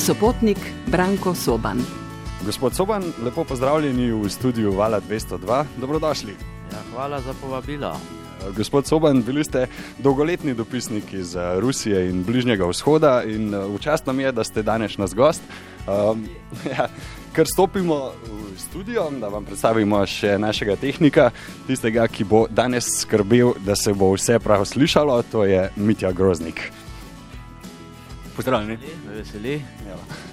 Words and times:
sopotnik 0.00 0.58
Branko 0.86 1.34
Soban. 1.34 1.78
Gospod 2.46 2.74
Soban, 2.74 3.02
lepo 3.24 3.44
pozdravljeni 3.44 4.12
v 4.12 4.28
studiu 4.28 4.72
Vala 4.72 5.00
202. 5.00 5.64
Dobrodošli. 5.76 6.32
Ja, 6.72 6.78
hvala 6.94 7.20
za 7.20 7.34
povabilo. 7.40 7.96
Gospod 8.56 8.86
Soban, 8.86 9.22
bili 9.22 9.44
ste 9.44 9.66
dolgoletni 9.98 10.54
dopisnik 10.54 11.12
iz 11.12 11.36
eh, 11.36 11.60
Rusije 11.60 12.10
in 12.10 12.24
Bližnjega 12.24 12.66
vzhoda 12.66 13.22
in 13.22 13.54
eh, 13.54 13.58
včasno 13.76 14.12
mi 14.12 14.22
je, 14.22 14.32
da 14.32 14.44
ste 14.44 14.62
danes 14.62 14.98
naš 14.98 15.10
gost. 15.14 15.42
Um, 15.86 16.24
ja, 16.76 16.88
ker 17.36 17.46
stopimo 17.46 18.12
v 18.24 18.58
studio, 18.58 19.10
da 19.20 19.28
vam 19.28 19.44
predstavimo 19.44 20.06
še 20.06 20.38
našega 20.38 20.76
tehnika, 20.76 21.30
tistega, 21.66 22.08
ki 22.08 22.24
bo 22.24 22.46
danes 22.50 22.88
skrbel, 23.02 23.52
da 23.66 23.76
se 23.76 23.92
bo 23.92 24.14
vse 24.16 24.38
prav 24.38 24.64
slišalo, 24.64 25.22
to 25.32 25.44
je 25.44 25.68
Mitja 25.76 26.12
Groznik. 26.12 26.70
Pozdravljeni. 28.40 28.78
Veseli. 29.16 29.62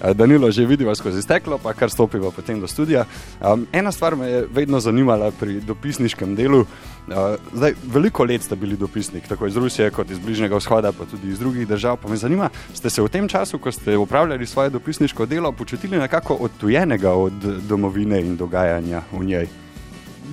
Ja. 0.02 0.14
Danilo 0.14 0.52
že 0.52 0.66
vidiva 0.66 0.96
skozi 0.96 1.22
steklo, 1.22 1.58
pa 1.58 1.74
kar 1.74 1.90
stopiva 1.92 2.32
potem 2.32 2.60
do 2.60 2.68
studia. 2.68 3.04
Um, 3.42 3.66
ena 3.74 3.92
stvar 3.92 4.16
me 4.16 4.28
je 4.28 4.46
vedno 4.52 4.80
zanimala 4.80 5.32
pri 5.32 5.60
dopisniškem 5.60 6.36
delu. 6.36 6.60
Uh, 6.60 7.36
zdaj, 7.54 7.74
veliko 7.84 8.24
let 8.24 8.44
ste 8.44 8.56
bili 8.56 8.78
dopisnik, 8.78 9.28
tako 9.28 9.48
iz 9.48 9.58
Rusije, 9.58 9.92
kot 9.92 10.12
iz 10.12 10.20
Bližnjega 10.20 10.56
vzhoda, 10.56 10.92
pa 10.92 11.06
tudi 11.06 11.28
iz 11.28 11.40
drugih 11.40 11.68
držav. 11.68 11.98
Pa 11.98 12.08
me 12.08 12.16
zanima, 12.16 12.50
ste 12.74 12.90
se 12.90 13.02
v 13.02 13.10
tem 13.12 13.28
času, 13.28 13.60
ko 13.60 13.72
ste 13.72 13.98
upravljali 13.98 14.48
svoje 14.48 14.70
dopisniško 14.70 15.26
delo, 15.26 15.52
počutili 15.52 16.00
nekako 16.00 16.38
odtujenega 16.48 17.12
od 17.12 17.34
domovine 17.68 18.22
in 18.22 18.38
dogajanja 18.38 19.02
v 19.12 19.26
njej? 19.26 19.48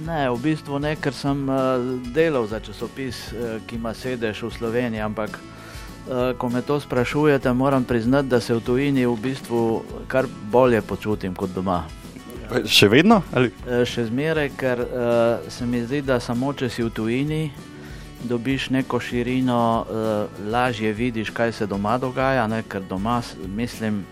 Ne, 0.07 0.31
v 0.31 0.39
bistvu 0.39 0.79
ne, 0.79 0.95
ker 0.97 1.15
sem 1.15 1.43
uh, 1.49 1.83
delal 2.15 2.47
za 2.47 2.61
časopis, 2.61 3.35
ki 3.67 3.83
ima 3.83 3.95
sedež 3.95 4.43
v 4.47 4.53
Sloveniji, 4.55 5.03
ampak 5.03 5.31
uh, 5.31 5.54
ko 6.39 6.49
me 6.49 6.63
to 6.63 6.81
sprašujete, 6.81 7.53
moram 7.53 7.85
priznati, 7.85 8.29
da 8.29 8.41
se 8.41 8.55
v 8.55 8.61
tujini 8.61 9.07
v 9.07 9.17
bistvu 9.17 9.83
kar 10.09 10.27
bolje 10.51 10.83
počutim 10.83 11.35
kot 11.35 11.51
doma. 11.55 11.85
Še 12.69 12.89
vedno? 12.93 13.23
Ali? 13.33 13.51
Uh, 13.65 13.83
še 13.89 14.07
zmeraj, 14.11 14.51
ker 14.59 14.83
uh, 14.85 15.47
se 15.49 15.67
mi 15.67 15.81
zdi, 15.85 16.03
da 16.05 16.21
samo 16.21 16.53
če 16.53 16.69
si 16.69 16.85
v 16.85 16.93
tujini, 16.93 17.43
dobiš 18.29 18.69
neko 18.75 19.01
širino, 19.01 19.61
uh, 19.85 20.43
lažje 20.53 20.93
vidiš, 20.93 21.33
kaj 21.35 21.53
se 21.53 21.67
doma 21.67 21.97
dogaja, 21.99 22.47
ne? 22.47 22.63
ker 22.69 22.85
doma 22.89 23.23
mislim. 23.57 24.05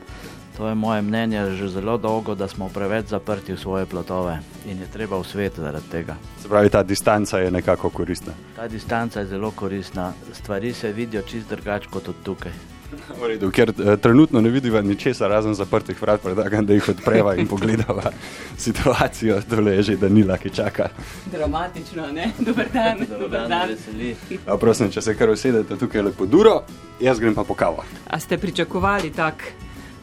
To 0.57 0.69
je 0.69 0.75
moje 0.75 1.03
mnenje 1.03 1.57
že 1.57 1.69
zelo 1.69 1.97
dolgo, 1.99 2.35
da 2.35 2.49
smo 2.49 2.69
preveč 2.69 3.07
zaprti 3.09 3.53
v 3.53 3.61
svoje 3.61 3.87
platove 3.87 4.39
in 4.69 4.81
je 4.81 4.87
treba 4.93 5.17
v 5.17 5.25
svet 5.25 5.57
zaradi 5.57 5.89
tega. 5.89 6.17
Se 6.43 6.49
pravi, 6.49 6.71
ta 6.71 6.83
distanca 6.83 7.39
je 7.39 7.51
nekako 7.51 7.91
koristna. 7.91 8.33
Ta 8.57 8.69
distanca 8.69 9.21
je 9.21 9.27
zelo 9.27 9.51
koristna, 9.51 10.13
stvari 10.33 10.73
se 10.73 10.93
vidijo 10.93 11.23
čist 11.23 11.49
drugače 11.49 11.89
kot 11.89 12.09
od 12.09 12.15
tukaj. 12.23 12.53
V 13.21 13.29
redu, 13.29 13.51
ker 13.51 13.73
eh, 13.73 13.97
trenutno 13.97 14.41
ne 14.41 14.51
vidiva 14.51 14.83
ničesar 14.83 15.31
razen 15.31 15.55
zaprtih 15.55 16.03
vrat, 16.03 16.21
predlagam, 16.21 16.67
da 16.67 16.77
jih 16.77 16.89
odpreva 16.89 17.35
in 17.35 17.49
pogledava 17.49 18.13
situacijo. 18.67 19.41
Tole 19.49 19.73
je 19.73 19.83
že 19.83 19.97
Danila, 19.97 20.37
ki 20.39 20.51
čaka. 20.51 20.89
Dramatično, 21.33 22.13
ne? 22.13 22.31
Dober 22.39 22.69
dan. 22.73 23.07
Dober 23.09 23.49
dan, 23.49 23.69
veseli. 23.69 24.17
A 24.47 24.57
prosim, 24.57 24.91
če 24.93 25.01
se 25.01 25.17
kar 25.17 25.33
usedete 25.33 25.77
tukaj 25.81 26.03
lepo 26.03 26.27
duro, 26.27 26.63
jaz 27.01 27.21
grem 27.21 27.35
pa 27.35 27.45
po 27.45 27.55
kavo. 27.55 27.85
A 28.11 28.21
ste 28.21 28.39
pričakovali 28.39 29.11
tak 29.11 29.45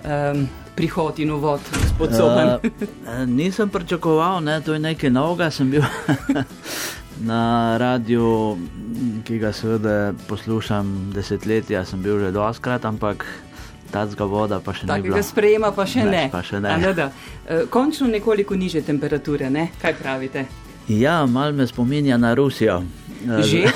um, 0.04 0.48
prihod 0.76 1.20
in 1.20 1.32
uvod, 1.32 1.60
gospod 1.74 2.16
Soban? 2.16 2.48
Uh, 2.64 3.26
nisem 3.28 3.70
pričakoval, 3.70 4.42
ne, 4.44 4.62
to 4.62 4.74
je 4.74 4.80
nekaj 4.80 5.10
novega. 5.10 5.52
Sem 5.52 5.72
bil 5.72 5.84
na 7.30 7.78
radiju, 7.78 8.58
ki 9.28 9.40
ga 9.40 9.52
seveda 9.54 10.14
poslušam 10.28 11.12
desetletja, 11.16 11.86
sem 11.86 12.02
bil 12.04 12.20
že 12.20 12.32
doskrat, 12.32 12.86
ampak 12.86 13.26
tacga 13.92 14.26
voda 14.26 14.60
pa 14.64 14.74
še 14.74 14.86
ne. 14.86 14.94
Takega 14.94 15.24
sprejema 15.26 15.72
pa 15.76 15.86
še 15.90 16.06
Več 16.06 16.12
ne. 16.14 16.24
pa 16.32 16.42
še 16.46 16.62
ne. 16.62 16.70
A 16.70 16.78
ne 16.78 16.94
da. 16.94 17.10
E, 17.48 17.66
Končno 17.70 18.08
nekoliko 18.08 18.56
niže 18.56 18.82
temperature, 18.86 19.50
ne? 19.50 19.70
Kaj 19.82 19.96
pravite? 20.00 20.46
Ja, 20.90 21.26
mal 21.26 21.54
me 21.54 21.68
spominja 21.68 22.18
na 22.18 22.34
Rusijo. 22.34 22.82
Eh, 23.20 23.44
Že? 23.44 23.68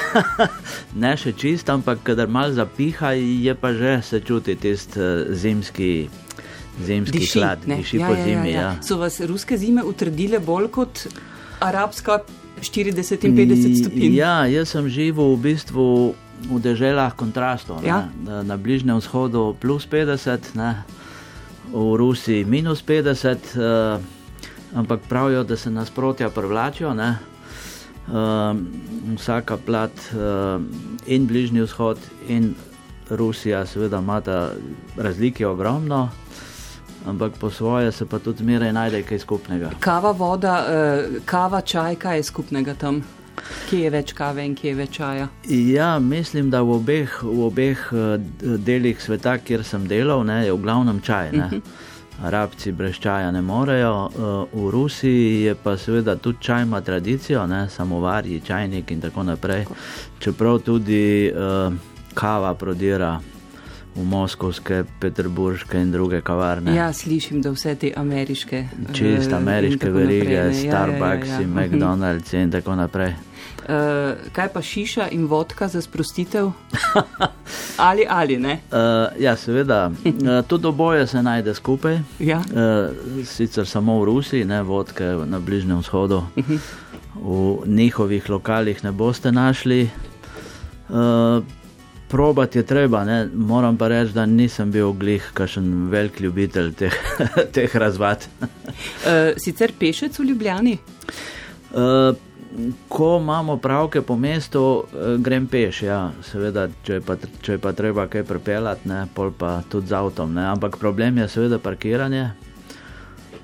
ne 1.03 1.11
še 1.17 1.33
čist, 1.35 1.69
ampak 1.69 1.99
kadar 2.03 2.27
mal 2.31 2.53
zapiha, 2.55 3.11
je 3.17 3.53
pa 3.55 3.73
že 3.73 3.99
se 4.01 4.19
čuti 4.23 4.55
tisti 4.55 4.99
eh, 4.99 5.33
zimski, 5.35 6.09
zimski 6.79 7.27
hlad, 7.35 7.67
ne? 7.67 7.81
diši 7.83 7.99
po 7.99 8.15
zimi. 8.15 8.53
Ja, 8.55 8.77
So 8.81 8.97
vas 8.97 9.19
ruske 9.19 9.57
zime 9.57 9.83
utrdile 9.83 10.39
bolj 10.39 10.71
kot 10.71 11.07
arabska 11.59 12.23
40 12.61 13.25
in 13.27 13.35
50 13.35 13.81
stopinj? 13.83 14.15
Ja, 14.15 14.45
jaz 14.47 14.71
sem 14.71 14.87
živel 14.87 15.35
v 15.35 15.51
bistvu 15.51 16.15
v 16.43 16.59
deželah 16.59 17.11
kontrastov. 17.15 17.79
ne. 17.83 17.87
Ja. 17.87 18.07
Na, 18.23 18.43
na 18.43 18.55
Bližnjem 18.55 18.99
vzhodu 18.99 19.55
plus 19.59 19.83
50, 19.87 20.55
ne? 20.55 20.83
v 21.73 21.97
Rusiji 21.97 22.45
minus 22.45 22.83
50, 22.85 23.57
uh, 23.57 23.97
ampak 24.75 25.07
pravijo, 25.09 25.43
da 25.43 25.57
se 25.57 25.71
nasprotja 25.71 26.29
privlačijo. 26.29 26.93
ne. 26.93 27.32
Um, 28.03 28.67
vsaka 29.15 29.57
plat 29.57 29.95
uh, 30.11 30.59
in 31.07 31.27
Bližnji 31.27 31.63
vzhod 31.63 31.97
in 32.27 32.53
Rusija, 33.09 33.65
seveda, 33.65 33.99
imata 33.99 34.51
razlike 34.97 35.47
ogromno, 35.47 36.09
ampak 37.05 37.33
po 37.39 37.49
svoje 37.49 37.91
se 37.91 38.05
pa 38.05 38.19
tudi 38.19 38.43
zmeraj 38.43 38.73
najde 38.73 39.03
kaj 39.03 39.19
skupnega. 39.19 39.71
Kava, 39.79 40.11
voda, 40.11 40.65
eh, 40.69 41.19
kava, 41.25 41.61
čaj, 41.61 41.95
kaj 41.95 42.17
je 42.17 42.23
skupnega 42.23 42.73
tam? 42.73 43.03
Kje 43.69 43.79
je 43.79 43.89
več 43.89 44.13
kave 44.13 44.45
in 44.45 44.55
kje 44.55 44.69
je 44.69 44.75
več 44.75 44.91
čaja? 44.97 45.27
Ja, 45.49 45.99
mislim, 45.99 46.49
da 46.49 46.61
v 46.61 46.77
obeh, 46.77 47.23
v 47.23 47.45
obeh 47.47 47.87
eh, 47.91 48.57
delih 48.57 49.01
sveta, 49.01 49.37
kjer 49.37 49.63
sem 49.63 49.87
delal, 49.87 50.23
ne, 50.23 50.45
je 50.45 50.53
v 50.53 50.61
glavnem 50.61 51.01
čaj. 51.01 51.31
Ne. 51.31 51.61
Arabci 52.21 52.71
brez 52.71 52.95
čaja 52.95 53.31
ne 53.31 53.41
morejo, 53.41 54.09
eh, 54.09 54.19
v 54.53 54.69
Rusiji 54.69 55.41
je 55.41 55.55
pa 55.55 55.77
seveda 55.77 56.15
tudi 56.15 56.37
čaj 56.41 56.61
ima 56.63 56.81
tradicijo, 56.81 57.47
ne, 57.47 57.69
samovarji, 57.69 58.41
čajnik 58.41 58.91
in 58.91 59.01
tako 59.01 59.23
naprej. 59.23 59.65
Čeprav 60.19 60.59
tudi 60.59 61.31
uh, 61.31 61.73
kava 62.13 62.53
prodira 62.53 63.19
v 63.95 64.03
moskovske, 64.03 64.83
peterburške 64.99 65.77
in 65.77 65.91
druge 65.91 66.21
kavarne. 66.21 66.75
Ja, 66.75 66.93
slišim, 66.93 67.41
da 67.41 67.51
vse 67.51 67.75
te 67.75 67.91
ameriške. 67.95 68.57
eh, 68.57 68.93
Čist 68.93 69.27
in 69.27 69.33
ameriške 69.33 69.89
verige, 69.89 70.23
naprej, 70.23 70.53
ne. 70.53 70.65
Ja, 70.65 70.71
Starbucks 70.71 71.27
ja, 71.27 71.33
ja, 71.33 71.35
ja. 71.35 71.41
in 71.41 71.49
Mhm. 71.49 71.59
McDonald's 71.59 72.33
in 72.33 72.51
tako 72.51 72.75
naprej. 72.75 73.13
Eh, 73.63 74.15
kaj 74.31 74.49
pa 74.53 74.61
šiša 74.61 75.07
in 75.11 75.25
vodka 75.25 75.67
za 75.67 75.81
sprostitev? 75.81 76.51
ali, 77.87 78.05
ali 78.09 78.37
ne? 78.37 78.59
Uh, 78.71 79.21
ja, 79.21 79.35
seveda, 79.35 79.87
uh, 80.05 80.45
tudi 80.47 80.67
oboje 80.67 81.07
se 81.07 81.23
najde 81.23 81.53
skupaj. 81.53 81.99
Ja. 82.19 82.37
Uh, 82.37 83.25
sicer 83.25 83.67
samo 83.67 83.99
v 84.01 84.05
Rusiji, 84.05 84.45
ne 84.45 84.63
vodke 84.63 85.03
na 85.25 85.39
Bližnjem 85.39 85.79
vzhodu. 85.79 86.23
V 87.15 87.57
njihovih 87.65 88.29
lokalih 88.29 88.83
ne 88.83 88.91
boste 88.91 89.31
našli. 89.31 89.89
Uh, 90.89 91.43
Probati 92.13 92.59
je 92.59 92.65
treba, 92.65 93.03
ne? 93.03 93.29
moram 93.33 93.77
pa 93.77 93.87
reči, 93.87 94.13
da 94.13 94.25
nisem 94.25 94.71
bil 94.71 94.91
glih, 94.93 95.31
kakšen 95.33 95.87
velik 95.89 96.19
ljubitelj 96.21 96.69
teh, 96.77 96.97
teh 97.55 97.75
razvad. 97.75 98.27
Eh, 98.37 99.33
sicer 99.41 99.73
pešec 99.79 100.19
v 100.19 100.23
Ljubljani? 100.23 100.77
Uh, 101.73 102.13
ko 102.89 103.17
imamo 103.21 103.57
pravke 103.57 104.01
po 104.01 104.15
mestu, 104.15 104.83
eh, 104.93 105.17
grem 105.17 105.47
peš, 105.47 105.81
ja, 105.81 106.11
seveda, 106.21 106.67
če 106.83 106.93
je 106.93 107.01
pa, 107.01 107.15
če 107.41 107.51
je 107.51 107.57
pa 107.57 107.73
treba 107.73 108.07
kaj 108.07 108.23
pripeljati, 108.23 108.87
ne, 108.89 109.05
pol 109.13 109.31
pa 109.37 109.61
tudi 109.69 109.87
z 109.87 109.97
avtom. 109.97 110.33
Ne. 110.33 110.45
Ampak 110.45 110.77
problem 110.77 111.17
je 111.17 111.27
seveda 111.27 111.59
parkiranje. 111.59 112.31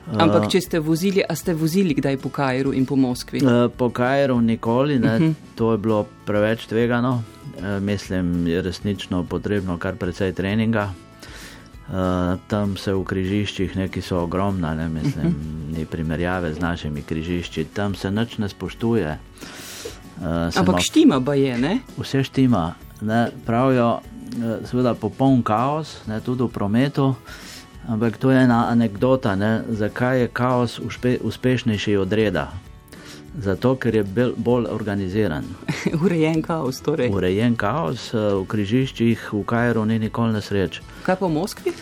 Ampak 0.09 0.47
če 0.49 0.61
ste 0.61 0.79
vozili, 0.81 1.21
a 1.21 1.35
ste 1.37 1.53
vozili 1.53 1.93
kdaj 1.93 2.17
po 2.17 2.29
Kajru 2.33 2.73
in 2.73 2.85
po 2.85 2.95
Moskvi? 2.95 3.41
Eh, 3.45 3.67
Po 3.77 3.89
Kajru 3.89 4.41
nikoli, 4.41 4.99
ne, 4.99 5.33
to 5.55 5.71
je 5.71 5.77
bilo 5.77 6.05
preveč 6.25 6.65
tvegano. 6.65 7.23
Eh, 7.57 7.79
Mislim, 7.79 8.47
je 8.47 8.61
resnično 8.61 9.23
potrebno 9.23 9.77
kar 9.77 9.95
precej 9.95 10.33
treninga. 10.33 11.08
Uh, 11.89 12.37
tam 12.47 12.77
se 12.77 12.93
v 12.93 13.01
križiščih 13.01 13.73
neki 13.73 14.01
so 14.05 14.19
ogromna, 14.21 14.75
ne 14.77 14.85
mislim, 14.89 15.33
ni 15.73 15.85
primerjave 15.89 16.53
z 16.53 16.61
našimi 16.61 17.01
križišči, 17.01 17.65
tam 17.73 17.95
se 17.95 18.11
nič 18.11 18.37
ne 18.37 18.49
spoštuje. 18.49 19.17
Uh, 20.21 20.53
Ampak 20.53 20.85
štima 20.85 21.17
ba 21.19 21.33
je, 21.33 21.57
ne? 21.57 21.79
vse 21.97 22.21
štima. 22.23 22.75
Ne, 23.01 23.31
pravijo, 23.45 24.01
eh, 24.03 24.67
seveda, 24.67 24.93
popoln 24.93 25.41
kaos, 25.43 26.03
ne, 26.07 26.19
tudi 26.21 26.43
v 26.43 26.51
prometu. 26.53 27.15
Ampak 27.87 28.17
to 28.17 28.29
je 28.29 28.43
ena 28.43 28.67
anekdota, 28.69 29.35
ne, 29.35 29.63
zakaj 29.69 30.19
je 30.21 30.27
kaos 30.27 30.79
uspe, 30.79 31.17
uspešnejši 31.23 31.97
od 31.97 32.13
reda. 32.13 32.51
Zato, 33.37 33.75
ker 33.75 33.95
je 33.95 34.03
bel, 34.03 34.33
bolj 34.37 34.65
organiziran. 34.71 35.45
Urejen 36.03 36.41
kaos, 36.41 36.81
torej. 36.81 37.11
Urejen 37.13 37.55
kaos, 37.55 38.09
eh, 38.13 38.33
v 38.33 38.45
križiščih 38.49 39.29
v 39.33 39.43
Kajru 39.45 39.85
ni 39.85 39.99
nikoli 39.99 40.33
nesreč. 40.33 40.81
Kaj 41.05 41.19
pa 41.21 41.27
v 41.27 41.33
Moskvi? 41.37 41.73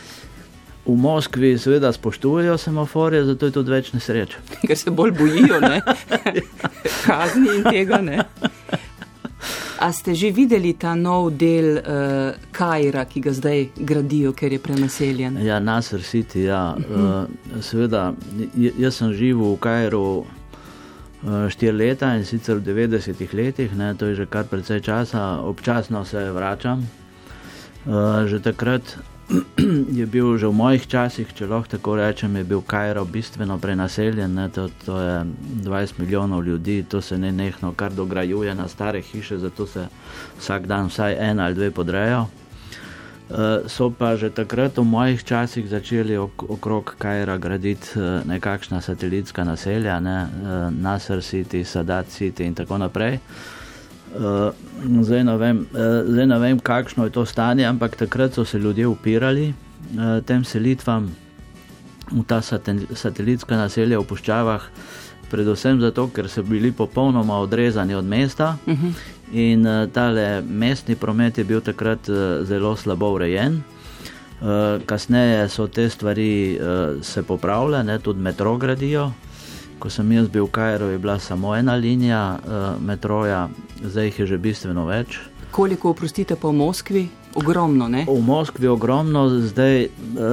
V 0.87 0.95
Moskvi 0.95 1.57
seveda 1.59 1.91
spoštujejo 1.91 2.57
semaforje, 2.57 3.23
zato 3.25 3.47
je 3.47 3.55
tudi 3.55 3.71
več 3.71 3.93
nesreč. 3.95 4.37
Ker 4.67 4.77
se 4.77 4.91
bolj 4.91 5.15
bojijo, 5.19 5.59
ne? 5.63 5.81
Kazni 7.07 7.59
in 7.59 7.67
tega, 7.67 8.01
ne? 8.03 8.27
A 9.77 9.93
ste 9.93 10.17
že 10.17 10.31
videli 10.33 10.73
ta 10.73 10.95
nov 10.97 11.37
del 11.37 11.77
uh, 11.77 12.33
Kajra, 12.51 13.05
ki 13.05 13.21
ga 13.21 13.31
zdaj 13.31 13.59
gradijo, 13.77 14.33
ker 14.33 14.51
je 14.51 14.59
prenaseljen? 14.59 15.37
Ja, 15.45 15.59
Nasr 15.61 16.01
City, 16.01 16.47
ja. 16.49 16.73
Uh, 16.73 17.29
seveda, 17.61 18.09
jaz 18.57 18.97
sem 18.97 19.13
živel 19.13 19.53
v 19.53 19.61
Kajru 19.61 20.01
uh, 20.25 20.36
štiri 21.25 21.73
leta 21.73 22.13
in 22.15 22.25
sicer 22.25 22.61
v 22.61 22.67
90-ih 22.69 23.33
letih, 23.33 23.73
ne, 23.73 23.95
to 23.97 24.05
je 24.05 24.15
že 24.15 24.25
kar 24.29 24.45
precej 24.45 24.81
časa, 24.81 25.41
občasno 25.41 26.05
se 26.05 26.31
vračam. 26.31 26.85
Uh, 27.87 28.27
že 28.27 28.43
takrat 28.43 28.83
je 29.99 30.05
bil 30.05 30.37
že 30.37 30.47
v 30.47 30.55
mojih 30.55 30.83
časih, 30.87 31.27
če 31.33 31.47
lahko 31.47 31.75
tako 31.75 31.95
rečem, 31.99 32.35
je 32.35 32.43
bil 32.43 32.61
Kajro 32.61 33.03
bistveno 33.03 33.57
prenaseljen, 33.59 34.35
ne, 34.35 34.47
to, 34.49 34.69
to 34.85 34.99
je 34.99 35.15
20 35.63 35.99
milijonov 35.99 36.43
ljudi, 36.45 36.83
to 36.83 37.01
se 37.01 37.17
ne 37.17 37.31
nehno 37.31 37.73
kar 37.73 37.91
dograjuje 37.91 38.55
na 38.55 38.67
stare 38.67 39.01
hiše, 39.01 39.37
zato 39.37 39.67
se 39.67 39.87
vsak 40.39 40.67
dan 40.67 40.87
vsaj 40.87 41.17
ena 41.19 41.45
ali 41.45 41.55
dve 41.55 41.71
podrejo. 41.71 42.27
Uh, 43.27 43.67
so 43.67 43.91
pa 43.91 44.15
že 44.15 44.31
takrat 44.31 44.79
v 44.79 44.87
mojih 44.87 45.19
časih 45.19 45.67
začeli 45.67 46.15
ok 46.15 46.47
okrog 46.47 46.95
Kajra 46.95 47.35
graditi 47.35 47.99
uh, 47.99 48.23
nekakšna 48.23 48.79
satelitska 48.79 49.43
naselja, 49.43 49.99
ne, 49.99 50.31
uh, 50.31 50.71
Nasr 50.71 51.19
City, 51.19 51.67
Sadat 51.67 52.07
City 52.07 52.47
in 52.47 52.55
tako 52.55 52.79
naprej. 52.79 53.19
Zdaj, 55.03 55.23
ne 55.27 55.35
vem, 55.37 55.67
zdaj 56.07 56.25
ne 56.25 56.37
vem, 56.39 56.57
kakšno 56.63 57.05
je 57.05 57.11
to 57.11 57.25
stanje, 57.27 57.67
ampak 57.67 57.99
takrat 57.99 58.33
so 58.33 58.45
se 58.47 58.57
ljudje 58.57 58.87
upirali 58.87 59.53
tem 60.25 60.47
selitvam 60.47 61.11
v 62.11 62.23
ta 62.23 62.39
satelitska 62.41 63.59
naselja 63.59 63.99
v 63.99 64.07
puščavah, 64.07 64.63
predvsem 65.27 65.83
zato, 65.83 66.07
ker 66.07 66.31
so 66.31 66.41
bili 66.41 66.71
popolnoma 66.71 67.35
odrezani 67.43 67.95
od 67.95 68.05
mesta 68.07 68.55
uh 68.65 68.73
mhm. 68.73 68.87
-huh. 68.87 69.16
In 69.31 69.65
uh, 69.67 69.87
tale 69.91 70.41
mestni 70.41 70.95
promet 70.95 71.37
je 71.37 71.43
bil 71.43 71.61
takrat 71.61 72.09
uh, 72.09 72.45
zelo 72.47 72.75
slabo 72.75 73.13
urejen. 73.17 73.63
Uh, 74.37 74.77
kasneje 74.85 75.49
so 75.49 75.67
te 75.67 75.89
stvari 75.89 76.57
uh, 76.59 77.03
se 77.03 77.23
popravile, 77.23 77.99
tudi 77.99 78.21
metro 78.21 78.57
gradijo, 78.57 79.11
Ko 79.79 79.89
sem 79.93 80.11
jaz 80.11 80.25
bil 80.27 80.47
v 80.47 80.51
Kajru, 80.51 80.87
je 80.89 80.97
bila 80.97 81.19
samo 81.19 81.53
ena 81.55 81.75
linija 81.75 82.39
uh, 82.41 82.81
metroja, 82.81 83.49
zdaj 83.83 84.05
jih 84.05 84.19
je 84.19 84.25
že 84.25 84.37
bistveno 84.37 84.85
več. 84.85 85.19
Koliko, 85.51 85.89
oprostite, 85.93 86.33
v 86.33 86.51
Moskvi? 86.51 87.07
Ogromno, 87.37 87.85
ne? 87.87 88.05
V 88.09 88.21
Moskvi 88.25 88.65
je 88.65 88.71
ogromno, 88.73 89.29
zdaj 89.29 89.87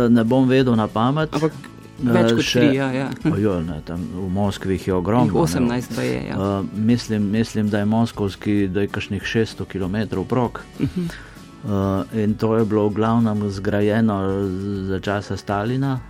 ne 0.09 0.25
bom 0.25 0.49
vedel 0.49 0.73
na 0.77 0.89
pamet. 0.89 1.29
Ampak 1.37 1.53
več 1.99 2.33
kot 2.33 2.43
še, 2.43 2.61
tri, 2.61 2.77
ja. 2.77 2.89
ja. 2.93 3.09
Ojo, 3.35 3.59
ne, 3.63 3.81
tam, 3.87 4.03
v 4.15 4.29
Moskvi 4.35 4.79
jih 4.79 4.89
je 4.89 4.95
ogromno. 4.95 5.45
18 5.45 5.95
pa 5.97 6.03
je, 6.03 6.21
ja. 6.29 6.39
Uh, 6.39 6.67
mislim, 6.75 7.31
mislim, 7.31 7.71
da 7.71 7.83
je 7.83 7.91
moskovski, 7.91 8.57
da 8.69 8.87
je 8.87 8.93
kakšnih 8.95 9.23
600 9.23 9.67
km 9.71 10.25
prok. 10.29 10.65
Uh 10.81 10.87
-huh. 10.87 11.11
uh, 11.65 12.19
in 12.19 12.35
to 12.35 12.57
je 12.57 12.65
bilo 12.65 12.89
v 12.89 12.95
glavnem 12.95 13.51
zgrajeno 13.51 14.23
za 14.89 15.01
časa 15.01 15.37
Stalina. 15.37 16.01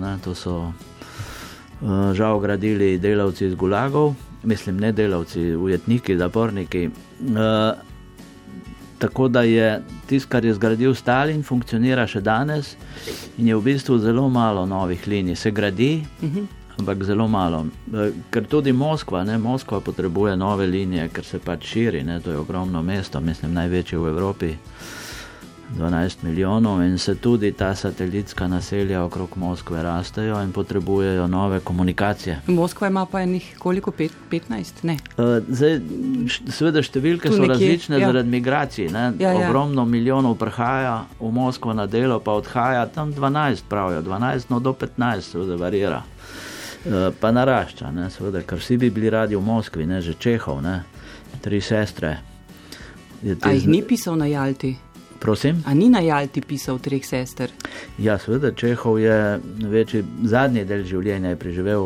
Ne, 0.00 0.18
to 0.24 0.34
so 0.34 0.72
Eh, 1.84 2.14
žal 2.14 2.38
gradili 2.40 2.98
delavci 2.98 3.46
iz 3.46 3.54
Gulagov, 3.54 4.14
mislim, 4.42 4.76
ne 4.76 4.92
delavci, 4.92 5.56
ujetniki, 5.56 6.16
zaporniki. 6.16 6.84
Eh, 6.84 7.72
tako 8.98 9.28
da 9.28 9.42
je 9.42 9.82
tisto, 10.06 10.28
kar 10.28 10.44
je 10.44 10.54
zgradil 10.54 10.94
Stalin, 10.94 11.42
funkcionira 11.42 12.06
še 12.06 12.20
danes 12.20 12.74
in 13.38 13.48
je 13.48 13.56
v 13.56 13.64
bistvu 13.64 13.98
zelo 13.98 14.28
malo 14.28 14.66
novih 14.66 15.06
linij. 15.06 15.36
Se 15.36 15.50
gradi, 15.50 16.04
mhm. 16.22 16.46
ampak 16.78 17.04
zelo 17.04 17.28
malo. 17.28 17.66
Eh, 17.92 18.12
ker 18.30 18.46
tudi 18.46 18.72
Moskva, 18.72 19.24
ne, 19.24 19.38
Moskva 19.38 19.80
potrebuje 19.80 20.36
nove 20.36 20.66
linije, 20.66 21.08
ker 21.12 21.24
se 21.24 21.38
pač 21.38 21.66
širi, 21.74 22.04
ne, 22.04 22.20
to 22.20 22.30
je 22.30 22.38
ogromno 22.38 22.82
mesto, 22.82 23.20
mislim, 23.20 23.54
največje 23.54 23.98
v 23.98 24.08
Evropi. 24.08 24.54
12 25.78 26.22
milijonov 26.22 26.82
in 26.82 26.98
se 26.98 27.14
tudi 27.14 27.52
ta 27.52 27.74
satelitska 27.74 28.48
naselja 28.48 29.02
okrog 29.04 29.28
Moskve 29.36 29.82
rastejo 29.82 30.42
in 30.42 30.52
potrebujejo 30.52 31.26
nove 31.26 31.60
komunikacije. 31.60 32.40
Moskva 32.46 32.86
ima 32.86 33.06
pa 33.06 33.20
enih 33.20 33.56
koliko, 33.58 33.90
pet, 33.90 34.12
15? 34.30 34.72
Ne. 34.82 34.96
Uh, 35.16 35.42
zdaj, 35.48 35.80
seveda 36.48 36.82
številke 36.82 37.28
tu 37.28 37.36
so 37.36 37.42
nekje, 37.42 37.54
različne 37.54 37.98
ja. 37.98 38.06
zaradi 38.06 38.30
migracij. 38.30 38.88
Ja, 38.92 39.12
ja. 39.18 39.34
Ogromno 39.34 39.84
milijonov 39.84 40.38
prihaja 40.38 41.04
v 41.20 41.32
Moskvo 41.32 41.74
na 41.74 41.86
delo, 41.86 42.20
pa 42.20 42.36
odhaja 42.38 42.86
tam 42.86 43.12
12, 43.14 43.66
pravijo 43.68 44.02
12, 44.02 44.50
no 44.50 44.60
do 44.60 44.72
15, 44.72 45.34
seveda 45.34 45.58
varira. 45.58 46.02
Uh, 46.84 47.10
pa 47.20 47.32
narašča, 47.32 47.90
ne, 47.90 48.10
seveda, 48.10 48.44
ker 48.46 48.62
vsi 48.62 48.78
bi 48.78 48.90
bili 48.94 49.10
radi 49.10 49.36
v 49.36 49.42
Moskvi, 49.42 49.86
ne, 49.90 50.02
že 50.04 50.14
Čehov, 50.20 50.62
ne, 50.62 50.82
tri 51.42 51.60
sestre. 51.60 52.18
A 53.40 53.54
jih 53.56 53.66
ni 53.66 53.80
pisal 53.82 54.18
na 54.20 54.26
Jalti? 54.28 54.76
Prosim? 55.24 55.62
A 55.64 55.72
ni 55.74 55.88
na 55.88 56.02
Jalti 56.04 56.42
pisal 56.44 56.76
treh 56.84 57.00
sester? 57.06 57.48
Ja, 57.96 58.18
seveda, 58.20 58.50
Čehov 58.52 58.98
je 59.00 59.40
večji, 59.72 60.04
zadnji 60.28 60.66
del 60.68 60.84
življenja 60.84 61.32
preživel 61.40 61.80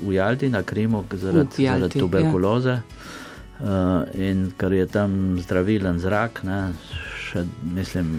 v 0.00 0.14
Jalti, 0.16 0.48
na 0.48 0.62
Krimu, 0.64 1.04
zaradi, 1.12 1.66
Jalti, 1.66 1.66
zaradi 1.68 1.98
ja. 1.98 2.04
tuberkuloze. 2.06 2.78
Ja. 2.80 3.16
Uh, 3.58 4.06
in 4.14 4.52
ker 4.54 4.70
je 4.70 4.84
tam 4.86 5.34
zdravilen 5.42 5.96
zrak, 5.98 6.44
ne, 6.46 6.58
še, 7.26 7.42
mislim. 7.74 8.12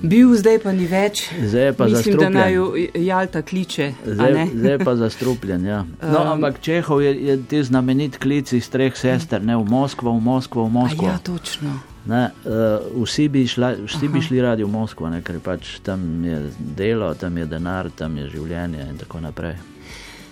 Bil 0.00 0.32
zdaj 0.40 0.62
pa 0.62 0.72
ni 0.72 0.86
več. 0.88 1.26
Zdaj 1.36 1.74
pa 1.76 1.90
mislim, 1.92 2.16
da 2.16 2.30
naj 2.32 2.56
Jalta 2.96 3.42
kliče. 3.44 3.90
Zdaj, 4.06 4.38
zdaj 4.54 4.78
pa 4.88 4.94
zastrupljen. 4.96 5.68
Ja. 5.68 5.82
No, 6.00 6.22
um, 6.22 6.32
ampak 6.38 6.62
Čehov 6.64 7.04
je, 7.04 7.12
je 7.28 7.36
ti 7.52 7.60
znamenit 7.68 8.16
klic 8.16 8.50
iz 8.56 8.70
treh 8.72 8.96
sester, 8.96 9.44
ne 9.44 9.60
v 9.60 9.68
Moskvo, 9.68 10.16
v 10.16 10.24
Moskvo, 10.24 10.64
v 10.66 10.76
Moskvo. 10.80 11.12
Ja, 11.12 11.20
točno. 11.20 11.76
Ne, 12.08 12.30
uh, 12.44 13.04
vsi, 13.04 13.28
bi 13.28 13.46
šla, 13.46 13.74
vsi 13.86 14.08
bi 14.08 14.22
šli 14.24 14.40
radi 14.40 14.64
v 14.64 14.70
Moskvo, 14.72 15.10
ne, 15.12 15.20
ker 15.22 15.42
pač 15.44 15.78
tam 15.84 16.24
je 16.24 16.38
delo, 16.58 17.12
tam 17.14 17.36
je 17.36 17.46
denar, 17.46 17.90
tam 17.92 18.16
je 18.16 18.30
življenje 18.32 18.86
in 18.88 18.96
tako 19.00 19.20
naprej. 19.20 19.58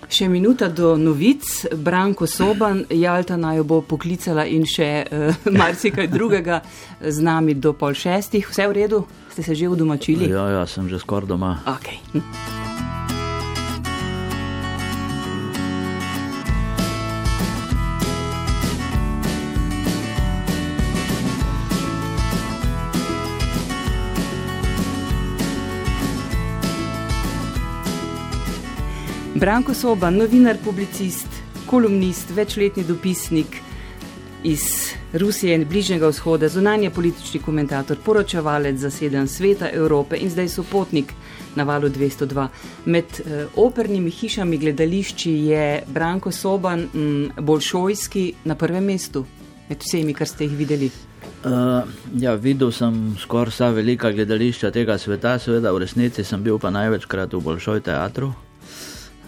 Še 0.06 0.28
minuta 0.30 0.68
do 0.70 0.94
novic, 0.96 1.44
Branko 1.82 2.28
Soban, 2.30 2.84
Jalta 2.94 3.36
naj 3.36 3.64
bo 3.66 3.80
poklicala 3.82 4.46
in 4.46 4.64
še 4.64 4.88
uh, 5.04 5.44
marsikaj 5.60 6.08
drugega 6.08 6.62
z 7.02 7.26
nami 7.26 7.58
do 7.58 7.74
pol 7.76 7.92
šestih. 7.92 8.46
Vse 8.48 8.70
v 8.70 8.78
redu? 8.80 9.04
Ste 9.34 9.44
se 9.44 9.58
že 9.58 9.68
vdomačili? 9.68 10.30
Ja, 10.32 10.48
ja, 10.48 10.64
sem 10.64 10.88
že 10.88 11.02
skoraj 11.02 11.28
doma. 11.28 11.58
Okay. 11.76 12.00
Branko 29.36 29.74
Soba, 29.74 30.10
novinar, 30.10 30.56
publicist, 30.64 31.28
kolumnist, 31.66 32.30
večletni 32.30 32.84
dopisnik 32.84 33.46
iz 34.44 34.62
Rusije 35.12 35.54
in 35.54 35.66
Bližnjega 35.68 36.08
vzhoda, 36.08 36.48
zunanje 36.48 36.90
politični 36.90 37.40
komentator, 37.40 37.96
poročevalec 38.04 38.78
za 38.78 38.90
sedem 38.90 39.28
sveta 39.28 39.68
Evrope 39.72 40.16
in 40.16 40.30
zdaj 40.30 40.48
sopotnik 40.48 41.12
na 41.54 41.64
valu 41.64 41.88
202. 41.88 42.46
Med 42.84 43.04
uh, 43.04 43.32
opernimi 43.56 44.10
hišami 44.10 44.58
gledališči 44.58 45.32
je 45.32 45.82
Branko 45.86 46.32
Soban 46.32 46.88
m, 46.94 47.30
bolšojski 47.38 48.32
na 48.44 48.54
prvem 48.54 48.84
mestu, 48.84 49.26
med 49.68 49.84
vsemi, 49.84 50.14
kar 50.14 50.28
ste 50.28 50.44
jih 50.44 50.56
videli. 50.56 50.90
Uh, 51.44 51.84
ja, 52.16 52.34
videl 52.34 52.72
sem 52.72 53.14
skoraj 53.20 53.52
vsa 53.52 53.68
velika 53.68 54.12
gledališča 54.12 54.70
tega 54.70 54.98
sveta, 54.98 55.38
seveda 55.38 55.72
v 55.72 55.84
resnici 55.84 56.24
sem 56.24 56.42
bil 56.42 56.58
pa 56.58 56.70
največkrat 56.70 57.34
v 57.34 57.44
Bolšoj 57.44 57.84
teatru. 57.84 58.32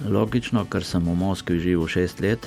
Logično, 0.07 0.63
ker 0.71 0.85
sem 0.87 1.03
v 1.03 1.15
Moskvi 1.19 1.59
živel 1.59 1.89
šest 1.91 2.21
let 2.23 2.47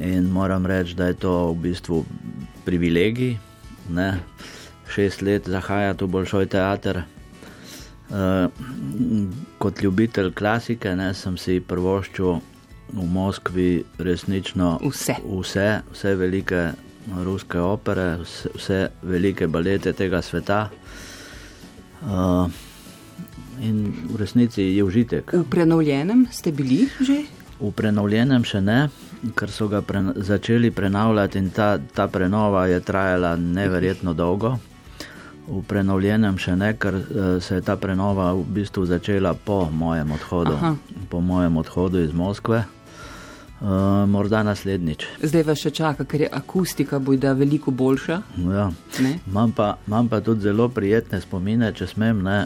in 0.00 0.30
moram 0.32 0.66
reči, 0.66 0.96
da 0.96 1.06
je 1.06 1.14
to 1.20 1.52
v 1.52 1.68
bistvu 1.68 2.04
privilegij. 2.64 3.36
Ne? 3.92 4.20
Šest 4.88 5.22
let 5.22 5.48
zahajati 5.48 6.04
v 6.04 6.08
Bolšoj 6.08 6.46
teater. 6.46 7.02
Uh, 8.12 8.50
kot 9.58 9.82
ljubitelj 9.82 10.32
klasike 10.36 10.90
ne, 10.96 11.14
sem 11.14 11.36
si 11.40 11.60
prvoščil 11.60 12.40
v 12.92 13.04
Moskvi 13.08 13.84
resnično 13.98 14.74
vse, 14.82 15.16
vse, 15.24 15.68
vse 15.94 16.12
velike 16.20 16.64
ruske 17.24 17.60
opere, 17.60 18.18
vse, 18.20 18.50
vse 18.56 18.80
velike 19.02 19.48
balete 19.48 19.94
tega 19.96 20.20
sveta. 20.22 20.66
Uh, 22.02 22.50
in 23.60 23.92
v 24.08 24.16
resnici 24.16 24.62
je 24.62 24.84
užitek. 24.84 25.32
V 25.32 25.44
prenovljenem 25.50 26.26
ste 26.32 26.52
bili 26.52 26.88
že? 27.00 27.24
V 27.60 27.70
prenovljenem 27.70 28.42
še 28.42 28.60
ne, 28.60 28.88
ker 29.38 29.50
so 29.50 29.68
ga 29.70 29.82
pre, 29.86 30.02
začeli 30.16 30.72
prenavljati 30.74 31.38
in 31.38 31.50
ta, 31.54 31.78
ta 31.78 32.08
prenova 32.08 32.66
je 32.66 32.80
trajala 32.80 33.36
neverjetno 33.36 34.14
dolgo. 34.14 34.56
V 35.46 35.62
prenovljenem 35.66 36.38
še 36.38 36.56
ne, 36.58 36.72
ker 36.78 36.96
uh, 36.96 37.38
se 37.42 37.58
je 37.58 37.64
ta 37.66 37.76
prenova 37.76 38.32
v 38.34 38.46
bistvu 38.58 38.86
začela 38.86 39.34
po 39.34 39.66
mojem 39.70 40.14
odhodu, 40.14 40.58
po 41.10 41.20
mojem 41.20 41.58
odhodu 41.58 42.02
iz 42.02 42.14
Moskve. 42.14 42.64
Uh, 43.62 44.08
morda 44.10 44.40
naslednjič. 44.42 45.04
Zdaj 45.22 45.44
vas 45.46 45.60
še 45.62 45.70
čaka, 45.70 46.02
ker 46.02 46.24
je 46.24 46.30
akustika 46.34 46.98
bojda 46.98 47.30
veliko 47.38 47.70
boljša. 47.70 48.16
Ja. 48.42 48.64
Imam, 48.98 49.52
pa, 49.54 49.76
imam 49.86 50.10
pa 50.10 50.18
tudi 50.18 50.48
zelo 50.48 50.66
prijetne 50.66 51.20
spomine, 51.22 51.70
če 51.70 51.86
smem. 51.94 52.24
Ne. 52.26 52.40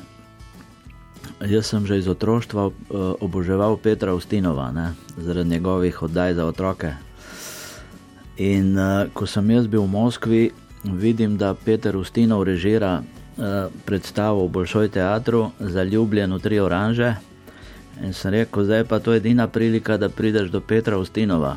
Jaz 1.44 1.66
sem 1.68 1.86
že 1.86 1.98
iz 1.98 2.08
otroštva 2.08 2.64
uh, 2.66 2.74
oboževal 3.20 3.76
Petra 3.76 4.14
Ustinova, 4.14 4.72
ne, 4.72 4.94
zaradi 5.16 5.50
njegovih 5.50 6.02
oddaj 6.02 6.34
za 6.34 6.46
otroke. 6.46 6.92
In 8.36 8.78
uh, 8.78 9.08
ko 9.12 9.26
sem 9.26 9.50
jaz 9.50 9.66
bil 9.66 9.84
v 9.84 9.92
Moskvi, 9.92 10.50
vidim, 10.84 11.36
da 11.36 11.54
Peter 11.54 11.96
Ustinov 11.96 12.44
režira 12.44 13.00
uh, 13.00 13.68
predstavo 13.84 14.46
v 14.46 14.50
Bolšoj 14.50 14.88
teatru 14.88 15.50
za 15.60 15.82
ljubljeno 15.84 16.38
tri 16.38 16.60
oranže. 16.60 17.14
In 18.04 18.12
sem 18.12 18.32
rekel, 18.32 18.64
zdaj 18.64 18.84
pa 18.84 18.98
to 19.00 19.12
je 19.12 19.20
edina 19.24 19.48
prilika, 19.48 19.96
da 19.96 20.08
prideš 20.08 20.50
do 20.50 20.60
Petra 20.60 20.98
Ustinova. 20.98 21.56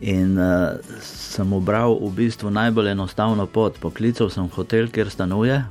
In 0.00 0.38
uh, 0.38 0.76
sem 1.04 1.52
obral 1.52 1.96
v 1.96 2.10
bistvu 2.14 2.50
najbolj 2.50 2.92
enostavno 2.92 3.46
pot. 3.46 3.78
Poklical 3.80 4.30
sem 4.30 4.48
hotel, 4.48 4.88
kjer 4.88 5.10
stanuje 5.10 5.64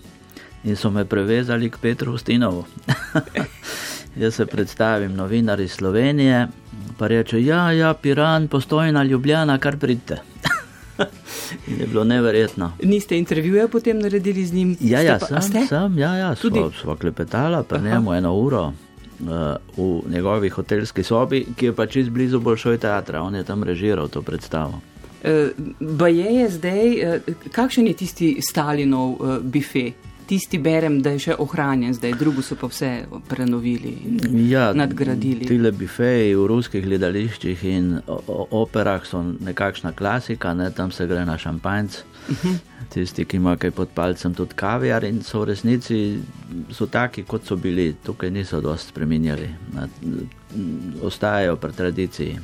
in 0.63 0.75
so 0.75 0.91
me 0.91 1.05
prevezali 1.05 1.69
k 1.69 1.77
Petru 1.77 2.13
Ustinovu. 2.13 2.65
Jaz 4.21 4.35
se 4.35 4.45
predstavim, 4.45 5.15
novinar 5.15 5.59
iz 5.59 5.71
Slovenije, 5.71 6.47
pa 6.97 7.07
reče: 7.07 7.43
Ja, 7.43 7.71
ja, 7.71 7.93
Piran, 7.93 8.47
postojna 8.47 9.03
Ljubljana, 9.03 9.57
kar 9.57 9.77
pridite. 9.77 10.21
In 11.67 11.79
je 11.79 11.87
bilo 11.87 12.03
neverjetno. 12.03 12.71
Niste 12.83 13.17
intervjuje 13.17 13.67
potem 13.67 13.99
naredili 13.99 14.45
z 14.45 14.53
njim? 14.53 14.77
Ja, 14.79 15.01
ja, 15.01 15.19
pa, 15.19 15.41
sem, 15.41 15.67
sem, 15.67 15.97
ja, 15.97 16.15
ja, 16.15 16.35
smo, 16.35 16.71
smo 16.81 16.95
klepetali, 16.95 17.63
pa 17.69 17.77
ne 17.77 18.17
eno 18.17 18.33
uro. 18.33 18.73
Uh, 19.19 19.27
v 19.77 20.11
njegovi 20.11 20.49
hotelski 20.49 21.03
sobi, 21.03 21.45
ki 21.57 21.65
je 21.65 21.73
pač 21.73 21.91
čez 21.91 22.09
blizu 22.09 22.39
Bolšoj 22.39 22.77
teatra, 22.77 23.21
on 23.21 23.35
je 23.35 23.43
tam 23.43 23.63
režiral 23.63 24.07
to 24.07 24.21
predstavo. 24.21 24.81
Uh, 25.23 25.49
Baje 25.79 26.33
je 26.33 26.49
zdaj, 26.49 26.91
uh, 27.01 27.37
kakšen 27.51 27.87
je 27.87 27.93
tisti 27.93 28.27
Stalinov 28.41 29.15
uh, 29.17 29.39
bife? 29.41 29.91
Tisti 30.27 30.59
berem, 30.59 30.99
da 31.01 31.13
je 31.15 31.23
še 31.27 31.35
ohranjen, 31.39 31.93
zdaj 31.95 32.17
drugo 32.19 32.43
so 32.43 32.57
pa 32.59 32.67
vse 32.67 32.91
prenovili 33.29 33.93
in 34.05 34.41
ja, 34.49 34.73
nadgradili. 34.75 35.47
Tile 35.47 35.71
bifeji 35.71 36.35
v 36.35 36.47
ruskih 36.51 36.83
gledališčih 36.83 37.63
in 37.71 37.93
operah 38.07 39.05
so 39.07 39.23
nekakšna 39.23 39.93
klasika, 39.95 40.53
ne? 40.53 40.71
tam 40.75 40.91
se 40.91 41.07
gre 41.07 41.23
na 41.25 41.37
šampanjc. 41.37 42.01
Uh 42.27 42.35
mhm. 42.35 42.55
-huh 42.55 42.77
tisti, 42.89 43.25
ki 43.25 43.37
ima 43.37 43.55
kaj 43.57 43.71
pod 43.71 43.89
palcem, 43.95 44.33
tudi 44.33 44.55
kaviar 44.55 45.03
in 45.03 45.21
so 45.23 45.41
v 45.41 45.51
resnici 45.51 45.99
so 46.71 46.87
taki, 46.87 47.23
kot 47.23 47.45
so 47.45 47.55
bili, 47.55 47.93
tukaj 48.03 48.31
niso 48.31 48.61
dosti 48.61 48.93
spremenjali, 48.93 49.49
ostajajo 51.03 51.55
pri 51.55 51.73
tradiciji. 51.73 52.37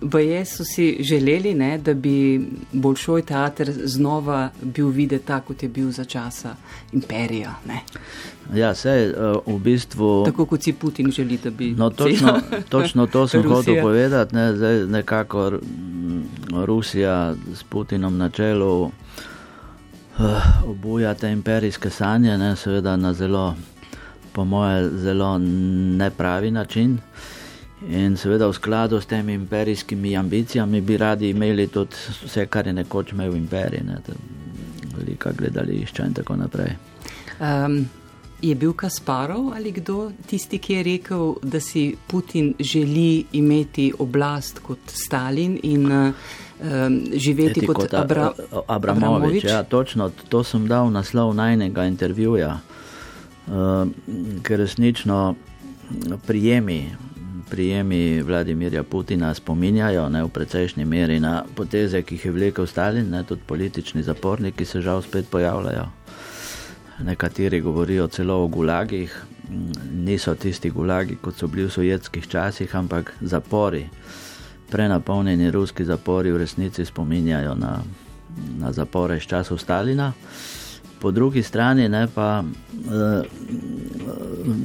Baje 0.00 0.44
so 0.44 0.64
si 0.64 0.96
želeli, 1.00 1.54
ne, 1.54 1.78
da 1.78 1.94
bi 1.94 2.40
Bolšoj 2.72 3.22
teater 3.22 3.72
znova 3.84 4.50
bil 4.62 4.88
videti 4.88 5.26
tako, 5.26 5.46
kot 5.46 5.62
je 5.62 5.68
bil 5.68 5.90
za 5.90 6.04
časa 6.04 6.56
imperija. 6.92 7.54
Ne. 7.66 7.80
Ja, 8.54 8.72
vse 8.72 9.14
uh, 9.46 9.54
v 9.54 9.58
bistvu. 9.58 10.24
Tako 10.24 10.46
kot 10.46 10.62
si 10.62 10.72
Putin 10.72 11.10
želi, 11.10 11.38
da 11.44 11.50
bi. 11.50 11.70
No, 11.70 11.90
točno, 11.90 12.40
točno 12.68 13.06
to 13.06 13.28
sem 13.28 13.42
hotel 13.48 13.82
povedati. 13.82 14.34
Ne, 14.34 14.56
zdaj 14.56 14.86
nekako 14.86 15.52
Rusija 16.64 17.34
s 17.54 17.62
Putinom 17.62 18.18
na 18.18 18.30
čelu 18.30 18.82
uh, 18.82 18.90
obuja 20.66 21.14
te 21.14 21.30
imperijske 21.30 21.90
sanje, 21.90 22.38
ne, 22.38 22.56
seveda 22.56 22.96
na 22.96 23.12
zelo, 23.12 23.54
po 24.32 24.44
moje, 24.44 24.90
zelo 24.98 25.38
nepravi 25.38 26.50
način. 26.50 26.98
In 27.88 28.16
seveda 28.16 28.48
v 28.48 28.56
skladu 28.56 29.00
s 29.00 29.06
temi 29.06 29.34
imperijskimi 29.34 30.16
ambicijami 30.16 30.80
bi 30.80 30.96
radi 30.96 31.30
imeli 31.30 31.66
tudi 31.68 31.96
vse, 32.24 32.46
kar 32.46 32.66
je 32.66 32.72
nekoč 32.72 33.12
imel 33.12 33.30
v 33.30 33.36
imperiji, 33.36 33.84
ne, 33.84 33.98
velika 34.96 35.32
gledališča 35.32 36.06
in 36.06 36.14
tako 36.14 36.36
naprej. 36.36 36.76
Um, 37.40 37.84
je 38.42 38.54
bil 38.54 38.72
Kasparov 38.72 39.52
ali 39.56 39.72
kdo 39.72 40.12
tisti, 40.26 40.58
ki 40.58 40.72
je 40.72 40.82
rekel, 40.82 41.34
da 41.42 41.60
si 41.60 41.96
Putin 42.06 42.54
želi 42.58 43.24
imeti 43.32 43.92
oblast 43.98 44.58
kot 44.58 44.78
Stalin 44.86 45.58
in 45.62 45.92
uh, 45.92 46.14
um, 46.60 47.00
živeti 47.12 47.60
Eti 47.60 47.66
kot, 47.66 47.76
kot 47.76 47.94
Abra 47.94 48.32
Abramovič. 48.66 48.68
Abramovič. 48.68 49.44
Ja, 49.44 49.62
točno 49.62 50.10
to 50.28 50.44
sem 50.44 50.68
dal 50.68 50.90
naslov 50.90 51.34
najnega 51.34 51.84
intervjuja, 51.84 52.58
uh, 53.46 53.88
ker 54.42 54.58
resnično 54.58 55.34
prijemi. 56.26 56.90
Prijemi 57.54 58.22
Vladimirja 58.22 58.82
Putina 58.82 59.34
spominjajo 59.34 60.08
ne, 60.08 60.24
v 60.24 60.28
precejšnji 60.28 60.84
meri 60.84 61.20
na 61.22 61.44
poteze, 61.54 62.00
ki 62.02 62.16
jih 62.16 62.24
je 62.24 62.32
vlekel 62.34 62.66
Stalin, 62.66 63.06
ne, 63.10 63.20
tudi 63.22 63.46
politični 63.46 64.02
zaporniki 64.02 64.64
se 64.64 64.80
žal 64.80 65.02
spet 65.02 65.30
pojavljajo. 65.30 65.84
Nekateri 67.06 67.60
govorijo 67.60 68.08
celo 68.08 68.40
o 68.42 68.48
gulagih, 68.48 69.14
niso 69.92 70.34
tisti 70.34 70.70
gulagi, 70.70 71.14
kot 71.22 71.38
so 71.38 71.46
bili 71.46 71.68
v 71.68 71.70
sovjetskih 71.70 72.26
časih, 72.28 72.74
ampak 72.76 73.14
zapori 73.20 73.86
prenapolnjeni 74.70 75.50
ruski 75.50 75.84
zapori 75.84 76.32
v 76.32 76.42
resnici 76.42 76.84
spominjajo 76.84 77.54
na, 77.54 77.78
na 78.58 78.72
zapore 78.72 79.16
iz 79.16 79.30
časov 79.30 79.62
Stalina. 79.62 80.12
Po 81.04 81.10
drugi 81.10 81.42
strani 81.42 81.88
ne, 81.88 82.08
pa 82.14 82.44
eh, 82.44 83.22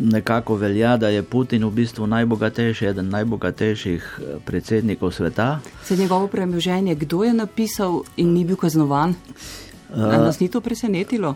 nekako 0.02 0.56
velja, 0.56 0.98
da 0.98 1.10
je 1.10 1.24
Putin 1.24 1.66
v 1.66 1.72
bistvu 1.72 2.08
najbogatejši, 2.08 2.86
eden 2.86 3.10
najbogatejših 3.10 4.20
eh, 4.20 4.38
predsednikov 4.46 5.12
sveta. 5.12 5.60
Se 5.84 5.98
njegovo 5.98 6.28
premoženje, 6.28 6.96
kdo 6.96 7.24
je 7.24 7.34
napisal 7.34 8.04
in 8.18 8.32
ni 8.34 8.46
bil 8.46 8.56
kaznovan? 8.56 9.16
Ali 9.96 10.18
nas 10.18 10.40
ni 10.40 10.48
to 10.48 10.62
presenetilo? 10.62 11.36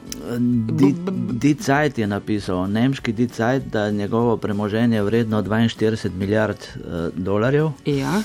Dicajt 1.32 1.98
je 1.98 2.08
napisal, 2.08 2.68
nemški 2.68 3.14
Dicajt, 3.14 3.64
da 3.66 3.86
je 3.86 3.92
njegovo 3.92 4.38
premoženje 4.38 5.02
vredno 5.02 5.42
42 5.42 6.12
milijard 6.16 6.68
dolarjev. 7.16 7.70
Ja 7.86 8.22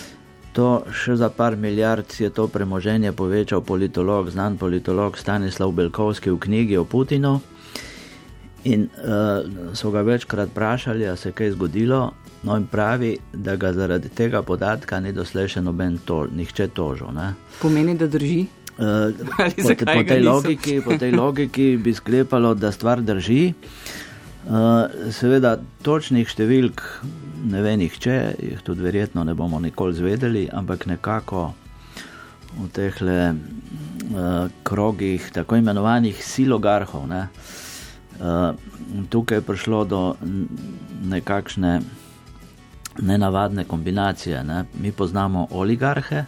to 0.58 0.82
še 0.90 1.14
za 1.14 1.28
par 1.30 1.54
milijard 1.56 2.10
je 2.18 2.30
to 2.34 2.48
premoženje 2.50 3.12
povečal 3.14 3.62
politolog, 3.62 4.26
znan 4.30 4.56
politolog 4.58 5.14
Stanislav 5.18 5.70
Belkovski 5.70 6.34
v 6.34 6.38
knjigi 6.38 6.76
o 6.76 6.84
Putinu. 6.84 7.38
In 8.66 8.88
uh, 8.90 9.46
so 9.78 9.92
ga 9.94 10.02
večkrat 10.02 10.50
vprašali, 10.50 11.06
ali 11.06 11.16
se 11.16 11.28
je 11.28 11.36
kaj 11.38 11.52
zgodilo, 11.54 12.00
no 12.42 12.56
in 12.58 12.66
pravi, 12.66 13.12
da 13.32 13.54
ga 13.56 13.70
zaradi 13.72 14.10
tega 14.10 14.42
podatka 14.42 14.98
ni 15.00 15.14
doslej 15.14 15.46
še 15.54 15.62
noben 15.62 16.00
to, 16.02 16.24
nihče 16.26 16.72
tožil. 16.74 17.14
Ne? 17.14 17.34
Pomeni, 17.62 17.94
da 17.94 18.10
drži. 18.10 18.46
Uh, 18.78 19.10
po, 19.10 19.74
po, 19.74 20.02
tej 20.06 20.22
logiki, 20.22 20.74
po 20.78 20.94
tej 20.94 21.10
logiki 21.18 21.64
bi 21.82 21.90
sklepalo, 21.90 22.52
da 22.54 22.70
stvar 22.70 23.02
drži. 23.02 23.48
Uh, 23.50 23.97
seveda, 25.12 25.58
točnih 25.84 26.28
številk 26.28 26.80
ne 27.52 27.62
ve 27.62 27.74
nihče, 27.76 28.16
jih 28.40 28.62
tudi 28.64 28.84
verjetno 28.84 29.24
ne 29.24 29.34
bomo 29.36 29.60
nikoli 29.60 29.96
zvedeli, 29.96 30.46
ampak 30.48 30.86
nekako 30.88 31.50
v 32.56 32.68
teh 32.72 32.96
le 33.04 33.20
uh, 33.28 34.48
krogih, 34.64 35.28
tako 35.34 35.58
imenovanih 35.60 36.16
silogarhov, 36.24 37.04
ne, 37.10 37.28
uh, 38.18 38.56
tukaj 39.12 39.42
je 39.42 39.46
prišlo 39.46 39.84
do 39.84 40.02
nekakšne 41.12 41.78
nenavadne 42.98 43.68
kombinacije. 43.68 44.42
Ne. 44.44 44.64
Mi 44.80 44.92
poznamo 44.92 45.46
oligarhe, 45.50 46.24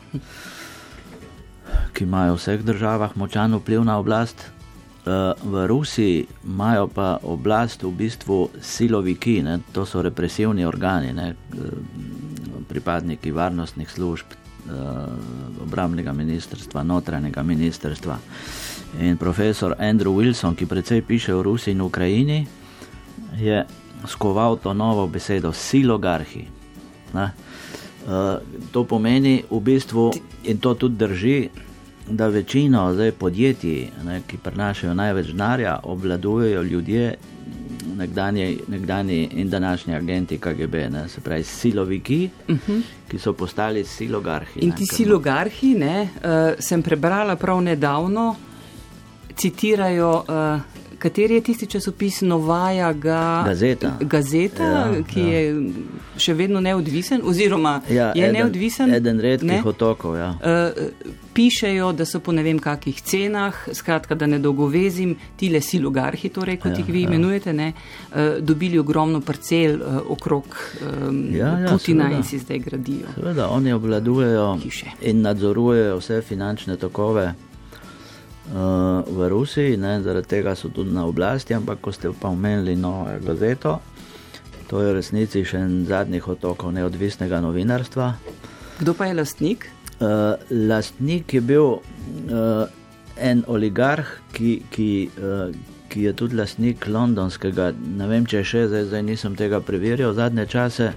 ki 1.97 2.05
imajo 2.05 2.37
v 2.37 2.39
vseh 2.39 2.63
državah 2.63 3.17
močan 3.17 3.57
vpliv 3.59 3.83
na 3.85 3.99
oblast. 3.99 4.51
Eh, 5.01 5.33
v 5.45 5.67
Rusiji 5.67 6.27
imajo 6.45 6.87
pa 6.87 7.17
oblast 7.23 7.83
v 7.83 7.89
bistvu 7.89 8.51
siloviki, 8.61 9.41
ne? 9.43 9.61
to 9.73 9.87
so 9.89 10.03
represivni 10.03 10.65
organi, 10.65 11.13
ne? 11.13 11.33
Eh, 11.33 11.57
pripadniki 12.69 13.33
varnostnih 13.33 13.89
služb, 13.91 14.27
eh, 14.29 14.69
obramnega 15.63 16.13
ministrstva, 16.13 16.83
notranjega 16.83 17.43
ministrstva. 17.43 18.19
In 19.01 19.17
profesor 19.17 19.75
Andrew 19.79 20.13
Wilson, 20.13 20.55
ki 20.55 20.67
precej 20.67 21.03
piše 21.03 21.35
o 21.35 21.43
Rusiji 21.43 21.73
in 21.73 21.81
Ukrajini, 21.81 22.47
je 23.41 23.65
skoval 24.07 24.61
to 24.61 24.75
novo 24.75 25.07
besedo 25.07 25.53
silogarhi. 25.53 26.45
Ne? 27.15 27.33
To 28.73 28.85
pomeni 28.85 29.45
v 29.51 29.61
bistvu, 29.61 30.11
in 30.45 30.59
to 30.59 30.75
tudi 30.75 30.97
drži, 30.97 31.51
da 32.11 32.29
večino 32.29 32.95
zdaj, 32.95 33.13
podjetij, 33.13 33.89
ne, 34.05 34.23
ki 34.27 34.39
prinašajo 34.39 34.95
največ 34.95 35.27
denarja, 35.27 35.79
obvladujejo 35.83 36.63
ljudje, 36.63 37.15
nekdanje, 37.97 38.57
nekdani 38.69 39.29
in 39.33 39.51
današnji 39.51 39.95
agenti 39.95 40.39
KGB, 40.39 40.75
ne, 40.75 41.09
se 41.09 41.21
pravi 41.21 41.45
siloviki, 41.45 42.31
uh 42.49 42.55
mhm. 42.55 42.73
-huh. 42.73 42.83
ki 43.09 43.19
so 43.19 43.33
postali 43.33 43.85
silogarhi. 43.85 44.61
In 44.61 44.69
ne, 44.69 44.77
ti 44.77 44.87
silogarhi, 44.87 45.75
ne, 45.75 46.03
uh, 46.03 46.11
sem 46.59 46.83
prebrala 46.83 47.37
prav 47.37 47.63
nedavno, 47.63 48.37
citirajo. 49.37 50.25
Uh, 50.29 50.81
Kateri 51.01 51.35
je 51.35 51.41
tisti 51.41 51.67
časopis 51.67 52.21
Novaja 52.21 52.93
ga, 52.93 53.43
Gazeta, 53.47 53.97
gazeta 54.01 54.65
ja, 54.65 55.03
ki 55.09 55.21
ja. 55.21 55.39
je 55.39 55.71
še 56.21 56.35
vedno 56.37 56.61
neodvisen, 56.61 57.23
oziroma 57.25 57.79
ja, 57.89 58.11
je 58.13 58.27
eden, 58.27 58.37
neodvisen? 58.37 58.93
Eden 58.95 59.21
redkih 59.25 59.49
ne? 59.49 59.63
otokov. 59.65 60.19
Ja. 60.21 60.29
Uh, 60.45 61.17
pišejo, 61.33 61.93
da 61.97 62.05
so 62.05 62.21
po 62.21 62.35
ne 62.37 62.45
vem 62.45 62.61
kakih 62.61 63.01
cenah, 63.01 63.63
skratka, 63.73 64.15
da 64.15 64.29
ne 64.29 64.39
dolgovezim, 64.45 65.17
tile 65.41 65.63
silogarhi, 65.65 66.29
torej, 66.29 66.61
kot 66.61 66.77
Ja, 66.77 66.83
jih 66.85 66.93
vi 66.93 67.07
ja. 67.07 67.09
imenujete, 67.09 67.57
ne, 67.57 67.73
uh, 67.73 68.37
dobili 68.45 68.79
ogromno 68.79 69.21
parcel 69.25 69.81
uh, 69.81 70.01
okrog 70.13 70.45
um, 70.85 71.23
Ja, 71.33 71.57
ja, 71.65 71.71
Putina 71.73 72.11
seveda. 72.11 72.17
in 72.17 72.29
si 72.29 72.39
zdaj 72.45 72.59
gradijo. 72.69 73.15
Seveda, 73.17 73.49
oni 73.49 73.73
obvladujejo 73.73 74.59
Hiše. 74.63 74.99
in 75.01 75.23
nadzorujejo 75.25 75.97
vse 75.97 76.21
finančne 76.23 76.77
tokove 76.77 77.31
v 78.49 79.29
Rusiji, 79.29 79.77
ne, 79.77 80.01
zaradi 80.03 80.27
tega 80.29 80.55
so 80.59 80.69
tudi 80.75 80.91
na 80.91 81.05
oblasti, 81.07 81.55
ampak 81.55 81.81
ko 81.81 81.93
ste 81.93 82.11
pa 82.11 82.33
omenili 82.33 82.75
novo 82.77 83.07
gazeto, 83.23 83.79
to 84.71 84.81
je 84.81 84.91
v 84.91 84.97
resnici 84.97 85.43
še 85.43 85.59
en 85.59 85.73
zadnjih 85.87 86.25
otokov 86.31 86.71
neodvisnega 86.75 87.43
novinarstva. 87.43 88.15
Kdo 88.79 88.95
pa 88.95 89.11
je 89.11 89.19
lastnik? 89.19 89.67
Uh, 90.01 90.39
lastnik 90.51 91.35
je 91.35 91.41
bil 91.43 91.67
uh, 91.77 92.65
en 93.19 93.43
oligarh, 93.51 94.07
ki, 94.33 94.63
ki, 94.71 95.11
uh, 95.19 95.51
ki 95.91 96.07
je 96.07 96.13
tudi 96.17 96.39
lastnik 96.39 96.87
londonskega, 96.87 97.73
ne 97.77 98.07
vem 98.09 98.25
če 98.25 98.41
je 98.41 98.47
še, 98.47 98.63
zdaj, 98.71 98.87
zdaj 98.89 99.03
nisem 99.11 99.35
tega 99.37 99.61
preveril, 99.61 100.15
zadnje 100.17 100.47
čase 100.49 100.93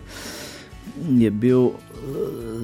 je 1.18 1.34
bil, 1.34 1.74
uh, 1.74 2.22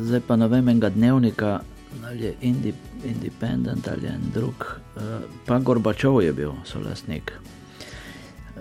zdaj 0.07 0.23
pa 0.29 0.37
ne 0.39 0.47
vem, 0.47 0.69
enega 0.71 0.93
dnevnika, 0.93 1.57
ali 2.05 2.23
je 2.23 2.33
Indi, 2.41 2.73
Independent 3.03 3.87
ali 3.87 4.07
en 4.07 4.21
drug, 4.33 4.65
uh, 4.95 5.01
pa 5.45 5.59
Gorbačov 5.59 6.21
je 6.23 6.33
bil 6.33 6.51
solastnik. 6.63 7.33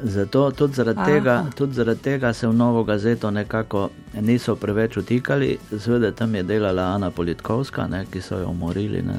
Zato 0.03 0.51
tudi 0.51 0.75
zaradi, 0.75 1.01
Aha. 1.01 1.07
tega, 1.07 1.47
tudi 1.57 1.75
zaradi 1.75 2.01
tega 2.01 2.33
se 2.33 2.47
v 2.49 2.55
novo 2.55 2.85
gazeto 2.85 3.31
nekako 3.31 3.91
niso 4.21 4.57
preveč 4.57 4.97
utikali. 4.97 5.59
Seveda 5.79 6.13
tam 6.13 6.35
je 6.35 6.43
delala 6.43 6.83
Ana 6.83 7.11
Politkovska, 7.11 7.87
ne, 7.87 8.05
ki 8.11 8.21
so 8.21 8.39
jo 8.39 8.49
umorili 8.49 9.03
ne, 9.03 9.15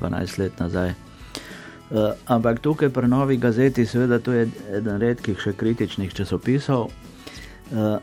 12 0.00 0.38
let 0.38 0.58
nazaj. 0.58 0.94
Uh, 1.90 2.10
ampak 2.26 2.60
tukaj 2.60 2.88
pri 2.88 3.08
novi 3.08 3.36
gazeti, 3.36 3.86
seveda, 3.86 4.18
to 4.18 4.32
je 4.32 4.48
eden 4.72 4.98
redkih 4.98 5.38
še 5.38 5.52
kritičnih 5.52 6.14
časopisov. 6.14 6.90
Uh, 7.70 7.98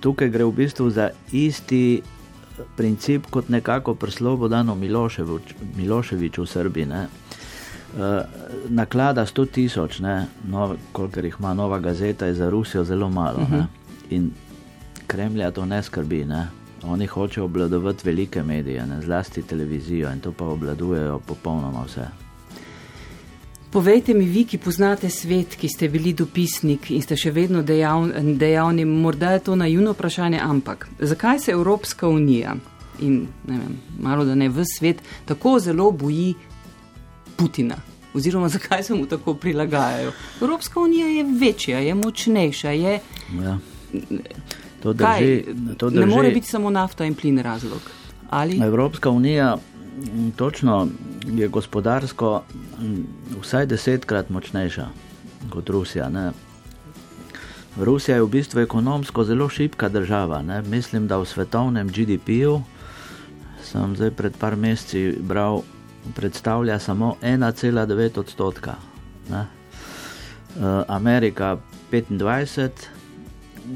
tukaj 0.00 0.28
gre 0.28 0.44
v 0.44 0.52
bistvu 0.52 0.90
za 0.90 1.10
isti 1.32 2.02
princip 2.76 3.26
kot 3.30 3.48
nekako 3.48 3.94
pri 3.94 4.10
Slobodanu 4.10 4.74
Miloševič, 4.74 5.54
Miloševiču 5.76 6.42
v 6.42 6.46
Srbiji. 6.46 6.86
Ne. 6.86 7.06
Uh, 7.90 8.22
naklada 8.68 9.26
100 9.26 9.46
tisoč, 9.50 10.00
no, 10.00 10.76
kolikor 10.92 11.24
jih 11.24 11.36
ima 11.40 11.54
nova 11.54 11.78
gazeta, 11.78 12.26
je 12.26 12.34
za 12.34 12.50
Rusijo 12.50 12.84
zelo 12.84 13.10
malo. 13.10 13.38
Uh 13.42 13.50
-huh. 13.50 13.64
In 14.10 14.30
Kremlja 15.06 15.50
to 15.50 15.66
ne 15.66 15.82
skrbi. 15.82 16.24
Ne. 16.24 16.48
Oni 16.82 17.06
hočejo 17.06 17.44
obvladovati 17.44 18.02
velike 18.04 18.42
medije, 18.42 18.86
ne, 18.86 19.00
zlasti 19.02 19.42
televizijo, 19.42 20.12
in 20.12 20.20
to 20.20 20.32
pa 20.32 20.44
obvladujejo 20.44 21.18
popolnoma 21.18 21.84
vse. 21.86 22.29
Povejte 23.70 24.14
mi, 24.14 24.24
vi, 24.24 24.42
ki 24.44 24.58
poznate 24.58 25.06
svet, 25.10 25.54
ki 25.54 25.68
ste 25.70 25.88
bili 25.88 26.10
dopisnik 26.12 26.88
in 26.90 27.02
ste 27.06 27.14
še 27.14 27.30
vedno 27.30 27.62
dejav, 27.62 28.08
dejavni, 28.38 28.82
morda 28.84 29.36
je 29.36 29.44
to 29.46 29.54
naivno 29.54 29.92
vprašanje, 29.94 30.40
ampak 30.42 30.88
zakaj 30.98 31.38
se 31.38 31.52
Evropska 31.54 32.08
unija 32.08 32.56
in 32.98 33.20
ne 33.46 33.58
vem, 33.60 33.76
malo 34.02 34.26
da 34.26 34.34
ne 34.34 34.48
v 34.50 34.64
svet 34.66 35.04
tako 35.24 35.58
zelo 35.62 35.90
boji 35.92 36.34
Putina? 37.36 37.78
Oziroma, 38.14 38.48
zakaj 38.56 38.82
se 38.82 38.94
mu 38.94 39.06
tako 39.06 39.36
prilagajajo? 39.38 40.12
Evropska 40.42 40.80
unija 40.80 41.06
je 41.06 41.24
večja, 41.40 41.78
je 41.78 41.94
močnejša, 41.94 42.70
je. 42.70 42.98
Ja. 43.38 43.58
To 44.82 44.94
Kaj? 44.98 45.20
drži, 45.20 45.76
to 45.78 45.90
Ne 45.90 46.06
more 46.06 46.30
biti 46.30 46.46
samo 46.46 46.70
nafta 46.70 47.06
in 47.06 47.14
plin 47.14 47.38
razlog. 47.38 47.80
Ali? 48.30 48.58
Evropska 48.58 49.10
unija 49.10 49.56
točno 50.36 50.88
je 51.26 51.48
gospodarsko 51.48 52.42
vsaj 53.40 53.66
desetkrat 53.66 54.30
močnejša 54.30 54.86
kot 55.50 55.68
Rusija. 55.68 56.08
Ne. 56.08 56.30
Rusija 57.76 58.16
je 58.16 58.22
v 58.22 58.28
bistvu 58.28 58.60
ekonomsko 58.60 59.24
zelo 59.24 59.48
šibka 59.48 59.88
država. 59.88 60.42
Ne. 60.42 60.62
Mislim, 60.62 61.06
da 61.06 61.18
v 61.18 61.26
svetovnem 61.26 61.88
GDP-ju 61.88 62.62
sem 63.62 63.96
zdaj 63.96 64.10
pred 64.10 64.36
par 64.36 64.56
meseci 64.56 65.16
bral, 65.20 65.62
predstavlja 66.16 66.78
samo 66.78 67.16
1,9 67.22 68.18
odstotka. 68.20 68.74
Ne. 69.30 69.40
Eh, 69.40 70.84
Amerika 70.88 71.56
25, 71.90 72.70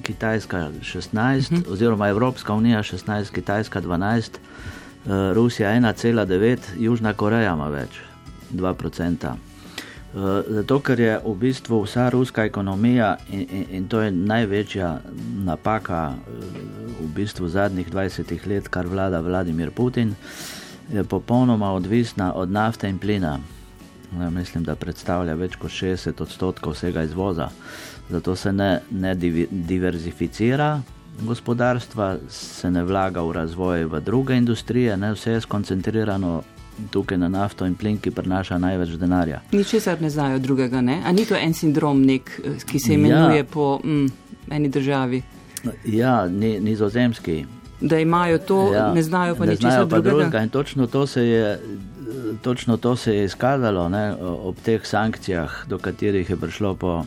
Kitajska 0.02 0.70
16, 0.82 1.52
uh 1.52 1.58
-huh. 1.58 1.72
oziroma 1.72 2.08
Evropska 2.08 2.54
unija 2.54 2.82
16, 2.82 3.30
Kitajska 3.30 3.80
12, 3.80 4.30
uh, 4.30 4.73
Rusija 5.06 5.70
1,9, 5.70 6.58
Južna 6.78 7.12
Koreja 7.12 7.52
ima 7.52 7.68
več, 7.68 7.98
2%. 8.52 9.34
Uh, 10.14 10.46
zato, 10.48 10.78
ker 10.80 11.00
je 11.00 11.14
v 11.24 11.34
bistvu 11.34 11.80
vsa 11.82 12.06
ruska 12.08 12.44
ekonomija 12.46 13.16
in, 13.30 13.40
in, 13.50 13.64
in 13.70 13.88
to 13.90 14.00
je 14.00 14.12
največja 14.14 15.00
napaka 15.44 16.14
uh, 16.14 16.44
v 17.00 17.08
bistvu 17.16 17.48
zadnjih 17.48 17.90
20 17.90 18.46
let, 18.46 18.68
kar 18.68 18.86
vlada 18.86 19.20
Vladimir 19.20 19.70
Putin, 19.74 20.14
je 20.92 21.04
popolnoma 21.04 21.72
odvisna 21.72 22.32
od 22.34 22.50
nafte 22.50 22.88
in 22.88 22.98
plina. 22.98 23.38
Ja, 24.20 24.30
mislim, 24.30 24.64
da 24.64 24.76
predstavlja 24.78 25.34
več 25.34 25.56
kot 25.58 25.70
60 25.70 26.22
odstotkov 26.22 26.72
vsega 26.72 27.02
izvoza. 27.02 27.48
Zato 28.10 28.36
se 28.36 28.52
ne, 28.52 28.80
ne 28.90 29.14
diverzificira 29.50 30.80
gospodarstva, 31.22 32.16
se 32.28 32.70
ne 32.70 32.84
vlaga 32.84 33.22
v 33.22 33.32
razvoj 33.32 33.84
v 33.84 34.00
druge 34.00 34.36
industrije, 34.36 34.96
ne, 34.96 35.12
vse 35.12 35.30
je 35.32 35.40
skoncentrirano 35.40 36.42
tukaj 36.90 37.18
na 37.18 37.28
nafto 37.28 37.66
in 37.66 37.74
plin, 37.74 37.98
ki 37.98 38.10
prinaša 38.10 38.58
največ 38.58 38.88
denarja. 38.98 39.40
Ničesar 39.52 40.00
ne 40.02 40.10
znajo 40.10 40.38
drugega, 40.38 40.80
ne? 40.80 41.02
A 41.06 41.12
ni 41.12 41.24
to 41.24 41.36
en 41.36 41.54
sindrom, 41.54 42.02
nek, 42.02 42.40
eh, 42.44 42.64
ki 42.66 42.78
se 42.78 42.94
imenuje 42.94 43.36
Ja. 43.36 43.44
po 43.44 43.80
mm, 43.84 44.06
eni 44.50 44.68
državi? 44.68 45.22
Ja, 45.84 46.28
ni, 46.28 46.60
nizozemski. 46.60 47.46
Da 47.80 47.98
imajo 47.98 48.38
to, 48.38 48.74
ja, 48.74 48.92
ne 48.94 49.02
znajo 49.02 49.34
pa 49.36 49.44
ne 49.44 49.50
ničesar 49.50 49.70
znajo 49.70 49.88
pa 49.88 50.00
drugega. 50.00 50.16
drugega. 50.16 50.42
In 50.42 50.48
točno 50.48 50.86
to 50.86 51.06
se 51.06 51.26
je, 51.26 51.60
točno 52.42 52.76
to 52.76 52.96
se 52.96 53.16
je 53.16 53.24
izkazalo 53.24 53.88
ne, 53.88 54.14
ob 54.20 54.56
teh 54.64 54.86
sankcijah, 54.86 55.66
do 55.68 55.78
katerih 55.78 56.30
je 56.30 56.36
prišlo 56.36 56.74
po 56.74 57.04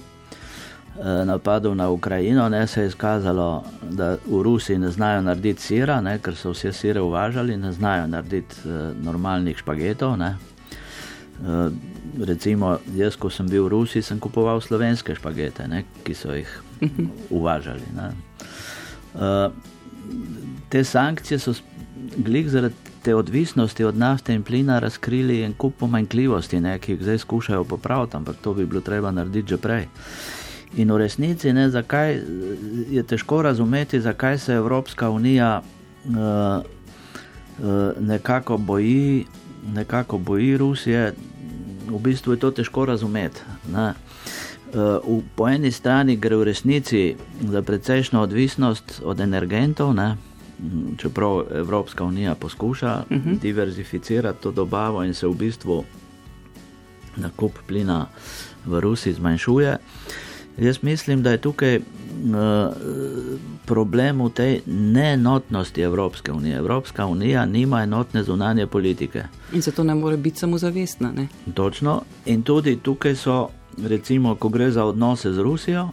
eh, 0.99 1.25
napadu 1.25 1.75
na 1.75 1.89
Ukrajino. 1.89 2.49
Ne, 2.49 2.67
se 2.67 2.81
je 2.81 2.87
izkazalo, 2.87 3.63
da 3.89 4.17
v 4.25 4.41
Rusiji 4.41 4.77
ne 4.77 4.91
znajo 4.91 5.21
narediti 5.21 5.61
sira, 5.61 6.01
ne, 6.01 6.19
ker 6.19 6.35
so 6.35 6.51
vse 6.51 6.73
sire 6.73 7.01
uvažali, 7.01 7.57
ne 7.57 7.71
znajo 7.71 8.07
narediti 8.07 8.55
eh, 8.65 8.93
normalnih 9.03 9.57
špagetov. 9.57 10.17
Ne. 10.17 10.35
Eh, 11.45 11.69
recimo, 12.25 12.77
jaz, 12.95 13.15
ko 13.15 13.29
sem 13.29 13.47
bil 13.47 13.63
v 13.63 13.69
Rusiji, 13.69 14.01
sem 14.01 14.19
kupoval 14.19 14.61
slovenske 14.61 15.15
špagete, 15.15 15.67
ne, 15.67 15.83
ki 16.03 16.13
so 16.13 16.33
jih 16.33 16.49
uvažali. 17.39 17.85
Ne. 17.95 18.11
Eh, 19.15 19.49
te 20.69 20.83
sankcije 20.83 21.39
so 21.39 21.53
glih 22.17 22.49
zaradi 22.49 22.75
te 23.07 23.15
odvisnosti 23.15 23.83
od 23.83 23.97
nafte 23.97 24.33
in 24.33 24.43
plina 24.43 24.79
razkrili 24.79 25.41
en 25.43 25.53
kup 25.53 25.77
pomanjkljivosti, 25.79 26.59
ne, 26.59 26.79
ki 26.79 26.91
jih 26.91 27.03
zdaj 27.03 27.17
skušajo 27.17 27.63
popraviti, 27.63 28.17
ampak 28.17 28.35
to 28.41 28.53
bi 28.53 28.65
bilo 28.65 28.81
treba 28.81 29.11
narediti 29.11 29.49
že 29.49 29.57
prej. 29.57 29.85
In 30.75 30.91
v 30.91 30.97
resnici 30.97 31.53
ne, 31.53 31.69
zakaj, 31.69 32.21
je 32.89 33.03
težko 33.03 33.41
razumeti, 33.41 34.01
zakaj 34.01 34.37
se 34.37 34.53
Evropska 34.53 35.09
unija 35.09 35.61
uh, 35.61 36.13
uh, 36.13 37.91
nekako, 37.99 38.57
boji, 38.57 39.25
nekako 39.73 40.17
boji 40.17 40.57
Rusije. 40.57 41.13
V 41.87 41.99
bistvu 41.99 42.33
je 42.33 42.39
to 42.39 42.51
težko 42.51 42.85
razumeti. 42.85 43.41
Ne. 43.71 43.93
Uh, 44.73 44.99
v, 45.07 45.21
po 45.35 45.47
eni 45.47 45.71
strani 45.71 46.15
gre 46.15 46.35
v 46.35 46.43
resnici 46.43 47.15
za 47.41 47.61
precejšno 47.61 48.21
odvisnost 48.21 49.01
od 49.03 49.19
energentov, 49.19 49.93
ne, 49.95 50.17
čeprav 50.97 51.43
Evropska 51.55 52.03
unija 52.03 52.35
poskuša 52.35 53.03
uh 53.09 53.17
-huh. 53.17 53.39
diverzificirati 53.39 54.43
to 54.43 54.51
dobavo 54.51 55.03
in 55.03 55.13
se 55.13 55.27
v 55.27 55.33
bistvu 55.33 55.83
nakup 57.15 57.51
plina 57.67 58.07
v 58.65 58.79
Rusiji 58.79 59.13
zmanjšuje. 59.13 59.77
Jaz 60.57 60.83
mislim, 60.83 61.23
da 61.23 61.31
je 61.31 61.37
tukaj 61.37 61.77
uh, 61.77 61.83
problem 63.65 64.21
v 64.25 64.29
tej 64.29 64.61
neenotnosti 64.65 65.81
Evropske 65.81 66.31
unije. 66.31 66.57
Evropska 66.57 67.05
unija 67.05 67.45
nima 67.45 67.83
enotne 67.83 68.23
zunanje 68.23 68.67
politike. 68.67 69.23
In 69.53 69.61
zato 69.61 69.83
ne 69.83 69.95
more 69.95 70.17
biti 70.17 70.39
samozavestna. 70.39 71.11
Ne? 71.11 71.27
Točno. 71.53 72.01
In 72.25 72.43
tudi 72.43 72.77
tukaj 72.83 73.15
so, 73.15 73.49
recimo, 73.83 74.35
ko 74.35 74.49
gre 74.49 74.71
za 74.71 74.85
odnose 74.85 75.33
z 75.33 75.39
Rusijo, 75.39 75.89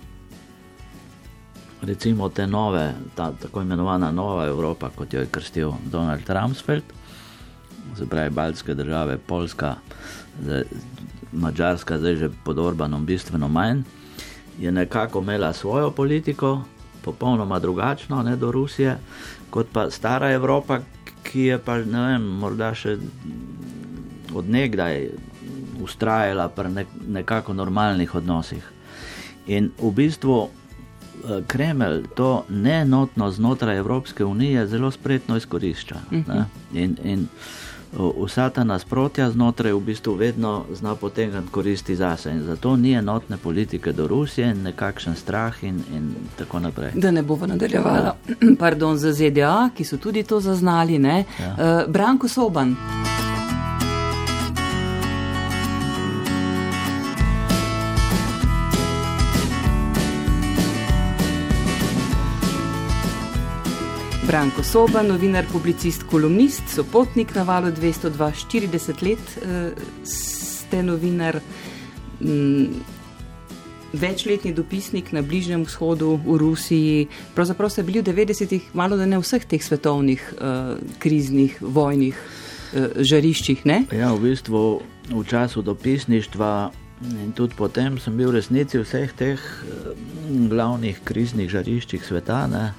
recimo 1.83 2.29
te 2.29 2.47
nove, 2.47 2.95
ta 3.15 3.33
tako 3.33 3.63
imenovana 3.63 4.11
nova 4.11 4.47
Evropa, 4.47 4.91
kot 4.95 5.15
jo 5.15 5.21
je 5.21 5.27
krstil 5.27 5.73
Donald 5.85 6.29
Rumsfeld, 6.29 6.85
se 7.99 8.07
pravi 8.07 8.31
Baltske 8.31 8.75
države, 8.75 9.19
Poljska, 9.19 9.75
zdaj, 10.43 10.63
Mačarska, 11.33 11.99
zdaj 11.99 12.17
že 12.17 12.31
pod 12.45 12.59
Orbanom 12.59 13.07
bistveno 13.07 13.49
manj, 13.49 13.83
je 14.59 14.73
nekako 14.73 15.21
imela 15.21 15.53
svojo 15.53 15.91
politiko, 15.91 16.61
popolnoma 17.03 17.59
drugačno 17.59 18.23
ne, 18.23 18.37
do 18.37 18.53
Rusije, 18.53 18.97
kot 19.51 19.67
pa 19.73 19.91
stara 19.91 20.31
Evropa, 20.33 20.79
ki 21.23 21.41
je 21.41 21.59
pa 21.59 21.79
ne 21.79 22.07
vem, 22.07 22.23
morda 22.23 22.75
še 22.75 22.97
odnegdaj 24.35 25.09
ustrajala 25.83 26.49
pri 26.49 26.69
nek, 26.71 26.87
nekako 27.09 27.53
normalnih 27.53 28.15
odnosih. 28.15 28.65
In 29.47 29.71
v 29.79 29.91
bistvu 29.93 30.37
eh, 30.45 31.43
Kremelj 31.47 32.05
to 32.17 32.45
neenotno 32.49 33.31
znotraj 33.31 33.79
Evropske 33.79 34.25
unije 34.25 34.67
zelo 34.67 34.91
spretno 34.91 35.37
izkorišča. 35.37 35.97
Uh 36.11 36.13
Mhm. 36.19 36.31
-huh. 36.31 36.45
in, 36.75 36.97
in 37.05 37.27
vsa 37.97 38.51
ta 38.51 38.65
nasprotja 38.65 39.31
znotraj 39.31 39.73
v 39.73 39.81
bistvu 39.81 40.15
vedno 40.15 40.65
zna 40.73 40.95
potegniti 40.95 41.51
koristi 41.51 41.97
zase. 41.97 42.31
In 42.31 42.43
zato 42.43 42.77
ni 42.77 42.93
enotne 42.93 43.37
politike 43.37 43.93
do 43.93 44.07
Rusije, 44.07 44.55
nekakšen 44.55 45.15
strah 45.17 45.65
in, 45.65 45.83
in 45.93 46.15
tako 46.37 46.59
naprej. 46.59 46.91
Da 46.95 47.11
ne 47.11 47.23
bomo 47.23 47.47
nadaljevala, 47.47 48.17
pardon, 48.59 48.97
za 48.97 49.13
ZDA, 49.13 49.71
ki 49.77 49.85
so 49.85 49.97
tudi 49.97 50.23
to 50.23 50.41
zaznali, 50.41 50.99
ne? 50.99 51.25
Ja. 51.41 51.53
Uh, 51.53 51.93
Branko 51.93 52.29
Soban. 52.29 52.77
Branko 64.35 64.63
Soba, 64.63 65.03
novinar, 65.03 65.45
publicist, 65.47 66.03
kolumnist, 66.11 66.67
sopotnik 66.67 67.37
na 67.37 67.45
valu 67.47 67.71
202, 67.71 68.33
40 68.51 69.03
let 69.07 69.23
uh, 69.39 69.71
ste 70.03 70.83
novinar, 70.83 71.39
m, 72.19 72.83
večletni 73.93 74.51
dopisnik 74.51 75.13
na 75.15 75.23
Bližnjem 75.23 75.63
vzhodu, 75.63 76.19
v 76.27 76.39
Rusiji. 76.43 77.07
Pravzaprav 77.35 77.71
ste 77.71 77.87
bili 77.87 78.03
v 78.03 78.11
90-ih 78.11 78.75
malo 78.75 78.99
da 78.99 79.07
ne 79.07 79.23
vseh 79.23 79.47
teh 79.47 79.63
svetovnih 79.63 80.19
uh, 80.35 80.83
kriznih, 80.99 81.55
vojnih 81.63 82.19
uh, 82.19 82.91
žariščih, 83.07 83.63
ne? 83.71 83.85
Ja, 83.95 84.11
v 84.19 84.35
bistvu 84.35 84.83
v 85.15 85.27
času 85.31 85.63
dopisništva 85.63 86.73
in 87.23 87.31
tudi 87.39 87.55
potem 87.55 88.03
sem 88.03 88.19
bil 88.19 88.35
v 88.35 88.43
resnici 88.43 88.83
v 88.83 88.83
vseh 88.83 89.15
teh 89.15 89.39
eh, 89.39 89.95
glavnih 90.51 91.07
kriznih 91.07 91.47
žariščih 91.47 92.03
sveta. 92.03 92.49
Ne. 92.51 92.73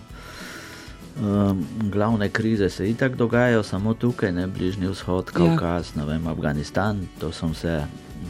Um, 1.16 1.66
glavne 1.92 2.30
krize 2.30 2.70
se 2.70 2.90
itak 2.90 3.16
dogajajo 3.16 3.64
samo 3.64 3.94
tukaj, 3.94 4.32
ne 4.32 4.48
Bližnji 4.48 4.88
vzhod, 4.88 5.32
Kaukaz, 5.32 5.94
ja. 5.96 6.04
vem, 6.06 6.28
Afganistan, 6.28 7.08
to 7.20 7.32
sem, 7.32 7.54
vse, 7.56 7.86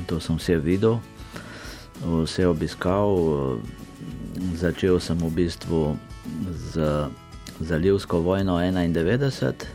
to 0.06 0.20
sem 0.20 0.38
vse 0.38 0.58
videl, 0.62 1.00
vse 2.06 2.48
obiskal. 2.48 3.18
Začel 4.54 5.00
sem 5.00 5.18
v 5.18 5.30
bistvu 5.32 5.98
z 6.54 7.08
zalivsko 7.60 8.20
vojno 8.20 8.60
91, 8.60 9.66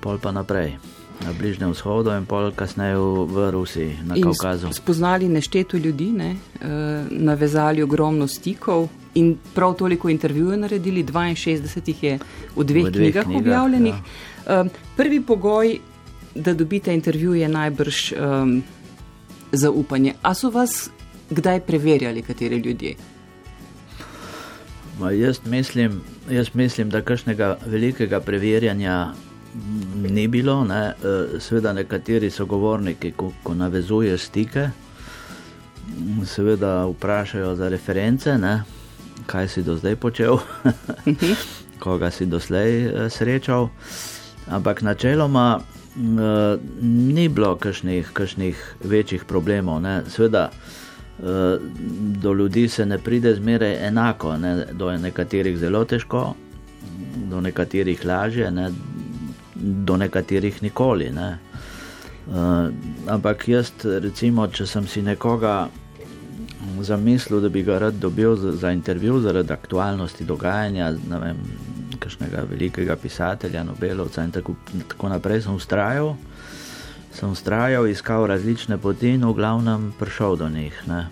pol 0.00 0.18
pa 0.22 0.30
naprej. 0.30 0.78
Na 1.20 1.34
Bližnjem 1.36 1.74
vzhodu 1.74 2.14
in 2.16 2.24
pol 2.24 2.52
kasneje 2.54 2.96
v 3.28 3.50
Rusiji, 3.50 3.98
na 4.06 4.16
In 4.16 4.24
Kaukazu. 4.24 4.70
Spoznali 4.72 5.28
nešteto 5.28 5.76
ljudi, 5.76 6.12
ne? 6.12 6.30
uh, 6.32 7.10
navezali 7.10 7.82
ogromno 7.82 8.28
stikov 8.28 8.88
in 9.14 9.36
prav 9.54 9.74
toliko 9.74 10.08
intervjujev 10.08 10.58
naredili, 10.58 11.04
62 11.04 11.88
jih 11.88 12.02
je 12.02 12.18
v 12.56 12.64
dveh, 12.64 12.84
V 12.84 12.90
dveh 12.90 13.12
knjigah, 13.12 13.24
knjigah, 13.24 13.40
objavljenih. 13.40 13.94
Ja. 14.46 14.60
Uh, 14.60 14.70
prvi 14.96 15.20
pogoj, 15.20 15.78
da 16.34 16.54
dobite 16.54 16.94
intervju, 16.94 17.34
je 17.34 17.48
najbrž 17.48 18.12
um, 18.12 18.62
zaupanje. 19.52 20.14
A 20.22 20.34
so 20.34 20.50
vas 20.50 20.90
kdaj 21.30 21.60
preverjali, 21.60 22.22
kateri 22.22 22.56
ljudje? 22.56 22.94
Ma, 25.00 25.10
jaz, 25.10 25.40
mislim, 25.46 26.00
jaz 26.30 26.54
mislim, 26.54 26.90
da 26.90 27.02
kakšnega 27.02 27.56
velikega 27.66 28.20
preverjanja 28.20 29.12
ni 30.10 30.28
bilo. 30.28 30.64
Ne. 30.64 30.92
Seveda 31.38 31.72
nekateri 31.72 32.30
sogovorniki, 32.30 33.12
ko, 33.12 33.32
ko 33.42 33.54
navezuje 33.54 34.18
stike, 34.18 34.68
seveda 36.26 36.86
vprašajo 36.86 37.54
za 37.56 37.68
reference, 37.68 38.38
ne, 38.38 38.62
kaj 39.30 39.48
si 39.48 39.62
do 39.62 39.76
zdaj 39.78 39.96
počel, 40.02 40.40
koga 41.82 42.10
si 42.10 42.26
doslej 42.26 43.08
srečal. 43.14 43.70
Ampak 44.50 44.82
načeloma 44.82 45.62
ni 46.82 47.28
bilo 47.28 47.54
kakšnih, 47.56 48.10
kakšnih 48.12 48.58
večjih 48.84 49.24
problemov. 49.24 49.82
Ne. 49.82 50.02
Seveda 50.10 50.50
do 52.22 52.32
ljudi 52.32 52.68
se 52.68 52.86
ne 52.86 52.98
pride 52.98 53.34
zmeraj 53.34 53.86
enako, 53.86 54.36
ne. 54.36 54.66
do 54.72 54.90
nekaterih 54.96 55.58
zelo 55.58 55.84
težko, 55.84 56.34
do 57.30 57.40
nekaterih 57.40 58.04
lažje. 58.04 58.50
Ne 58.50 58.70
do 59.60 59.96
nekaterih 59.96 60.62
nikoli. 60.62 61.10
Ne. 61.10 61.38
Uh, 62.30 62.70
ampak 63.06 63.48
jaz, 63.48 63.72
recimo, 63.84 64.46
če 64.46 64.66
sem 64.66 64.86
si 64.86 65.02
nekoga 65.02 65.68
zamislil, 66.84 67.40
da 67.40 67.48
bi 67.48 67.62
ga 67.62 67.78
rad 67.78 67.94
dobil 67.94 68.36
za, 68.36 68.52
za 68.52 68.72
intervju 68.72 69.20
zaradi 69.20 69.52
aktualnosti 69.52 70.24
dogajanja, 70.24 70.90
ne 71.10 71.18
vem, 71.18 71.36
kakšnega 71.98 72.44
velikega 72.50 72.96
pisatelja, 72.96 73.64
Nobelovca 73.64 74.24
in 74.24 74.30
tako, 74.30 74.54
tako 74.88 75.08
naprej, 75.08 75.42
sem 75.46 75.54
ustrajal, 75.54 76.14
sem 77.12 77.30
ustrajal, 77.30 77.88
iskal 77.88 78.26
različne 78.26 78.78
poti 78.78 79.14
in 79.14 79.26
v 79.26 79.32
glavnem 79.36 79.92
prišel 79.98 80.36
do 80.36 80.48
njih. 80.48 80.82
Ne. 80.88 81.06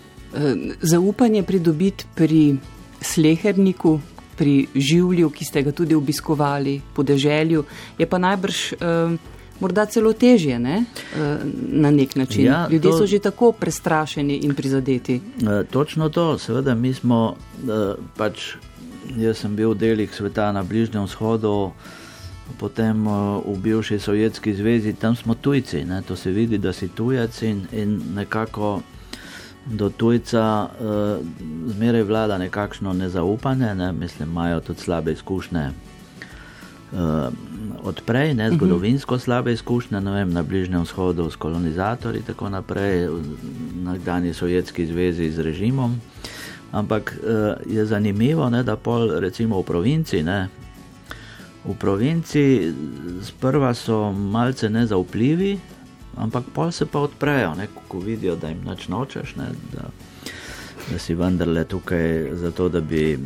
Zaupanje 0.81 1.43
pridobiti 1.43 2.07
pri 2.15 2.57
sleherniku, 3.01 3.99
pri 4.39 4.69
življu, 4.75 5.31
ki 5.35 5.45
ste 5.45 5.63
ga 5.67 5.73
tudi 5.73 5.97
obiskovali, 5.99 6.79
podeželju, 6.95 7.65
je 7.99 8.07
pa 8.07 8.19
najbrž 8.23 8.61
uh, 8.79 9.37
morda 9.61 9.87
celo 9.87 10.13
težje 10.13 10.59
ne? 10.59 10.85
uh, 10.85 11.41
na 11.69 11.91
nek 11.91 12.17
način. 12.17 12.45
Ja, 12.45 12.69
Ljudje 12.71 12.91
to, 12.91 12.99
so 12.99 13.07
že 13.07 13.19
tako 13.19 13.53
prestrašeni 13.53 14.37
in 14.37 14.55
prizadeti. 14.55 15.21
Uh, 15.43 15.67
točno 15.71 16.09
to, 16.09 16.39
seveda 16.39 16.75
mi 16.75 16.95
smo, 16.95 17.37
uh, 17.65 17.95
pač 18.17 18.55
jaz 19.17 19.39
sem 19.39 19.57
bil 19.57 19.75
delih 19.75 20.15
sveta 20.15 20.53
na 20.53 20.63
Bližnjem 20.63 21.05
vzhodu. 21.05 21.71
Potem 22.59 23.05
v 23.45 23.57
bivši 23.61 23.99
Sovjetski 23.99 24.55
zvezi, 24.55 24.95
tam 24.97 25.17
smo 25.17 25.35
tujci, 25.35 25.85
ne? 25.85 26.03
to 26.03 26.17
se 26.17 26.31
vidi, 26.31 26.59
da 26.59 26.73
si 26.73 26.89
tujec 26.89 27.43
in, 27.43 27.67
in 27.73 28.01
nekako 28.15 28.81
do 29.67 29.91
tujca 29.91 30.69
uh, 30.81 31.21
zmeraj 31.67 32.03
vlada 32.03 32.39
nekakšno 32.39 32.93
nezaupanje, 32.93 33.75
ne? 33.75 33.93
mislim, 33.93 34.29
imajo 34.29 34.61
tudi 34.61 34.81
slabe 34.81 35.13
izkušnje 35.13 35.71
uh, 36.93 37.33
odprej, 37.83 38.35
ne? 38.35 38.51
zgodovinsko 38.51 39.19
slabe 39.19 39.53
izkušnje, 39.53 40.01
ne 40.01 40.11
vem, 40.11 40.33
na 40.33 40.43
Bližnjem 40.43 40.83
vzhodu 40.83 41.31
s 41.31 41.37
kolonizatorji 41.37 42.19
in 42.19 42.27
tako 42.27 42.49
naprej, 42.49 43.09
na 43.83 43.93
nekdanji 43.93 44.35
Sovjetski 44.35 44.87
zvezi 44.87 45.31
z 45.31 45.39
režimom. 45.39 46.01
Ampak 46.73 47.17
uh, 47.17 47.73
je 47.73 47.87
zanimivo, 47.87 48.51
ne, 48.51 48.63
da 48.63 48.77
pol 48.77 49.21
recimo 49.21 49.61
v 49.61 49.65
provinci, 49.65 50.23
ne, 50.23 50.49
v 51.65 51.75
provinci 51.75 52.73
sprva 53.23 53.75
so 53.75 54.13
malce 54.13 54.71
nezaupljivi, 54.71 55.59
ampak 56.17 56.45
pol 56.55 56.73
se 56.73 56.87
pa 56.87 57.01
odprejo, 57.01 57.55
ne, 57.55 57.69
ko 57.89 57.99
vidijo, 57.99 58.37
da 58.37 58.49
jim 58.49 58.61
noč 58.65 58.89
nočeš, 58.89 59.37
ne, 59.37 59.49
da, 59.73 59.89
da 60.91 60.99
si 60.99 61.15
vendarle 61.15 61.65
tukaj 61.65 62.35
zato, 62.35 62.69
da 62.69 62.81
bi 62.81 63.19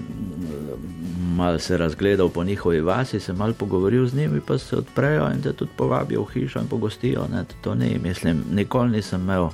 mal 1.32 1.58
se 1.58 1.76
razgledal 1.76 2.28
po 2.28 2.44
njihovi 2.44 2.80
vasi, 2.80 3.20
se 3.20 3.32
mal 3.32 3.52
pogovoril 3.52 4.06
z 4.06 4.14
njimi, 4.14 4.40
pa 4.40 4.58
se 4.58 4.76
odprejo 4.76 5.30
in 5.34 5.42
te 5.42 5.52
tudi 5.52 5.70
povabijo 5.76 6.22
v 6.22 6.32
hišo 6.32 6.60
in 6.60 6.66
pogostijo. 6.66 7.26
Ne, 7.32 7.44
to 7.60 7.74
ni, 7.74 7.98
mislim, 8.02 8.44
nikoli 8.50 8.90
nisem 8.90 9.20
imel. 9.20 9.48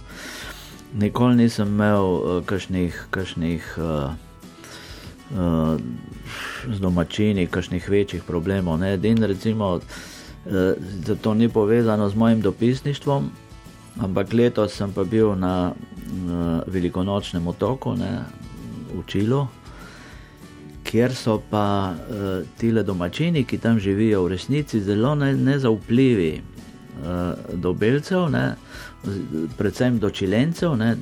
Nikoli 0.99 1.37
nisem 1.37 1.69
imel 1.69 2.05
uh, 2.05 2.45
kakšnih, 2.45 3.07
kakšnih 3.11 3.79
uh, 3.79 4.13
uh, 5.39 5.81
z 6.75 6.81
domačini, 6.81 7.47
kakšnih 7.47 7.91
večjih 7.91 8.23
problemov. 8.23 8.83
In 9.03 9.23
recimo, 9.25 9.75
uh, 9.75 11.23
to 11.23 11.35
ni 11.35 11.49
povezano 11.49 12.09
z 12.09 12.15
mojim 12.15 12.41
dopisništvom, 12.41 13.31
ampak 14.01 14.33
letos 14.33 14.73
sem 14.73 14.93
pa 14.93 15.05
bil 15.05 15.35
na 15.37 15.73
uh, 15.73 16.61
velikonočnem 16.67 17.47
otoku, 17.49 17.95
ne, 17.95 18.25
v 18.95 19.05
Čilu, 19.07 19.47
kjer 20.89 21.15
so 21.15 21.37
pa 21.51 21.93
uh, 21.93 22.27
tile 22.59 22.83
domačini, 22.83 23.45
ki 23.45 23.59
tam 23.59 23.79
živijo, 23.79 24.23
v 24.25 24.29
resnici 24.29 24.81
zelo 24.81 25.15
ne, 25.15 25.35
nezaupljivi 25.37 26.31
uh, 26.41 27.53
do 27.53 27.73
belcev. 27.73 28.31
Ne, 28.33 28.55
predvsem 29.59 29.99
do 29.99 30.11
čilencev, 30.11 30.77
ne, 30.77 30.97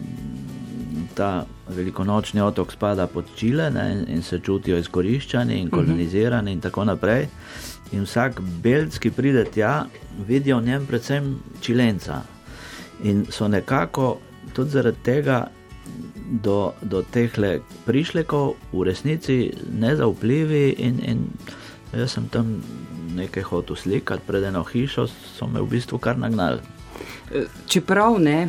ta 1.14 1.46
velikonočni 1.68 2.40
otok 2.40 2.72
spada 2.72 3.06
pod 3.06 3.24
Čile 3.36 3.70
ne, 3.70 4.04
in 4.08 4.22
se 4.22 4.38
čutijo 4.38 4.78
izkoriščani 4.78 5.60
in 5.60 5.70
kolonizirani 5.70 6.52
in 6.52 6.60
tako 6.60 6.84
naprej. 6.84 7.28
In 7.92 8.02
vsak 8.04 8.40
belc, 8.62 8.98
ki 8.98 9.10
pride 9.10 9.44
tja, 9.54 9.86
vidi 10.28 10.52
v 10.52 10.62
njem 10.62 10.86
predvsem 10.86 11.36
čilenca. 11.60 12.22
In 13.04 13.26
so 13.30 13.48
nekako 13.48 14.16
tudi 14.54 14.70
zaradi 14.70 15.02
tega 15.04 15.46
do, 16.42 16.72
do 16.82 17.02
teh 17.02 17.30
prišlekov 17.86 18.56
v 18.72 18.82
resnici 18.86 19.38
nezaupljivi. 19.72 20.74
In, 20.78 21.00
in 21.04 21.18
jaz 21.92 22.16
sem 22.16 22.28
tam 22.28 22.60
nekaj 23.16 23.42
hotel 23.42 23.76
slikati 23.76 24.26
pred 24.26 24.44
eno 24.44 24.64
hišo, 24.64 25.06
so 25.06 25.46
me 25.46 25.62
v 25.62 25.70
bistvu 25.76 25.98
kar 25.98 26.18
nagnali. 26.18 26.60
Čeprav 27.66 28.18
ne, 28.22 28.48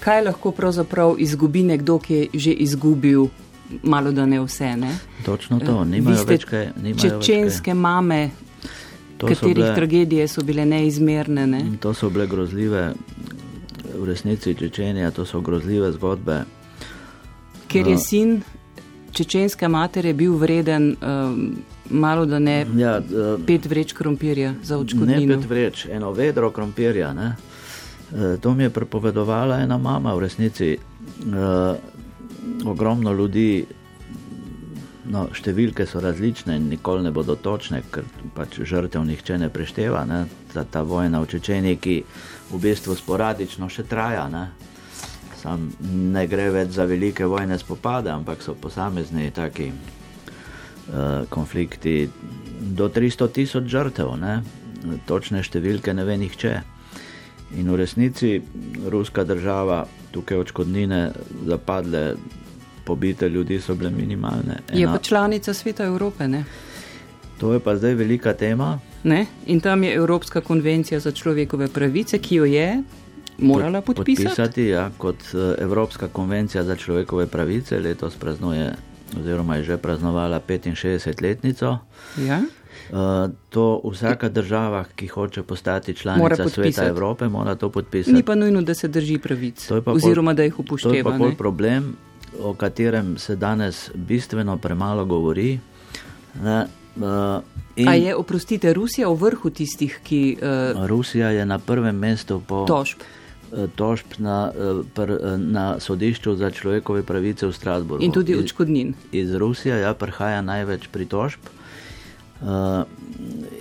kaj 0.00 0.24
lahko 0.24 0.52
pravzaprav 0.52 1.16
izgubi 1.18 1.62
nekdo, 1.62 1.98
ki 1.98 2.14
je 2.14 2.40
že 2.40 2.52
izgubil 2.52 3.28
malo 3.82 4.12
da 4.12 4.26
ne 4.26 4.40
vse. 4.40 4.76
Ne? 4.76 4.98
Točno 5.24 5.60
to, 5.60 5.84
nimajo 5.84 6.24
več 6.24 6.44
kaj. 6.44 6.70
Čečenske 7.00 7.74
mame, 7.74 8.30
to 9.18 9.26
katerih 9.26 9.54
bile, 9.54 9.74
tragedije 9.74 10.28
so 10.28 10.44
bile 10.44 10.66
neizmerne. 10.66 11.46
Ne? 11.46 11.62
To 11.80 11.94
so 11.94 12.10
bile 12.10 12.26
grozljive, 12.26 12.92
v 13.98 14.04
resnici 14.04 14.54
Čečenija, 14.54 15.10
to 15.10 15.24
so 15.26 15.40
grozljive 15.40 15.92
zgodbe. 15.92 16.44
Ker 17.68 17.86
je 17.86 17.94
no. 17.94 18.00
sin 18.00 18.42
čečenske 19.12 19.68
matere 19.68 20.12
bil 20.12 20.36
vreden. 20.36 20.96
Um, 21.02 21.56
Malo 21.90 22.24
da 22.26 22.38
ne 22.38 22.66
ja, 22.76 22.98
uh, 22.98 23.38
pet 23.46 23.66
vreč 23.66 23.92
krompirja 23.92 24.54
za 24.62 24.78
očkodnino. 24.78 25.36
Ne 25.36 25.36
pet 25.36 25.50
vreč, 25.50 25.86
eno 25.86 26.10
vedro 26.12 26.50
krompirja. 26.50 27.12
Ne? 27.14 27.36
E, 28.12 28.36
to 28.40 28.54
mi 28.54 28.62
je 28.62 28.70
prepovedovala 28.70 29.60
ena 29.60 29.78
mama 29.78 30.14
v 30.14 30.20
resnici. 30.20 30.72
E, 30.74 30.78
ogromno 32.64 33.12
ljudi, 33.12 33.64
no, 35.10 35.26
številke 35.34 35.86
so 35.86 36.00
različne 36.02 36.56
in 36.58 36.68
nikoli 36.70 37.04
ne 37.06 37.12
bodo 37.14 37.36
točne, 37.38 37.82
ker 37.92 38.06
pač 38.36 38.58
žrtev 38.66 39.04
nihče 39.06 39.38
ne 39.40 39.50
prešteva. 39.52 40.04
Ne? 40.08 40.24
Ta, 40.52 40.64
ta 40.64 40.82
vojna 40.86 41.22
v 41.22 41.30
Čečeni, 41.34 41.76
ki 41.80 41.96
v 42.50 42.60
bistvu 42.62 42.96
sporadično 42.98 43.70
še 43.72 43.86
traja. 43.88 44.26
Ne? 44.32 44.48
Sam 45.40 45.70
ne 45.80 46.26
gre 46.30 46.48
več 46.54 46.74
za 46.76 46.86
velike 46.88 47.26
vojne 47.28 47.58
spopade, 47.60 48.10
ampak 48.12 48.42
so 48.42 48.56
posamezni 48.58 49.30
taki 49.34 49.70
uh, 49.72 51.26
konflikti 51.30 51.98
do 52.76 52.88
300 52.90 53.32
tisoč 53.32 53.68
žrtev, 53.70 54.16
ne? 54.20 54.40
točne 55.06 55.42
številke 55.42 55.94
ne 55.94 56.06
ve 56.06 56.16
nihče. 56.20 56.54
In 57.58 57.70
v 57.70 57.78
resnici 57.78 58.40
ruska 58.90 59.22
država 59.26 59.84
tukaj 60.10 60.42
odškodnine 60.46 61.00
zapadle 61.46 62.16
pobite 62.86 63.28
ljudi 63.28 63.60
so 63.60 63.74
bile 63.74 63.90
minimalne. 63.90 64.60
Ena... 64.68 64.80
Je 64.80 64.86
pa 64.86 64.98
članica 64.98 65.54
Sveta 65.54 65.84
Evrope. 65.84 66.28
Ne? 66.28 66.44
To 67.38 67.52
je 67.52 67.60
pa 67.60 67.76
zdaj 67.76 67.94
velika 67.94 68.32
tema. 68.32 68.78
Ne? 69.04 69.26
In 69.46 69.60
tam 69.60 69.84
je 69.84 69.94
Evropska 69.94 70.40
konvencija 70.40 71.00
za 71.00 71.12
človekove 71.12 71.68
pravice, 71.68 72.18
ki 72.18 72.34
jo 72.34 72.44
je 72.44 72.82
morala 73.38 73.80
podpisati. 73.80 74.24
podpisati 74.24 74.64
ja, 74.64 74.90
kot 74.98 75.16
eh, 75.34 75.62
Evropska 75.62 76.08
konvencija 76.08 76.64
za 76.64 76.76
človekove 76.76 77.26
pravice 77.26 77.78
letos 77.78 78.14
praznuje, 78.14 78.72
oziroma 79.20 79.56
je 79.56 79.64
že 79.64 79.76
praznovala 79.76 80.40
65-letnico. 80.40 81.78
Ja? 82.26 82.42
Uh, 82.90 83.30
to 83.48 83.80
vsaka 83.84 84.28
država, 84.28 84.84
ki 84.96 85.06
hoče 85.06 85.42
postati 85.42 85.94
članica 85.94 86.48
Sveta 86.48 86.84
Evrope, 86.84 87.28
mora 87.28 87.54
to 87.54 87.70
podpisati. 87.70 88.14
Ni 88.14 88.22
pa 88.22 88.34
nujno, 88.34 88.62
da 88.62 88.74
se 88.74 88.88
drži 88.88 89.18
pravic, 89.18 89.70
oziroma 89.86 90.34
da 90.34 90.42
jih 90.42 90.60
upošteva. 90.60 90.92
To 90.92 90.96
je 90.96 91.04
pa 91.04 91.10
bolj 91.10 91.34
problem, 91.36 91.96
o 92.42 92.54
katerem 92.54 93.18
se 93.18 93.36
danes 93.36 93.90
bistveno 93.94 94.56
premalo 94.58 95.04
govori. 95.04 95.58
Ne, 96.42 96.66
uh, 96.96 97.42
in, 97.76 97.88
A 97.88 97.94
je, 97.94 98.14
oprostite, 98.16 98.72
Rusija 98.72 99.08
v 99.08 99.20
vrhu 99.20 99.50
tistih, 99.50 100.00
ki. 100.04 100.38
Uh, 100.42 100.86
Rusija 100.86 101.30
je 101.30 101.46
na 101.46 101.58
prvem 101.58 101.96
mestu 101.96 102.42
po 102.46 102.64
tožb. 102.68 103.04
Eh, 103.52 103.68
tožb 103.76 104.18
na, 104.18 104.50
pr, 104.94 105.38
na 105.38 105.80
sodišču 105.80 106.34
za 106.34 106.50
človekove 106.50 107.02
pravice 107.06 107.46
v 107.46 107.54
Strasburgu. 107.54 108.02
In 108.04 108.10
tudi 108.12 108.34
odškodnin. 108.34 108.94
Iz, 109.12 109.30
iz 109.30 109.34
Rusije 109.34 109.78
ja, 109.80 109.94
prihaja 109.94 110.42
največ 110.42 110.90
pritožb 110.90 111.38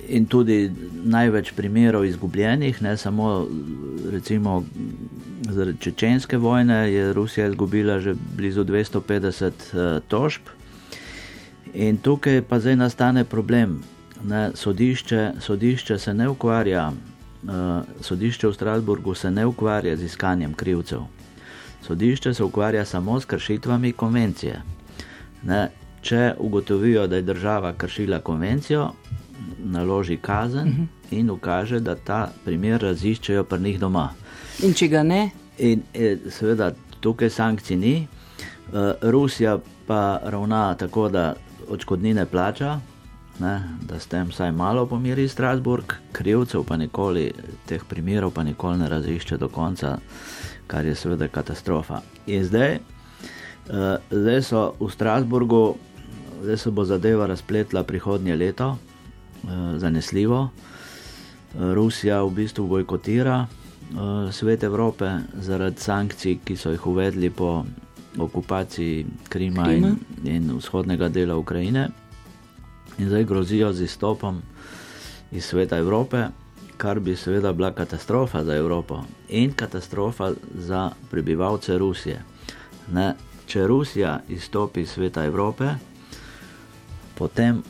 in 0.08 0.26
tudi 0.26 0.72
največ 1.04 1.52
primerov 1.56 2.06
izgubljenih, 2.06 2.82
ne 2.82 2.98
samo 2.98 3.48
recimo 4.12 4.64
zaradi 5.52 5.78
čečenske 5.80 6.38
vojne 6.38 6.94
je 6.94 7.14
Rusija 7.14 7.48
izgubila 7.48 8.00
že 8.00 8.16
blizu 8.38 8.64
250 8.64 9.46
uh, 9.46 9.52
eh, 9.52 10.00
tožb. 10.08 10.42
In 11.74 11.98
tukaj 11.98 12.42
pa 12.42 12.60
zdaj 12.60 12.76
nastane 12.76 13.24
problem. 13.24 13.84
Ne, 14.24 14.52
sodišče, 14.54 15.32
sodišče 15.40 16.00
se 16.00 16.14
ne 16.14 16.30
ukvarja, 16.30 16.92
uh, 16.92 17.52
sodišče 18.02 18.48
v 18.48 18.54
Strasburgu 18.54 19.14
se 19.14 19.32
ne 19.32 19.46
ukvarja 19.46 19.98
z 19.98 20.04
iskanjem 20.04 20.54
krivcev. 20.54 21.02
Sodišče 21.82 22.34
se 22.34 22.44
ukvarja 22.44 22.86
samo 22.86 23.20
s 23.20 23.26
kršitvami 23.26 23.92
konvencije. 23.92 24.62
Ne, 25.44 25.70
če 26.06 26.34
ugotovijo, 26.38 27.08
da 27.08 27.16
je 27.16 27.26
država 27.26 27.74
kršila 27.74 28.20
konvencijo, 28.20 28.92
naloži 29.64 30.18
kazen 30.18 30.68
uh 30.68 30.74
mhm. 30.74 30.82
-huh. 30.82 31.18
in 31.18 31.30
ukaže, 31.30 31.80
da 31.80 31.96
ta 31.96 32.32
primer 32.46 32.82
raziščejo 32.82 33.44
pri 33.44 33.60
njih 33.60 33.80
doma. 33.80 34.10
In 34.64 34.74
če 34.74 34.88
ga 34.88 35.04
ne? 35.04 35.30
In, 35.58 35.82
in 35.94 36.04
e, 36.04 36.18
seveda 36.30 36.72
tukaj 37.00 37.30
sankcij 37.30 37.78
ni, 37.78 38.08
uh, 38.74 38.80
Rusija 39.02 39.60
pa 39.88 40.20
ravna 40.24 40.76
tako, 40.76 41.10
da 41.10 41.36
odškodnine 41.70 42.26
plača, 42.26 42.80
ne, 43.40 43.62
da 43.82 44.00
s 44.00 44.08
tem 44.08 44.28
vsaj 44.28 44.52
malo 44.52 44.86
pomiri 44.86 45.28
Strasburg, 45.28 45.94
krivcev 46.12 46.64
pa 46.64 46.78
nikoli, 46.78 47.32
teh 47.66 47.84
primerov 47.90 48.32
pa 48.32 48.44
nikoli 48.44 48.78
ne 48.78 48.90
razišče 48.90 49.38
do 49.38 49.48
konca, 49.48 49.98
kar 50.68 50.86
je 50.86 50.96
seveda 50.96 51.28
katastrofa. 51.28 52.02
In 52.28 52.46
zdaj, 52.46 52.80
uh, 53.70 53.98
zdaj 54.12 54.42
so 54.42 54.72
v 54.80 54.90
Strasburgu, 54.92 55.76
zdaj 56.44 56.58
se 56.58 56.72
bo 56.72 56.86
zadeva 56.86 57.28
razpletla 57.28 57.84
prihodnje 57.84 58.36
leto, 58.36 58.78
uh, 59.44 59.50
zanesljivo. 59.78 60.50
Rusija 61.60 62.24
v 62.24 62.30
bistvu 62.30 62.68
bojkotira 62.68 63.46
uh, 63.46 64.34
svet 64.34 64.64
Evrope 64.64 65.12
zaradi 65.34 65.82
sankcij, 65.82 66.38
ki 66.44 66.58
so 66.58 66.72
jih 66.72 66.88
uvedli 66.88 67.30
po 67.30 67.66
okupaciji 68.18 69.06
Krima, 69.30 69.64
Krima. 69.64 69.88
In, 69.88 69.98
in 70.24 70.58
vzhodnega 70.58 71.10
dela 71.10 71.38
Ukrajine. 71.38 71.90
In 72.98 73.08
zdaj 73.08 73.24
grozijo 73.24 73.74
z 73.74 73.82
izstopom 73.82 74.42
iz 75.32 75.46
sveta 75.46 75.78
Evrope, 75.78 76.28
kar 76.78 77.00
bi 77.00 77.16
seveda 77.16 77.54
bila 77.54 77.72
katastrofa 77.72 78.44
za 78.44 78.56
Evropo 78.56 79.04
in 79.30 79.54
katastrofa 79.54 80.32
za 80.56 80.92
prebivalce 81.12 81.78
Rusije. 81.78 82.22
Ne, 82.92 83.14
če 83.46 83.68
Rusija 83.68 84.20
izstopi 84.30 84.82
iz 84.82 84.90
sveta 84.90 85.26
Evrope, 85.26 85.70
potem 87.18 87.64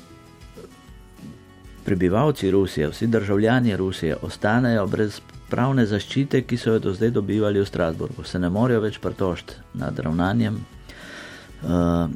prebivalci 1.85 2.51
Rusije, 2.51 2.89
vsi 2.89 3.07
državljani 3.07 3.75
Rusije 3.77 4.15
ostanejo 4.21 4.87
brez 4.87 5.19
pravne 5.49 5.85
zaščite, 5.85 6.41
ki 6.41 6.57
so 6.57 6.73
jo 6.73 6.79
do 6.79 6.93
zdaj 6.93 7.11
dobivali 7.13 7.61
v 7.61 7.65
Strasburgu. 7.65 8.23
Se 8.23 8.39
ne 8.39 8.49
morejo 8.49 8.81
več 8.81 8.97
pritožiti 8.99 9.53
nad 9.77 9.99
ravnanjem 9.99 10.57
uh, 10.57 12.09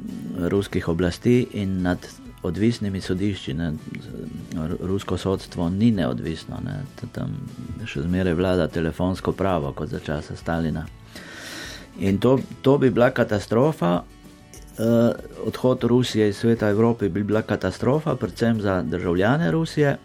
ruskih 0.49 0.87
oblasti 0.89 1.47
in 1.61 1.81
nad 1.85 2.09
odvisnimi 2.43 3.01
sodišči. 3.01 3.53
Ne. 3.53 3.73
Rusko 4.81 5.17
sodstvo 5.17 5.69
ni 5.69 5.91
neodvisno, 5.91 6.59
ne. 6.65 6.81
tam 7.11 7.35
še 7.85 8.05
zmeraj 8.07 8.33
vlada 8.33 8.67
telefonsko 8.67 9.31
pravo, 9.31 9.73
kot 9.73 9.89
za 9.89 9.99
časa 9.99 10.35
Stalina. 10.35 10.85
In 11.99 12.17
to, 12.19 12.39
to 12.61 12.77
bi 12.77 12.89
bila 12.89 13.11
katastrofa. 13.11 14.01
Uh, 14.79 15.11
odhod 15.43 15.83
Rusije 15.83 16.29
iz 16.29 16.37
sveta 16.37 16.69
Evrope 16.69 17.09
bi 17.09 17.23
bila 17.23 17.41
katastrofa, 17.41 18.15
predvsem 18.15 18.61
za 18.61 18.81
državljane 18.81 19.51
Rusije 19.51 19.97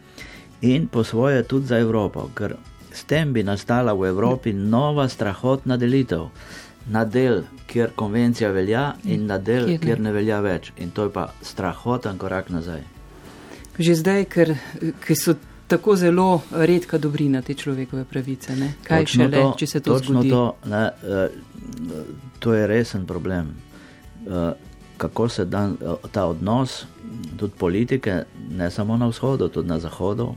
in 0.61 0.89
po 0.89 1.05
svoje 1.05 1.43
tudi 1.43 1.67
za 1.67 1.79
Evropo, 1.79 2.29
ker 2.35 2.57
s 2.93 3.05
tem 3.05 3.33
bi 3.33 3.43
nastala 3.43 3.93
v 3.93 4.09
Evropi 4.09 4.53
nova 4.53 5.09
strahotna 5.09 5.77
delitev 5.77 6.27
na 6.87 7.05
del, 7.05 7.43
kjer 7.67 7.91
konvencija 7.97 8.51
velja, 8.51 8.95
in 9.05 9.27
na 9.27 9.39
del, 9.39 9.67
kjer, 9.67 9.81
kjer 9.81 10.01
ne 10.01 10.13
velja 10.13 10.41
več. 10.45 10.73
In 10.77 10.91
to 10.91 11.09
je 11.09 11.13
pa 11.15 11.29
strahoten 11.43 12.19
korak 12.19 12.51
nazaj. 12.53 12.83
Že 13.79 13.95
zdaj, 14.03 14.25
ker, 14.31 14.55
ker 15.03 15.19
so 15.19 15.35
tako 15.67 15.97
zelo 15.97 16.43
redka 16.51 16.99
dobrina 16.99 17.43
te 17.43 17.55
človekove 17.55 18.05
pravice, 18.05 18.57
ne? 18.57 18.75
kaj 18.85 19.07
še 19.07 19.29
le, 19.29 19.45
če 19.59 19.67
se 19.67 19.81
to 19.81 19.99
zgodi? 19.99 20.31
To, 20.31 20.45
ne, 20.71 20.85
uh, 20.91 22.27
to 22.39 22.55
je 22.55 22.67
resen 22.71 23.07
problem. 23.09 23.55
Uh, 24.27 24.53
kako 24.97 25.29
se 25.29 25.45
dan, 25.45 25.77
ta 26.13 26.25
odnos, 26.25 26.85
tudi 27.37 27.53
politike, 27.59 28.23
ne 28.51 28.71
samo 28.71 28.97
na 28.97 29.07
vzhodu, 29.07 29.49
tudi 29.49 29.69
na 29.69 29.79
zahodu, 29.79 30.35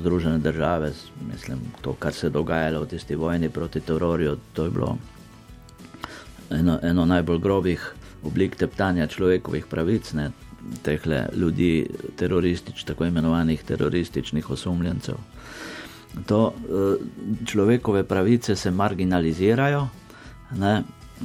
Združene 0.00 0.38
države, 0.38 0.92
mislim, 1.32 1.58
to, 1.80 1.92
kar 1.92 2.12
se 2.12 2.26
je 2.26 2.30
dogajalo 2.30 2.80
v 2.82 2.86
tisti 2.88 3.14
vojni 3.14 3.48
proti 3.48 3.80
terorju, 3.80 4.36
to 4.52 4.64
je 4.64 4.70
bilo 4.70 4.96
eno, 6.50 6.78
eno 6.82 7.04
najbolj 7.04 7.38
grobih 7.38 7.94
oblik 8.24 8.56
teptanja 8.56 9.06
človekovih 9.06 9.66
pravic. 9.66 10.12
Ne. 10.12 10.30
teh 10.82 11.00
ljudi, 11.36 11.86
teroristič, 12.16 12.84
tako 12.84 13.04
imenovanih 13.04 13.62
terorističnih 13.62 14.50
osumljencev. 14.50 15.14
To 16.26 16.54
človekove 17.46 18.04
pravice 18.04 18.56
se 18.56 18.70
marginalizirajo, 18.70 19.88
ne, 20.58 20.82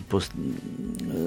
post, 0.10 0.32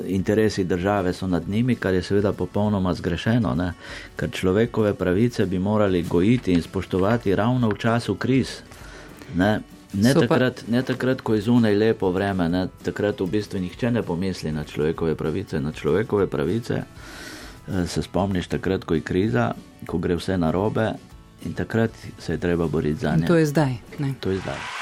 interesi 0.06 0.64
države 0.64 1.12
so 1.12 1.26
nad 1.26 1.48
njimi, 1.48 1.74
kar 1.74 1.94
je 1.94 2.02
seveda 2.02 2.32
popolnoma 2.32 2.94
zgrešeno, 2.94 3.54
ne, 3.54 3.72
ker 4.16 4.30
človekove 4.30 4.94
pravice 4.94 5.46
bi 5.46 5.58
morali 5.58 6.02
gojiti 6.02 6.52
in 6.52 6.62
spoštovati 6.62 7.34
ravno 7.34 7.68
v 7.68 7.78
času 7.78 8.14
kriz. 8.14 8.48
Ne, 9.34 9.60
Ne 9.92 10.14
takrat, 10.14 10.64
ne 10.68 10.82
takrat, 10.82 11.20
ko 11.20 11.34
je 11.34 11.40
zunaj 11.40 11.74
lepo 11.74 12.10
vreme, 12.10 12.48
ne, 12.48 12.66
takrat 12.84 13.20
v 13.20 13.26
bistvu 13.30 13.60
nihče 13.60 13.90
ne 13.90 14.02
pomisli 14.02 14.52
na 14.52 14.64
človekove 14.64 15.14
pravice. 15.14 15.60
Na 15.60 15.72
človekove 15.72 16.26
pravice 16.26 16.82
eh, 16.82 17.86
se 17.86 18.02
spomniš 18.02 18.46
takrat, 18.46 18.84
ko 18.84 18.94
je 18.94 19.00
kriza, 19.00 19.52
ko 19.86 19.98
gre 19.98 20.16
vse 20.16 20.36
na 20.38 20.50
robe 20.50 20.92
in 21.44 21.54
takrat 21.54 21.90
se 22.18 22.32
je 22.32 22.38
treba 22.38 22.68
boriti 22.68 23.00
za 23.00 23.16
nje. 23.16 23.26
To 23.26 23.36
je 23.36 23.46
zdaj. 23.46 23.76
Ne. 23.98 24.14
To 24.20 24.30
je 24.30 24.38
zdaj. 24.38 24.75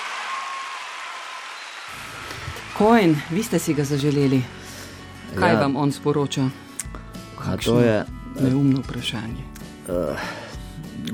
Kojen, 2.78 3.16
vi 3.30 3.42
ste 3.42 3.58
si 3.58 3.74
ga 3.74 3.84
zaželeli. 3.84 4.42
Kaj 5.34 5.52
ja. 5.52 5.60
vam 5.60 5.76
on 5.76 5.92
sporoča? 5.92 6.48
To 7.64 7.80
je 7.80 8.04
neumno 8.40 8.80
vprašanje. 8.80 9.44
Uh, 9.88 10.18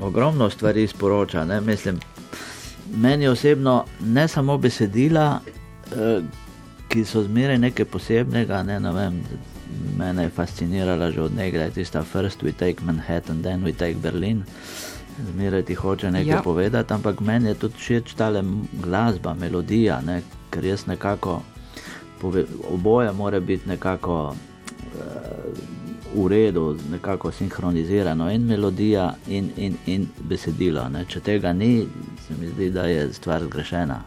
ogromno 0.01 0.49
stvari 0.49 0.87
sporoča. 0.87 1.45
Ne? 1.45 1.61
Mislim, 1.61 1.99
meni 2.95 3.27
osebno 3.27 3.85
ne 3.99 4.27
samo 4.27 4.57
besedila, 4.57 5.39
uh, 5.91 6.23
ki 6.87 7.05
so 7.05 7.23
zmeraj 7.23 7.57
nekaj 7.57 7.85
posebnega. 7.85 8.63
Ne? 8.63 8.79
Ne 8.79 8.91
vem, 8.91 9.21
mene 9.97 10.23
je 10.23 10.29
fascinirala 10.29 11.11
že 11.11 11.21
od 11.21 11.35
nekdaj 11.35 11.71
tista 11.71 12.03
First 12.03 12.41
we 12.41 12.51
take 12.57 12.85
Manhattan, 12.85 13.41
then 13.41 13.63
we 13.63 13.77
take 13.77 14.01
Berlin. 14.01 14.43
Zmeraj 15.31 15.63
ti 15.63 15.73
hoče 15.73 16.11
nekaj 16.11 16.33
ja. 16.33 16.41
povedati, 16.41 16.93
ampak 16.93 17.19
meni 17.19 17.49
je 17.49 17.53
tudi 17.53 17.77
všeč 17.77 18.13
ta 18.13 18.33
glasba, 18.81 19.33
melodija, 19.33 20.01
ne? 20.01 20.21
Ker 20.51 20.65
jaz 20.65 20.85
nekako 20.87 21.41
oboje 22.69 23.11
mora 23.11 23.39
biti 23.39 23.69
nekako 23.69 24.35
uh, 24.95 26.23
v 26.23 26.27
redu, 26.27 26.77
nekako 26.91 27.31
sinhronizirano, 27.31 28.31
in 28.31 28.45
melodija, 28.45 29.15
in, 29.27 29.49
in, 29.57 29.77
in 29.85 30.07
besedilo. 30.19 30.89
Ne. 30.89 31.05
Če 31.07 31.19
tega 31.19 31.53
ni, 31.53 31.87
se 32.27 32.35
mi 32.39 32.49
zdi, 32.51 32.69
da 32.71 32.85
je 32.85 33.13
stvar 33.13 33.43
zgrešena. 33.47 34.01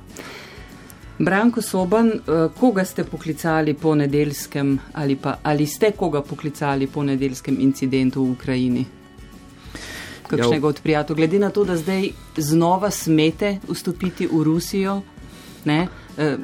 Branko 1.18 1.62
Soban, 1.62 2.10
uh, 2.12 2.50
koga 2.60 2.84
ste 2.84 3.04
poklicali 3.04 3.74
po 3.74 3.94
nedeljskem, 3.94 4.78
ali, 4.92 5.16
pa, 5.16 5.38
ali 5.42 5.66
ste 5.66 5.92
koga 5.96 6.22
poklicali 6.22 6.86
po 6.86 7.02
nedeljskem 7.02 7.56
incidentu 7.60 8.24
v 8.24 8.30
Ukrajini? 8.30 8.84
Kakšnega 10.26 10.68
od 10.68 10.80
prijateljev, 10.82 11.16
glede 11.16 11.38
na 11.38 11.50
to, 11.50 11.64
da 11.64 11.76
zdaj 11.76 12.08
znova 12.36 12.90
smete 12.90 13.58
vstopiti 13.68 14.26
v 14.26 14.42
Rusijo, 14.42 15.00
ne, 15.64 15.86
uh, 16.18 16.38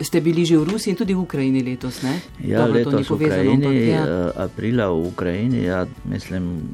ste 0.00 0.18
bili 0.18 0.42
že 0.42 0.58
v 0.58 0.66
Rusiji 0.66 0.90
in 0.94 0.98
tudi 0.98 1.14
v 1.14 1.22
Ukrajini 1.22 1.62
letos, 1.62 2.02
ne? 2.02 2.18
Ja, 2.42 2.66
Dobro, 2.66 2.82
letos 2.82 3.06
v 3.06 3.14
Ukrajini, 3.14 3.66
ampak, 3.66 3.74
ja. 3.78 4.02
Eh, 4.02 4.30
aprila 4.42 4.84
v 4.90 4.98
Ukrajini, 5.06 5.60
ja, 5.70 5.86
mislim, 6.02 6.66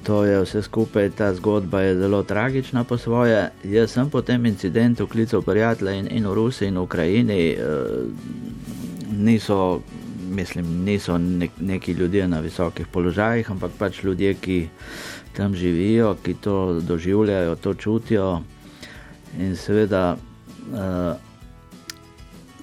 to 0.00 0.24
je 0.24 0.40
vse 0.40 0.64
skupaj, 0.64 1.12
ta 1.12 1.28
zgodba 1.36 1.84
je 1.84 2.00
zelo 2.00 2.24
tragična 2.24 2.88
po 2.88 2.96
svoje. 2.96 3.52
Jaz 3.68 3.92
sem 3.92 4.08
po 4.08 4.24
tem 4.24 4.40
incidentu 4.48 5.04
klical 5.04 5.44
prijatelje 5.44 5.92
in, 6.00 6.06
in 6.08 6.24
v 6.24 6.32
Rusiji 6.32 6.72
in 6.72 6.80
v 6.80 6.84
Ukrajini, 6.88 7.40
eh, 7.52 7.60
niso, 9.12 9.84
mislim, 10.32 10.88
niso 10.88 11.20
nek, 11.20 11.60
neki 11.60 11.92
ljudje 11.92 12.24
na 12.28 12.40
visokih 12.40 12.88
položajih, 12.88 13.44
ampak 13.44 13.76
pač 13.76 14.00
ljudje, 14.00 14.40
ki 14.40 14.58
tam 15.36 15.52
živijo, 15.52 16.16
ki 16.24 16.34
to 16.40 16.80
doživljajo, 16.80 17.60
to 17.60 17.74
čutijo 17.76 18.40
in 19.36 19.52
seveda. 19.56 20.16
Eh, 20.74 21.14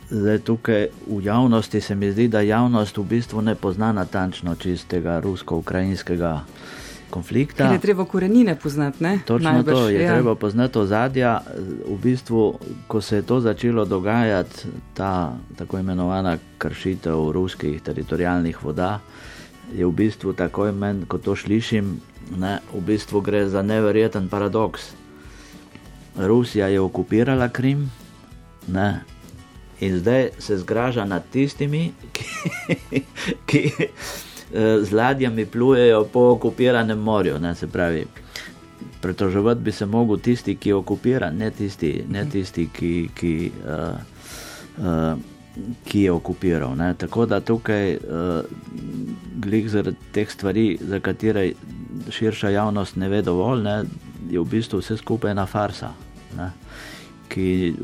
Zdaj, 0.10 0.40
tukaj 0.40 0.88
v 1.08 1.24
javnosti 1.24 1.82
se 1.82 1.96
mi 1.96 2.12
zdi, 2.12 2.28
da 2.28 2.40
javnost 2.42 2.98
v 2.98 3.04
bistvu 3.04 3.42
ne 3.42 3.56
pozna 3.56 3.92
natančno 3.92 4.56
čistega 4.56 5.20
rusko-ukrajinskega 5.20 6.46
konflikta. 7.10 7.66
Ker 7.66 7.74
je 7.76 7.80
treba 7.80 8.06
korenine 8.06 8.56
poznati, 8.56 9.04
ne? 9.04 9.20
Točno 9.26 9.52
Najbrž, 9.52 9.76
to 9.76 9.90
je 9.90 10.04
ja. 10.04 10.14
treba 10.14 10.36
poznati 10.36 10.80
ozadja. 10.80 11.42
V 11.90 11.98
bistvu, 12.04 12.60
ko 12.88 13.02
se 13.02 13.16
je 13.16 13.22
to 13.22 13.40
začelo 13.40 13.86
dogajati, 13.86 14.72
ta 14.94 15.36
tako 15.58 15.80
imenovana 15.80 16.38
kršitev 16.58 17.32
ruskih 17.32 17.82
teritorijalnih 17.82 18.64
voda, 18.64 19.00
je 19.76 19.86
v 19.86 19.92
bistvu 19.92 20.34
takoj 20.34 20.72
meni, 20.72 21.06
ko 21.06 21.18
to 21.18 21.36
slišim, 21.36 22.00
ne, 22.38 22.60
v 22.74 22.80
bistvu 22.80 23.22
gre 23.22 23.48
za 23.50 23.62
neverjeten 23.62 24.30
paradoks. 24.30 24.94
Rusija 26.18 26.68
je 26.68 26.80
okupirala 26.80 27.50
Krim, 27.50 27.92
ne, 28.68 29.02
in 29.80 30.00
zdaj 30.00 30.30
se 30.40 30.58
zgraža 30.58 31.06
nad 31.06 31.24
tistimi, 31.32 31.92
ki, 32.12 32.26
ki 33.48 33.72
eh, 33.80 34.84
z 34.84 34.92
ladjami 34.92 35.46
plujejo 35.46 36.04
po 36.14 36.20
okupiranem 36.20 37.00
morju. 37.00 37.40
Ne, 37.40 37.56
se 37.56 37.68
pravi, 37.68 38.06
pretoževati 39.02 39.62
bi 39.62 39.72
se 39.72 39.86
mogel 39.86 40.18
tisti, 40.18 40.56
ki 40.56 40.70
je 40.70 40.76
okupiran, 40.76 41.38
ne 41.38 41.52
tisti, 41.52 42.04
ne 42.10 42.26
tisti 42.30 42.70
ki, 42.74 43.10
ki, 43.16 43.52
uh, 43.66 44.86
uh, 44.86 45.18
ki 45.86 46.02
je 46.02 46.12
okupiral. 46.12 46.76
Ne. 46.76 46.94
Tako 46.94 47.26
da 47.26 47.40
tukaj, 47.40 47.96
uh, 47.96 48.42
glik 49.38 49.70
zaradi 49.70 49.98
teh 50.12 50.32
stvari, 50.32 50.78
za 50.82 51.00
katere 51.00 51.52
širša 52.10 52.50
javnost 52.50 52.96
ne 52.96 53.10
ve 53.10 53.22
dovolj, 53.22 53.64
ne, 53.64 53.84
je 54.30 54.40
v 54.40 54.46
bistvu 54.46 54.82
vse 54.82 54.98
skupaj 54.98 55.32
ena 55.32 55.46
farsa. 55.46 55.94
Ne 56.38 56.52
ki 57.28 57.76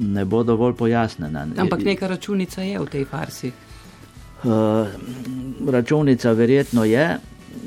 ne 0.00 0.24
bo 0.24 0.42
dovolj 0.42 0.74
pojasnjena. 0.74 1.46
Ampak 1.56 1.84
neka 1.84 2.06
računica 2.06 2.62
je 2.62 2.78
v 2.78 2.86
tej 2.86 3.04
farsi. 3.04 3.52
Uh, 4.44 4.86
računica 5.70 6.32
verjetno 6.32 6.84
je, 6.84 7.18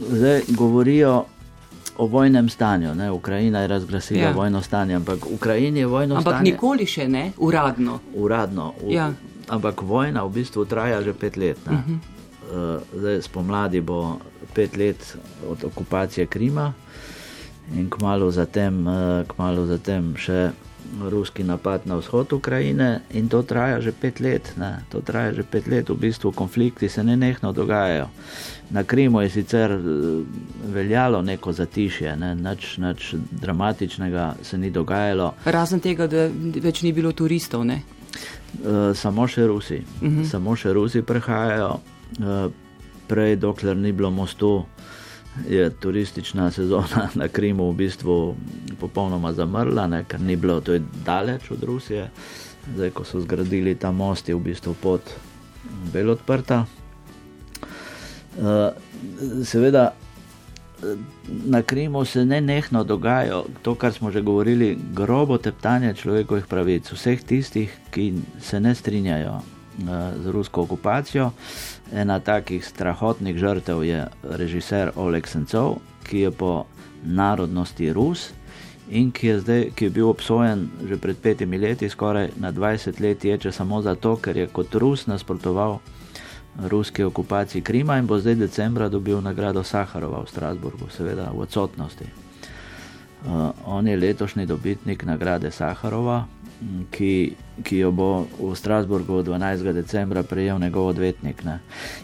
zdaj 0.09 0.41
govorijo 0.49 1.25
o 1.97 2.05
vojnem 2.05 2.49
stanju. 2.49 2.95
Ne? 2.95 3.11
Ukrajina 3.11 3.61
je 3.61 3.67
razglasila 3.67 4.21
ja. 4.21 4.31
vojno 4.31 4.61
stanje, 4.61 4.95
ampak 4.95 5.25
v 5.25 5.33
Ukrajini 5.33 5.79
je 5.79 5.87
vojno 5.87 6.15
ampak 6.15 6.33
stanje. 6.33 6.49
Ampak 6.49 6.53
nikoli 6.53 6.85
še 6.85 7.07
ne, 7.07 7.31
uradno. 7.37 7.99
Uradno. 8.13 8.73
V, 8.83 8.93
ja. 8.93 9.11
Ampak 9.49 9.81
vojna 9.81 10.23
v 10.23 10.31
bistvu 10.39 10.65
traja 10.65 11.01
že 11.01 11.13
pet 11.13 11.37
let. 11.37 11.57
Uh 11.65 11.73
-huh. 11.73 11.97
uh, 12.77 12.99
zdaj 12.99 13.21
spomladi 13.21 13.81
bo 13.81 14.19
pet 14.53 14.77
let 14.77 15.17
od 15.49 15.63
okupacije 15.63 16.25
Krima 16.25 16.73
in 17.75 17.89
kmalo 17.89 18.31
zatem, 18.31 18.87
uh, 18.87 19.27
kmalo 19.27 19.65
zatem 19.65 20.15
še 20.17 20.51
ruski 21.09 21.43
napad 21.43 21.81
na 21.85 21.95
vzhod 21.95 22.33
Ukrajine 22.33 23.01
in 23.13 23.29
to 23.29 23.41
traja 23.43 23.81
že 23.81 23.91
pet 23.91 24.19
let. 24.19 24.53
Ne. 24.57 24.83
To 24.89 25.01
traja 25.01 25.33
že 25.33 25.43
pet 25.43 25.67
let, 25.67 25.89
v 25.89 25.95
bistvu 25.95 26.31
konflikti 26.31 26.89
se 26.89 27.03
ne 27.03 27.17
nehno 27.17 27.51
dogajajo. 27.51 28.07
Na 28.69 28.83
Krimu 28.83 29.21
je 29.21 29.29
sicer 29.29 29.71
eh, 29.71 29.79
veljalo 30.73 31.21
neko 31.21 31.53
zatišje, 31.53 32.15
ne. 32.15 32.35
nič, 32.35 32.77
nič 32.77 33.15
dramatičnega 33.31 34.35
se 34.41 34.57
ni 34.57 34.71
dogajalo. 34.71 35.33
Razen 35.45 35.79
tega, 35.79 36.07
da 36.07 36.27
več 36.61 36.81
ni 36.81 36.93
bilo 36.93 37.11
turistov. 37.11 37.65
Ne? 37.65 37.81
Uh, 38.63 38.97
samo 38.97 39.27
še 39.27 39.47
Rusi, 39.47 39.77
uh 39.77 40.07
mhm. 40.07 40.21
-huh. 40.21 40.29
samo 40.29 40.55
še 40.55 40.73
Rusi 40.73 41.01
prehajajo, 41.01 41.79
uh, 42.19 42.51
prej 43.07 43.35
dokler 43.35 43.77
ni 43.77 43.91
bilo 43.91 44.11
mostu 44.11 44.65
je 45.49 45.69
turistična 45.69 46.51
sezona 46.51 47.09
na 47.15 47.27
Krimu 47.27 47.71
v 47.71 47.75
bistvu 47.75 48.35
popolnoma 48.79 49.33
zamrla, 49.33 49.87
ne, 49.87 50.03
ker 50.03 50.21
ni 50.21 50.35
bilo, 50.35 50.59
to 50.61 50.73
je 50.73 50.83
daleč 51.05 51.51
od 51.51 51.63
Rusije. 51.63 52.09
Zdaj, 52.75 52.89
ko 52.91 53.03
so 53.03 53.21
zgradili 53.21 53.75
ta 53.75 53.91
most, 53.91 54.29
je 54.29 54.35
v 54.35 54.43
bistvu 54.51 54.75
pot 54.81 55.01
bolj 55.93 56.15
odprta. 56.17 56.65
Uh, 58.39 58.69
seveda, 59.45 59.93
na 61.45 61.61
Krimu 61.61 62.05
se 62.05 62.25
ne 62.25 62.41
nehno 62.41 62.83
dogaja 62.83 63.41
to, 63.61 63.75
kar 63.75 63.93
smo 63.93 64.11
že 64.11 64.21
govorili, 64.21 64.77
grobo 64.93 65.37
teptanje 65.37 65.93
človekovih 65.93 66.45
pravic, 66.47 66.91
vseh 66.91 67.23
tistih, 67.23 67.73
ki 67.91 68.13
se 68.41 68.59
ne 68.59 68.75
strinjajo 68.75 69.41
z 70.23 70.31
rusko 70.31 70.61
okupacijo. 70.61 71.31
Ena 71.93 72.19
takih 72.19 72.65
strahotnih 72.65 73.37
žrtev 73.37 73.83
je 73.83 74.05
režiser 74.23 74.91
Oleg 74.95 75.27
Sencov, 75.27 75.79
ki 76.05 76.27
je 76.27 76.31
po 76.31 76.65
narodnosti 77.03 77.93
Rus 77.93 78.29
in 78.89 79.11
ki 79.11 79.27
je, 79.27 79.39
zdaj, 79.39 79.63
ki 79.75 79.85
je 79.85 79.89
bil 79.89 80.09
obsojen 80.09 80.69
že 80.85 80.97
pred 80.97 81.17
petimi 81.17 81.57
leti, 81.57 81.89
skoraj 81.89 82.29
na 82.37 82.51
20 82.51 83.01
let, 83.01 83.25
ječe 83.25 83.51
samo 83.51 83.81
zato, 83.81 84.15
ker 84.17 84.37
je 84.37 84.47
kot 84.47 84.75
Rus 84.75 85.07
nasprotoval 85.07 85.79
ruski 86.57 87.03
okupaciji 87.03 87.61
Krima 87.61 87.97
in 87.97 88.07
bo 88.07 88.19
zdaj 88.19 88.35
decembra 88.35 88.89
dobil 88.89 89.21
nagrado 89.21 89.63
Saharova 89.63 90.23
v 90.23 90.29
Strasburgu, 90.29 90.89
seveda 90.89 91.29
v 91.33 91.39
odsotnosti. 91.39 92.05
Uh, 93.25 93.51
on 93.65 93.87
je 93.87 93.97
letošnji 93.97 94.45
dobitnik 94.45 95.03
nagrade 95.03 95.51
Saharova, 95.51 96.25
ki, 96.91 97.35
ki 97.63 97.77
jo 97.77 97.91
bo 97.91 98.27
v 98.39 98.55
Strasburgu 98.55 99.23
12. 99.23 99.73
decembra 99.73 100.23
prejel 100.23 100.59
njegov 100.59 100.87
odvetnik. 100.87 101.43
Ne. 101.43 101.59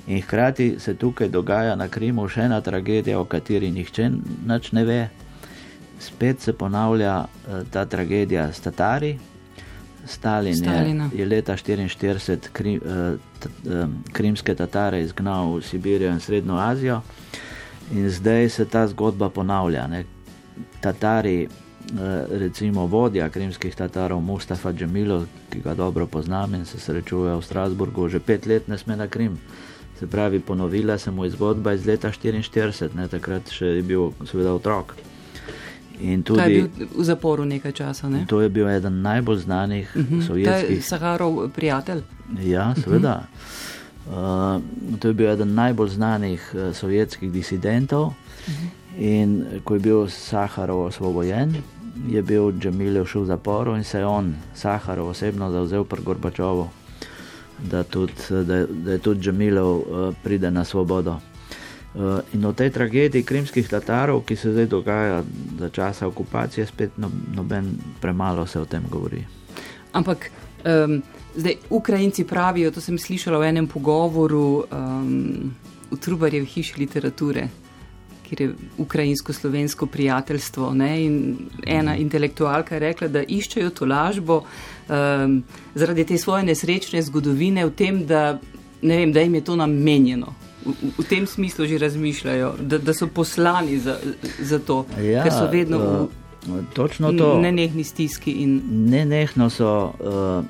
In 0.07 0.21
hkrati 0.21 0.75
se 0.79 0.95
tukaj 0.95 1.29
dogaja 1.29 1.75
na 1.75 1.87
Krimu 1.87 2.27
še 2.29 2.47
ena 2.47 2.61
tragedija, 2.61 3.19
o 3.19 3.25
kateri 3.25 3.71
nihče 3.71 4.09
nič 4.47 4.71
ne 4.71 4.85
ve. 4.85 4.99
Spet 5.99 6.41
se 6.41 6.53
ponavlja 6.53 7.25
uh, 7.25 7.63
ta 7.71 7.85
tragedija 7.85 8.51
s 8.53 8.59
Tatari. 8.59 9.15
Stalin 10.05 10.53
je, 10.53 11.09
je 11.17 11.25
leta 11.25 11.55
1944 11.57 12.51
kri, 12.53 12.75
t, 13.41 13.49
um, 13.65 13.95
krimske 14.13 14.53
Tatare 14.55 15.01
izgnal 15.01 15.55
v 15.55 15.63
Sibirijo 15.65 16.11
in 16.13 16.19
Srednjo 16.21 16.59
Azijo, 16.61 16.99
in 17.91 18.05
zdaj 18.09 18.49
se 18.49 18.65
ta 18.69 18.85
zgodba 18.87 19.31
ponavlja. 19.33 19.87
Ne. 19.89 20.03
Tatari 20.81 21.47
Eh, 21.47 21.64
recimo 22.29 22.85
vodja 22.85 23.29
krimskih 23.29 23.75
Tatarov 23.75 24.21
Mustafa 24.21 24.73
Džemilov, 24.73 25.25
ki 25.49 25.61
ga 25.61 25.73
dobro 25.73 26.07
poznam 26.07 26.53
in 26.55 26.65
se 26.65 26.79
srečuje 26.79 27.35
v 27.35 27.41
Strasburgu, 27.41 28.09
že 28.09 28.19
pet 28.19 28.45
let 28.45 28.67
ne 28.67 28.77
sme 28.77 28.95
na 28.95 29.07
Krim. 29.07 29.37
Se 29.99 30.07
pravi, 30.07 30.39
ponovila 30.39 30.97
se 30.97 31.11
mu 31.11 31.23
je 31.23 31.29
zgodba 31.31 31.73
iz 31.73 31.85
leta 31.85 32.11
1944, 32.11 32.95
ne, 32.95 33.07
takrat 33.07 33.49
še 33.49 33.65
je 33.65 33.83
bil 33.83 34.11
seveda 34.25 34.53
otrok. 34.53 34.95
In 35.99 36.23
tudi, 36.23 36.41
je 36.41 36.67
bil 36.67 36.87
v 36.91 37.03
zaporu 37.03 37.45
nekaj 37.45 37.71
časa. 37.71 38.09
Ne? 38.09 38.25
To 38.27 38.41
je 38.41 38.49
bil 38.49 38.67
eden 38.69 39.01
najbolj 39.01 39.37
znanih 39.37 39.91
uh 39.95 40.01
mhm. 40.01 40.19
-huh. 40.19 40.27
sovjetskih. 40.27 40.85
Saharov 40.85 41.49
prijatelj. 41.49 42.01
Ja, 42.43 42.75
seveda. 42.75 43.27
Uh 44.07 44.13
-huh. 44.13 44.55
uh, 44.55 44.99
to 44.99 45.07
je 45.07 45.13
bil 45.13 45.29
eden 45.29 45.53
najbolj 45.53 45.89
znanih 45.89 46.51
uh, 46.53 46.75
sovjetskih 46.75 47.31
disidentov. 47.31 48.03
Uh 48.03 48.13
mhm. 48.47 48.65
-huh. 48.65 48.85
In 48.97 49.45
ko 49.63 49.73
je 49.73 49.79
bil 49.79 50.07
Saharov 50.07 50.85
osvobojen, 50.85 51.55
je 52.07 52.21
bil 52.21 52.51
Džemiljev 52.59 53.05
šel 53.05 53.21
v 53.21 53.25
zaporu 53.25 53.75
in 53.75 53.83
se 53.83 53.99
je 53.99 54.05
on, 54.05 54.35
Saharov, 54.55 55.07
osebno 55.07 55.51
zauzel 55.51 55.83
pri 55.83 56.01
Gorbačovu, 56.03 56.69
da, 57.59 57.83
tudi, 57.83 58.13
da, 58.29 58.65
da 58.65 58.91
je 58.91 58.97
tudi 58.97 59.21
Džemiljev 59.21 59.65
uh, 59.65 60.15
pride 60.23 60.51
na 60.51 60.65
svobodo. 60.65 61.19
Uh, 61.95 62.19
in 62.33 62.45
o 62.45 62.53
tej 62.53 62.69
tragediji 62.69 63.23
krimskih 63.23 63.69
Tatarov, 63.69 64.25
ki 64.25 64.35
se 64.35 64.51
zdaj 64.51 64.65
dogaja 64.65 65.23
za 65.59 65.69
časa 65.69 66.07
okupacije, 66.07 66.65
spet 66.65 66.97
no, 66.97 67.11
noben 67.35 67.77
premalo 68.01 68.45
se 68.45 68.59
o 68.59 68.65
tem 68.65 68.83
govori. 68.91 69.23
Ampak 69.93 70.31
um, 70.65 71.01
zdaj 71.35 71.55
Ukrajinci 71.69 72.23
pravijo, 72.23 72.71
to 72.71 72.81
sem 72.81 72.99
slišala 72.99 73.39
v 73.39 73.47
enem 73.47 73.67
pogovoru 73.67 74.65
um, 74.71 75.53
v 75.91 75.99
Trubarjevi 75.99 76.45
hiši 76.45 76.79
literature 76.79 77.47
kjer 78.29 78.41
je 78.41 78.53
ukrajinsko-slovensko 78.77 79.85
prijateljstvo. 79.85 80.73
Ne? 80.73 81.03
In 81.03 81.37
ena 81.65 81.91
mhm. 81.91 82.01
intelektualka 82.01 82.75
je 82.75 82.79
rekla, 82.79 83.07
da 83.07 83.23
iščejo 83.23 83.69
to 83.69 83.85
lažbo 83.85 84.41
um, 84.43 85.43
zaradi 85.75 86.05
te 86.05 86.17
svoje 86.17 86.43
nesrečne 86.43 87.01
zgodovine 87.01 87.65
v 87.65 87.71
tem, 87.75 88.05
da, 88.05 88.39
vem, 88.81 89.13
da 89.13 89.21
jim 89.21 89.35
je 89.35 89.43
to 89.43 89.55
namenjeno. 89.55 90.33
V, 90.65 90.73
v 90.97 91.07
tem 91.09 91.27
smislu 91.27 91.67
že 91.69 91.77
razmišljajo, 91.77 92.53
da, 92.59 92.77
da 92.77 92.93
so 92.93 93.07
poslani 93.07 93.79
za, 93.79 93.99
za 94.41 94.59
to, 94.59 94.85
ja, 94.97 95.23
ker 95.23 95.33
so 95.33 95.49
vedno 95.51 95.77
v 95.77 96.07
uh, 96.49 97.41
nenehni 97.41 97.83
stiski. 97.83 98.31
In... 98.41 98.61
Nenehno 98.89 99.49
so 99.49 99.93
uh, 99.93 100.45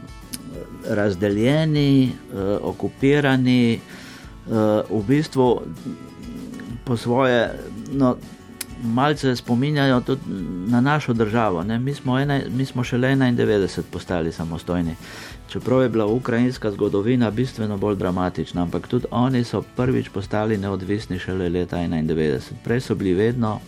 razdeljeni, 0.88 2.12
uh, 2.32 2.58
okupirani, 2.62 3.80
uh, 4.48 4.56
v 4.90 5.04
bistvu 5.08 5.50
po 6.86 6.98
svoje, 6.98 7.52
no, 7.92 8.16
malce 8.84 9.36
spominjajo 9.36 10.02
tudi 10.02 10.22
na 10.68 10.82
našo 10.82 11.14
državo. 11.14 11.64
Mi 11.64 11.94
smo, 11.94 12.20
ene, 12.20 12.46
mi 12.50 12.66
smo 12.66 12.84
šele 12.84 13.08
91 13.08 13.82
postali 13.92 14.32
samostojni. 14.32 14.96
Čeprav 15.50 15.82
je 15.82 15.90
bila 15.90 16.06
ukrajinska 16.06 16.72
zgodovina 16.72 17.32
bistveno 17.32 17.78
bolj 17.78 17.96
dramatična, 17.96 18.62
ampak 18.62 18.88
tudi 18.88 19.06
oni 19.12 19.44
so 19.44 19.64
prvič 19.76 20.10
postali 20.10 20.58
neodvisni 20.58 21.20
šele 21.20 21.50
leta 21.50 21.78
91. 21.78 22.40
Prej 22.64 22.82
so 22.82 22.96
bili 22.96 23.14
vedno 23.14 23.60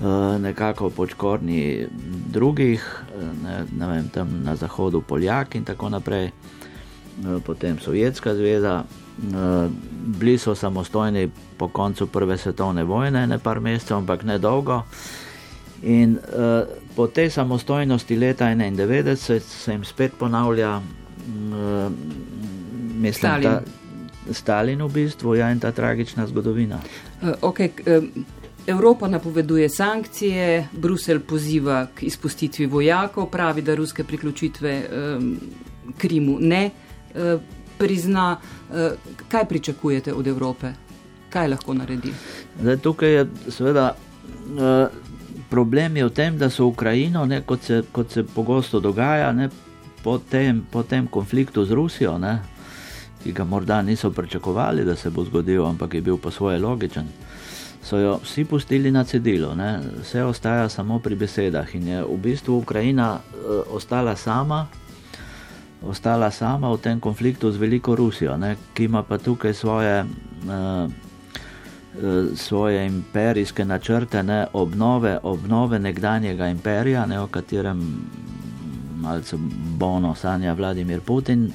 uh, 0.00 0.06
nekako 0.40 0.90
počkorni 0.90 1.86
drugih, 2.26 3.02
ne, 3.44 3.64
ne 3.78 3.86
vem, 3.86 4.08
tam 4.08 4.40
na 4.44 4.56
zahodu 4.56 5.00
Poljaki 5.00 5.58
in 5.58 5.64
tako 5.64 5.88
naprej, 5.88 6.26
uh, 6.26 7.42
potem 7.46 7.78
Sovjetska 7.78 8.34
zveza. 8.34 8.84
Bili 10.18 10.38
so 10.38 10.54
samostojni 10.54 11.30
po 11.56 11.68
koncu 11.68 12.06
Prve 12.06 12.38
svetovne 12.38 12.84
vojne, 12.84 13.26
ne 13.26 13.38
par 13.38 13.60
mesecev, 13.60 13.96
ampak 13.96 14.22
ne 14.22 14.38
dolgo. 14.38 14.82
In 15.82 16.18
uh, 16.18 16.66
po 16.96 17.06
tej 17.06 17.30
samostojnosti 17.30 18.16
leta 18.16 18.44
1991 18.44 19.40
se 19.40 19.72
jim 19.72 19.84
spet 19.84 20.12
ponavlja, 20.18 20.76
uh, 20.76 21.92
mislim, 22.94 23.12
Stalin. 23.12 23.50
Ta, 23.50 23.62
Stalin 24.32 24.82
v 24.82 24.88
bistvu 24.92 25.34
ja, 25.34 25.50
in 25.50 25.60
ta 25.60 25.72
tragična 25.72 26.26
zgodovina. 26.26 26.80
Uh, 27.22 27.28
okay, 27.42 27.70
um, 27.98 28.24
Evropa 28.66 29.08
napoveduje 29.08 29.68
sankcije, 29.68 30.68
Bruselj 30.72 31.20
poziva 31.20 31.86
k 31.94 32.02
izpustitvi 32.02 32.66
vojakov, 32.66 33.30
pravi, 33.30 33.62
da 33.62 33.74
ruske 33.74 34.04
priključitve 34.04 34.82
um, 34.90 35.36
Krimu 35.98 36.36
ne. 36.40 36.70
Uh, 37.14 37.40
prizna, 37.78 38.38
eh, 38.72 38.90
kaj 39.28 39.48
pričakujete 39.48 40.14
od 40.14 40.26
Evrope, 40.26 40.72
kaj 41.30 41.48
lahko 41.48 41.74
naredi? 41.74 42.12
Zdaj, 42.60 42.76
tukaj 42.76 43.12
je 43.12 43.26
seveda 43.48 43.94
eh, 43.94 44.88
problem 45.48 45.96
je 45.96 46.04
v 46.04 46.12
tem, 46.12 46.38
da 46.38 46.50
so 46.50 46.66
Ukrajino, 46.68 47.26
ne, 47.26 47.42
kot, 47.42 47.62
se, 47.62 47.82
kot 47.92 48.12
se 48.12 48.24
pogosto 48.24 48.80
dogaja, 48.80 49.32
ne, 49.32 49.48
po, 50.02 50.18
tem, 50.18 50.62
po 50.70 50.82
tem 50.82 51.06
konfliktu 51.06 51.64
z 51.64 51.72
Rusijo, 51.72 52.18
ne, 52.18 52.38
ki 53.22 53.32
ga 53.32 53.44
morda 53.44 53.82
niso 53.82 54.10
pričakovali, 54.10 54.84
da 54.84 54.96
se 54.96 55.10
bo 55.10 55.24
zgodil, 55.24 55.66
ampak 55.66 55.94
je 55.94 56.00
bil 56.00 56.16
po 56.16 56.30
svoje 56.30 56.58
logičen. 56.58 57.08
So 57.82 57.98
jo 57.98 58.18
vsi 58.22 58.44
pustili 58.44 58.90
na 58.90 59.04
cedilu, 59.04 59.54
ne? 59.54 59.80
vse 60.02 60.22
ostaja 60.24 60.68
samo 60.68 60.98
pri 60.98 61.14
besedah, 61.14 61.74
in 61.74 61.88
je 61.88 62.02
v 62.04 62.16
bistvu 62.22 62.58
Ukrajina 62.58 63.16
uh, 63.16 63.62
ostala 63.74 64.16
sama, 64.16 64.66
ostala 65.82 66.30
sama 66.30 66.72
v 66.72 66.78
tem 66.78 67.00
konfliktu 67.00 67.52
z 67.52 67.56
veliko 67.56 67.94
Rusijo, 67.94 68.36
ne, 68.36 68.56
ki 68.74 68.84
ima 68.84 69.02
pa 69.02 69.18
tukaj 69.18 69.54
svoje, 69.54 70.04
uh, 70.04 70.90
svoje 72.34 72.86
imperijske 72.86 73.64
načrte, 73.64 74.22
ne, 74.22 74.46
obnove, 74.52 75.18
obnove 75.22 75.78
nekdanjega 75.78 76.48
imperija, 76.48 77.06
ne, 77.06 77.20
o 77.20 77.26
katerem 77.26 77.82
malce 79.00 79.36
bono 79.78 80.14
sanja 80.14 80.52
Vladimir 80.52 81.00
Putin. 81.00 81.52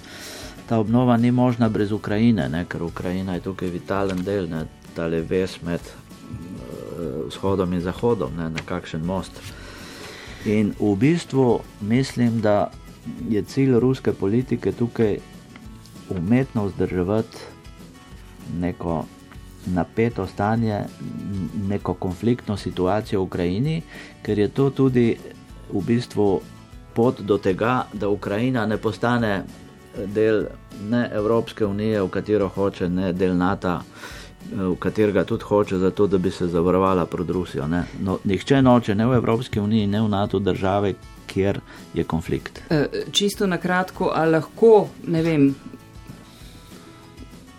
Ta 0.70 0.80
obnova 0.80 1.18
ni 1.18 1.32
možna 1.32 1.70
brez 1.70 1.92
Ukrajine, 1.92 2.50
ne, 2.50 2.66
ker 2.66 2.84
Ukrajina 2.84 3.34
je 3.34 3.42
tukaj 3.50 3.70
vitalen 3.70 4.24
del, 4.24 4.48
ne, 4.50 4.66
tale 4.96 5.22
ves 5.22 5.60
med 5.62 5.82
uh, 5.82 7.28
vzhodom 7.28 7.74
in 7.74 7.82
zahodom, 7.82 8.32
ne, 8.38 8.50
na 8.50 8.64
kakšen 8.66 9.06
most. 9.06 9.42
In 10.46 10.74
v 10.80 10.96
bistvu 10.96 11.60
mislim, 11.82 12.42
da 12.42 12.72
je 13.30 13.44
cilj 13.44 13.80
ruske 13.80 14.14
politike 14.14 14.72
tukaj 14.72 15.18
umetno 16.10 16.66
vzdrževati 16.66 17.38
neko 18.60 19.06
napeto 19.66 20.28
stanje, 20.28 20.80
neko 21.68 21.94
konfliktno 21.94 22.58
situacijo 22.58 23.20
v 23.20 23.24
Ukrajini, 23.24 23.82
ker 24.22 24.40
je 24.40 24.48
to 24.48 24.70
tudi 24.70 25.18
v 25.72 25.82
bistvu 25.86 26.42
pot 26.94 27.22
do 27.22 27.38
tega, 27.38 27.86
da 27.94 28.10
Ukrajina 28.10 28.66
ne 28.66 28.78
postane 28.78 29.44
del 30.06 30.46
ne 30.90 31.10
Evropske 31.14 31.66
unije, 31.66 32.02
v 32.02 32.10
katero 32.10 32.48
hoče, 32.48 32.90
ne 32.90 33.14
del 33.14 33.38
NATO. 33.38 33.80
V 34.52 34.76
katerega 34.80 35.24
tudi 35.24 35.44
hoče, 35.44 35.78
zato 35.78 36.08
da 36.08 36.18
bi 36.18 36.32
se 36.32 36.48
zavarovala 36.48 37.06
pred 37.06 37.30
Rusijo. 37.30 37.68
No, 38.00 38.18
nihče 38.24 38.62
noče, 38.62 38.96
ne 38.96 39.06
v 39.06 39.14
Evropski 39.14 39.60
uniji, 39.60 39.88
ne 39.88 40.02
v 40.02 40.10
NATO 40.10 40.40
države, 40.40 40.94
kjer 41.34 41.60
je 41.94 42.04
konflikt. 42.04 42.62
E, 42.70 42.86
čisto 43.12 43.48
na 43.48 43.58
kratko, 43.58 44.12
ali 44.14 44.32
lahko, 44.32 44.88
ne 45.08 45.22
vem, 45.22 45.50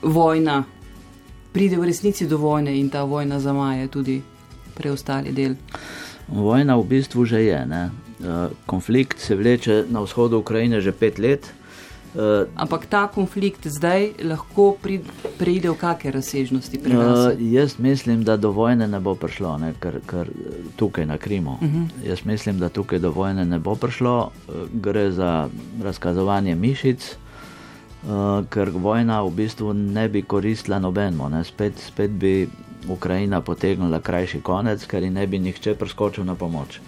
vojna 0.02 0.64
pride 1.52 1.78
v 1.78 1.84
resnici 1.84 2.26
do 2.26 2.38
vojne 2.38 2.74
in 2.78 2.90
ta 2.90 3.04
vojna 3.04 3.40
zamaje 3.40 3.88
tudi 3.88 4.22
preostali 4.74 5.32
del? 5.32 5.54
Vojna 6.28 6.76
v 6.76 6.84
bistvu 6.88 7.24
že 7.24 7.44
je. 7.44 7.60
Ne? 7.66 7.82
E, 7.84 8.48
konflikt 8.66 9.18
se 9.18 9.36
vleče 9.36 9.84
na 9.88 10.02
vzhodu 10.02 10.38
Ukrajine 10.38 10.80
že 10.80 10.92
pet 10.92 11.18
let. 11.18 11.46
Uh, 12.14 12.46
Ampak 12.54 12.86
ta 12.86 13.08
konflikt 13.10 13.66
zdaj 13.66 14.12
lahko 14.22 14.76
pride 15.38 15.66
v 15.66 15.74
kakšne 15.74 16.14
razsežnosti 16.14 16.78
pri? 16.78 16.94
Uh, 16.94 17.34
jaz 17.38 17.74
mislim, 17.78 18.22
da 18.22 18.36
do 18.36 18.52
vojne 18.54 18.86
ne 18.86 19.00
bo 19.02 19.16
prišlo, 19.18 19.58
ne, 19.58 19.72
ker, 19.82 19.98
ker 20.06 20.30
tukaj 20.78 21.06
na 21.10 21.18
Krimu. 21.18 21.58
Uh 21.58 21.62
mhm. 21.62 21.82
-huh. 21.82 22.08
Jaz 22.08 22.24
mislim, 22.24 22.58
da 22.58 22.68
tukaj 22.68 22.98
do 22.98 23.10
vojne 23.10 23.44
ne 23.44 23.58
bo 23.58 23.74
prišlo, 23.74 24.30
gre 24.72 25.10
za 25.10 25.48
razkazovanje 25.82 26.54
mišic, 26.54 27.16
uh, 28.06 28.46
ker 28.50 28.70
vojna 28.70 29.22
v 29.22 29.30
bistvu 29.30 29.72
ne 29.72 30.08
bi 30.08 30.22
koristila 30.22 30.78
nobeno. 30.78 31.44
Spet, 31.44 31.78
spet 31.78 32.10
bi 32.10 32.48
Ukrajina 32.88 33.40
potegnila 33.40 34.00
krajši 34.00 34.40
konec, 34.40 34.86
ker 34.86 35.02
ji 35.02 35.10
ne 35.10 35.26
bi 35.26 35.38
nihče 35.38 35.74
preskočil 35.74 36.24
na 36.24 36.34
pomoč. 36.34 36.80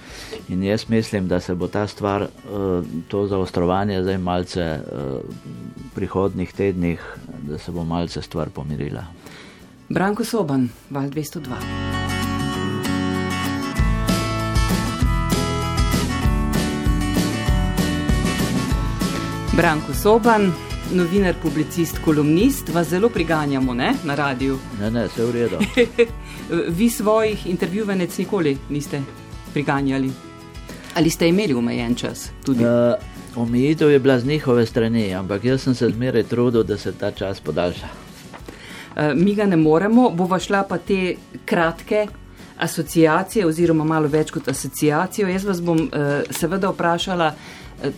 In 0.49 0.63
jaz 0.63 0.89
mislim, 0.89 1.29
da 1.29 1.41
se 1.41 1.55
bo 1.55 1.69
ta 1.69 1.87
stvar, 1.87 2.27
to 3.09 3.27
zaostrovanje 3.27 4.03
zdaj 4.03 4.19
malce 4.19 4.81
v 4.93 5.21
prihodnih 5.95 6.53
tednih, 6.53 7.01
da 7.43 7.59
se 7.59 7.73
bo 7.73 7.85
malce 7.85 8.23
stvar 8.23 8.51
pomirila. 8.51 9.05
Branko 9.89 10.25
Soban, 10.25 10.69
Val 10.91 11.09
202. 11.11 11.97
Branko 19.57 19.95
Soban, 19.95 20.53
novinar, 20.93 21.35
publicist, 21.43 21.99
kolumnist, 22.05 22.69
vas 22.69 22.89
zelo 22.89 23.09
priganjamo 23.09 23.75
ne? 23.75 23.95
na 24.05 24.15
radiju. 24.15 24.59
Ne, 24.81 24.91
ne, 24.91 25.07
vse 25.07 25.25
v 25.25 25.33
redu. 25.33 25.59
Vi 26.79 26.91
svojih 26.91 27.47
intervjuvenec 27.47 28.19
nikoli 28.19 28.57
niste 28.71 29.03
priganjali. 29.53 30.11
Ali 30.95 31.11
ste 31.11 31.29
imeli 31.29 31.55
omejen 31.55 31.95
čas? 31.95 32.31
Uh, 32.49 32.57
omejitev 33.37 33.91
je 33.91 33.99
bila 33.99 34.19
z 34.19 34.27
njihove 34.27 34.67
strani, 34.67 35.15
ampak 35.15 35.45
jaz 35.45 35.63
sem 35.63 35.75
se 35.75 35.89
zmeraj 35.89 36.23
trudil, 36.23 36.63
da 36.63 36.79
se 36.79 36.93
ta 36.93 37.11
čas 37.11 37.41
podaljša. 37.41 37.89
Uh, 38.97 39.03
mi 39.15 39.35
ga 39.35 39.47
ne 39.47 39.57
moremo, 39.57 40.11
bova 40.11 40.39
šla 40.39 40.63
pa 40.63 40.79
te 40.79 41.17
kratke 41.45 42.07
asociacije, 42.59 43.47
oziroma 43.47 43.85
malo 43.85 44.09
več 44.09 44.31
kot 44.31 44.49
asociacijo. 44.49 45.29
Jaz 45.29 45.45
vas 45.45 45.61
bom 45.63 45.79
uh, 45.79 46.23
seveda 46.31 46.71
vprašala, 46.73 47.35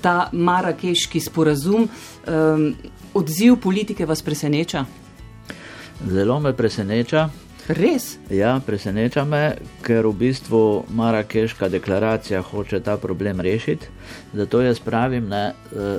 ta 0.01 0.31
marakeški 0.33 1.20
sporazum. 1.20 1.89
Um, 2.26 2.74
odziv 3.14 3.57
politike 3.62 4.07
vas 4.07 4.22
preseneča? 4.22 4.85
Zelo 6.07 6.41
me 6.41 6.53
preseneča. 6.57 7.29
Res? 7.68 8.16
Ja, 8.33 8.55
preseneča 8.64 9.26
me, 9.29 9.59
ker 9.85 10.07
v 10.09 10.14
bistvu 10.22 10.61
Marakeška 10.89 11.68
deklaracija 11.68 12.41
hoče 12.43 12.81
ta 12.81 12.97
problem 12.97 13.41
rešiti. 13.45 13.91
Zato 14.33 14.62
jaz 14.64 14.81
pravim, 14.81 15.29
da 15.29 15.43
e, 15.51 15.53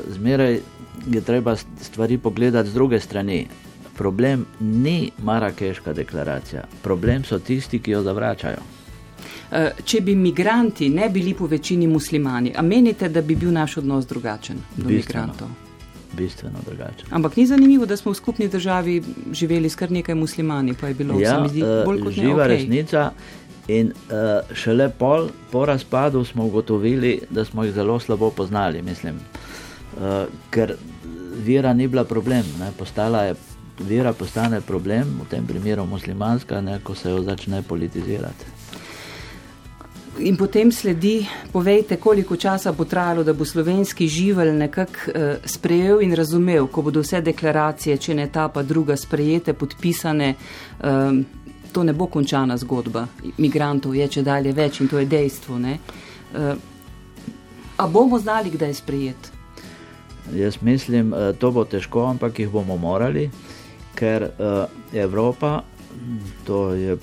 zmeraj 0.09 0.59
je 1.13 1.21
treba 1.21 1.55
stvari 1.55 2.17
pogledati 2.17 2.69
z 2.69 2.73
druge 2.73 2.99
strani. 2.99 3.47
Problem 3.97 4.45
ni 4.59 5.11
Marakeška 5.21 5.93
deklaracija, 5.93 6.63
problem 6.81 7.23
so 7.23 7.39
tisti, 7.39 7.79
ki 7.79 7.91
jo 7.91 8.01
zavračajo. 8.03 8.65
Eh, 9.51 9.71
če 9.85 10.01
bi 10.05 10.13
migranti 10.15 10.89
ne 10.93 11.07
bili 11.09 11.33
po 11.33 11.47
večini 11.49 11.87
muslimani, 11.87 12.51
a 12.55 12.61
menite, 12.61 13.09
da 13.09 13.21
bi 13.21 13.35
bil 13.35 13.49
naš 13.51 13.77
odnos 13.81 14.05
drugačen 14.05 14.59
do 14.75 14.87
bistveno, 14.87 14.97
migrantov? 14.97 15.47
Bistveno 16.17 16.61
drugačen. 16.65 17.07
Ampak 17.09 17.37
ni 17.37 17.45
zanimivo, 17.49 17.85
da 17.89 17.97
smo 17.97 18.11
v 18.11 18.15
skupni 18.15 18.47
državi 18.47 19.01
živeli 19.33 19.69
s 19.69 19.75
kar 19.75 19.91
nekaj 19.91 20.15
muslimani, 20.15 20.75
pa 20.77 20.87
je 20.87 20.93
bilo 20.93 21.17
ja, 21.19 21.39
zdi, 21.49 21.63
eh, 21.65 21.81
bolj 21.85 22.03
kot 22.03 22.13
živa 22.13 22.43
okay. 22.43 22.47
resnica. 22.47 23.11
In 23.69 23.91
uh, 23.93 24.53
šele 24.57 24.87
pol, 24.89 25.27
po 25.51 25.65
razpadu 25.65 26.23
smo 26.25 26.45
ugotovili, 26.45 27.19
da 27.29 27.45
smo 27.45 27.63
jih 27.63 27.73
zelo 27.73 27.99
slabo 27.99 28.31
poznali, 28.33 28.81
mislim, 28.81 29.19
uh, 29.97 30.25
ker 30.49 30.73
vera 31.45 31.73
ni 31.73 31.87
bila 31.87 32.03
problem, 32.03 32.45
ne, 32.59 32.71
postala 32.77 33.23
je. 33.23 33.35
Vera 33.79 34.11
postane 34.13 34.61
problem, 34.61 35.21
v 35.21 35.29
tem 35.29 35.45
primeru 35.47 35.85
muslimanska, 35.85 36.61
ne, 36.61 36.79
ko 36.83 36.95
se 36.95 37.09
jo 37.09 37.21
začne 37.23 37.61
politizirati. 37.63 38.58
In 40.17 40.35
potem 40.37 40.71
sledi, 40.71 41.27
povejte, 41.51 41.95
koliko 41.97 42.35
časa 42.35 42.71
bo 42.71 42.85
trajalo, 42.85 43.23
da 43.23 43.33
bo 43.33 43.45
slovenski 43.45 44.07
živelj 44.07 44.51
nekako 44.51 44.99
uh, 45.07 45.45
sprejel 45.45 46.01
in 46.01 46.15
razumel, 46.15 46.67
ko 46.67 46.81
bodo 46.81 47.03
vse 47.05 47.21
deklaracije, 47.21 47.97
če 47.97 48.15
ne 48.15 48.27
ta 48.31 48.47
pa 48.49 48.63
druga, 48.63 48.97
sprejete, 48.97 49.53
podpisane. 49.53 50.33
Um, 50.83 51.25
to 51.71 51.83
ne 51.83 51.93
bo 51.93 52.07
končana 52.07 52.57
zgodba. 52.57 53.05
Migrantov 53.37 53.95
je 53.95 54.07
če 54.07 54.23
dalje 54.25 54.53
več 54.53 54.81
in 54.81 54.89
to 54.89 54.99
je 54.99 55.05
dejstvo. 55.05 55.55
Uh, 55.55 56.55
a 57.77 57.87
bomo 57.87 58.19
znali, 58.19 58.49
kdaj 58.49 58.69
je 58.69 58.73
sprejet? 58.73 59.31
Jaz 60.33 60.59
mislim, 60.61 61.09
da 61.09 61.33
to 61.33 61.51
bo 61.51 61.63
težko, 61.65 62.05
ampak 62.09 62.39
jih 62.39 62.49
bomo 62.49 62.77
morali, 62.77 63.29
ker 63.95 64.29
uh, 64.29 64.65
Evropa 64.93 65.61
to, 66.45 66.73
je, 66.73 66.97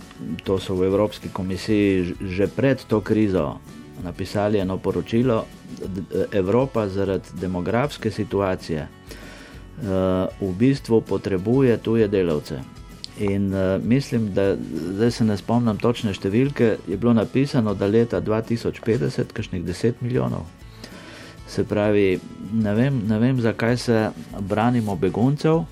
to 0.45 0.59
so 0.59 0.75
v 0.75 0.87
Evropski 0.87 1.29
komisiji 1.29 2.15
že 2.21 2.47
pred 2.47 2.81
to 2.89 3.01
krizo 3.01 3.59
napisali 4.05 4.59
eno 4.59 4.79
poročilo, 4.79 5.45
Evropa 6.33 6.89
zaradi 6.89 7.29
demografske 7.41 8.11
situacije 8.11 8.89
uh, 9.77 10.49
v 10.49 10.53
bistvu 10.59 11.01
potrebuje 11.01 11.77
tuje 11.79 12.09
delavce. 12.09 12.61
In 13.19 13.55
uh, 13.55 13.85
mislim, 13.85 14.35
da 14.35 14.57
zdaj 14.95 15.11
se 15.11 15.25
ne 15.25 15.37
spomnim 15.37 15.79
točne 15.81 16.13
številke, 16.15 16.77
je 16.87 16.97
bilo 16.97 17.13
napisano, 17.17 17.75
da 17.75 17.87
leta 17.87 18.21
2050, 18.21 19.33
kašnih 19.33 19.65
10 19.65 20.03
milijonov. 20.05 20.45
Se 21.49 21.65
pravi, 21.65 22.21
ne 22.53 22.75
vem, 22.75 23.01
ne 23.09 23.19
vem 23.19 23.41
zakaj 23.41 23.77
se 23.77 24.11
branimo 24.41 24.97
beguncev. 24.97 25.65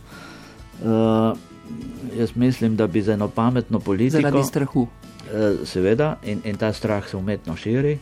Uh, 0.84 1.36
jaz 2.18 2.36
mislim, 2.36 2.76
da 2.76 2.86
bi 2.86 3.02
za 3.02 3.12
eno 3.12 3.28
pametno 3.28 3.78
politiko. 3.80 4.22
Zaradi 4.22 4.44
strahu. 4.44 4.86
Eh, 5.32 5.66
seveda, 5.66 6.16
in, 6.24 6.40
in 6.44 6.56
ta 6.56 6.72
strah 6.72 7.08
se 7.08 7.16
umetno 7.16 7.56
širi. 7.56 7.98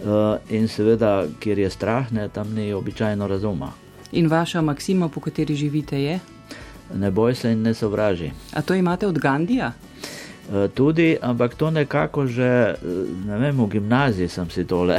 Uh, 0.00 0.06
in 0.48 0.68
seveda, 0.68 1.26
kjer 1.40 1.58
je 1.58 1.70
strah, 1.70 2.12
ne, 2.12 2.28
tam 2.28 2.54
ni 2.54 2.72
običajno 2.72 3.26
razuma. 3.26 3.72
In 4.12 4.28
vaša 4.28 4.60
maksima, 4.60 5.08
po 5.08 5.20
kateri 5.20 5.54
živite, 5.54 6.02
je? 6.02 6.18
Ne 6.94 7.10
boj 7.10 7.34
se 7.34 7.52
in 7.52 7.62
ne 7.62 7.74
sovraži. 7.74 8.30
A 8.52 8.62
to 8.62 8.74
imate 8.74 9.06
od 9.06 9.18
Gandija? 9.18 9.72
Uh, 9.72 10.70
tudi, 10.74 11.16
ampak 11.22 11.54
to 11.54 11.70
nekako 11.70 12.26
že, 12.26 12.74
ne 13.26 13.38
vem, 13.38 13.60
v 13.60 13.68
gimnaziji 13.68 14.28
sem 14.28 14.50
si 14.50 14.64
tole. 14.64 14.96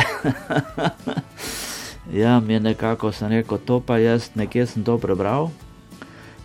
ja, 2.21 2.39
mi 2.39 2.53
je 2.53 2.59
nekako 2.59 3.11
sem 3.11 3.29
rekel, 3.29 3.57
to 3.57 3.79
pa 3.79 3.97
jaz 3.97 4.29
nekje 4.35 4.65
sem 4.65 4.83
to 4.83 4.97
prebral 4.97 5.49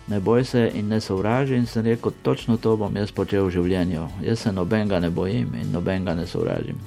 ne 0.07 0.19
boj 0.19 0.45
se 0.45 0.71
in 0.73 0.87
ne 0.87 1.01
sovraži. 1.01 1.55
In 1.55 1.65
sem 1.65 1.85
rekel, 1.85 2.11
točno 2.21 2.57
to 2.57 2.77
bom 2.77 2.95
jaz 2.95 3.11
počel 3.11 3.45
v 3.45 3.51
življenju. 3.51 4.07
Jaz 4.23 4.39
se 4.39 4.51
nobenega 4.51 4.99
ne 4.99 5.09
bojim 5.09 5.55
in 5.61 5.71
nobenega 5.71 6.15
ne 6.15 6.27
sovražim. 6.27 6.79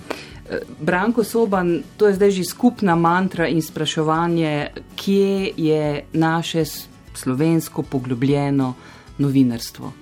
Eh, 0.50 0.58
Branko 0.80 1.24
Soban, 1.24 1.82
to 1.96 2.08
je 2.08 2.14
zdaj 2.14 2.30
že 2.30 2.44
skupna 2.44 2.96
mantra 2.96 3.48
in 3.48 3.62
spraševanje, 3.62 4.68
kje 4.96 5.52
je 5.56 6.04
naše 6.12 6.64
slovensko 7.14 7.82
poglobljeno 7.82 8.74
novinarstvo. 9.18 9.92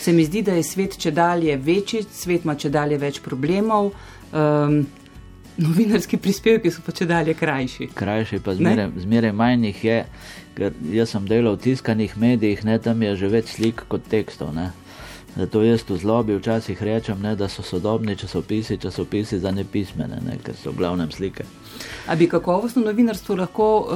Se 0.00 0.12
mi 0.12 0.24
zdi, 0.24 0.42
da 0.42 0.52
je 0.54 0.62
svet 0.62 0.98
če 0.98 1.10
dalje 1.10 1.56
večji, 1.56 2.04
svet 2.12 2.44
ima 2.44 2.54
če 2.54 2.70
dalje 2.70 2.98
več 2.98 3.20
problemov. 3.20 3.90
Um, 4.32 4.86
novinarski 5.56 6.16
prispevki 6.16 6.70
so 6.70 6.82
pa 6.86 6.92
če 6.92 7.06
dalje 7.08 7.34
krajši. 7.34 7.90
Krajši, 7.94 8.40
pa 8.44 8.54
zmeraj 8.56 9.32
manj 9.32 9.70
jih 9.70 9.84
je, 9.84 10.00
ker 10.56 10.74
jaz 10.92 11.14
sem 11.14 11.28
delal 11.28 11.56
v 11.56 11.64
tiskanih 11.68 12.16
medijih, 12.20 12.64
ne 12.64 12.78
tam 12.82 13.02
je 13.02 13.14
že 13.16 13.32
več 13.32 13.54
slik 13.56 13.86
kot 13.88 14.08
tekstov. 14.10 14.54
Ne. 14.56 14.70
Zato 15.36 15.60
jaz 15.62 15.84
v 15.84 15.98
zlobi 16.00 16.36
včasih 16.36 16.82
rečem, 16.82 17.20
ne, 17.20 17.34
da 17.36 17.48
so 17.48 17.62
sodobni 17.62 18.16
časopisi, 18.16 18.78
časopisi 18.80 19.38
za 19.38 19.50
nepismene, 19.52 20.20
ne, 20.24 20.38
ker 20.40 20.56
so 20.56 20.72
v 20.72 20.80
glavnem 20.80 21.10
slike. 21.12 21.44
A 22.08 22.16
bi 22.16 22.28
kakovostno 22.28 22.80
novinarstvo 22.86 23.36
lahko 23.36 23.66
uh, 23.80 23.90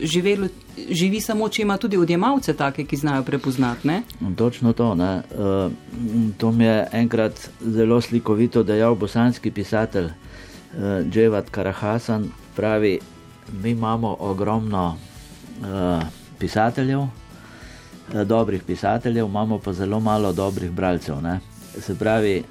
živelo, 0.00 0.50
živi 0.76 1.20
samo, 1.20 1.48
če 1.48 1.62
ima 1.62 1.78
tudi 1.80 1.96
odjemalce 1.96 2.52
take, 2.56 2.84
ki 2.84 2.96
znajo 2.96 3.24
prepoznati? 3.24 3.88
Ne? 3.88 4.02
Točno 4.36 4.72
to. 4.72 4.92
Uh, 4.92 5.72
to 6.36 6.52
mi 6.52 6.64
je 6.64 6.86
enkrat 6.92 7.48
zelo 7.64 8.00
slikovito 8.00 8.62
dejal 8.62 8.94
bosanski 8.94 9.50
pisatelj. 9.50 10.12
Eh, 10.72 11.04
Dževat 11.10 11.50
Karahasan 11.50 12.30
pravi, 12.56 12.98
mi 13.62 13.70
imamo 13.70 14.16
ogromno 14.20 14.96
uh, 15.60 16.02
pisateljev, 16.38 17.00
uh, 17.00 17.08
dobrih 18.26 18.62
pisateljev, 18.62 19.26
imamo 19.26 19.58
pa 19.58 19.72
zelo 19.72 20.00
malo 20.00 20.32
dobrih 20.32 20.70
bralcev. 20.70 21.22
Ne? 21.22 21.40
Se 21.80 21.98
pravi, 21.98 22.42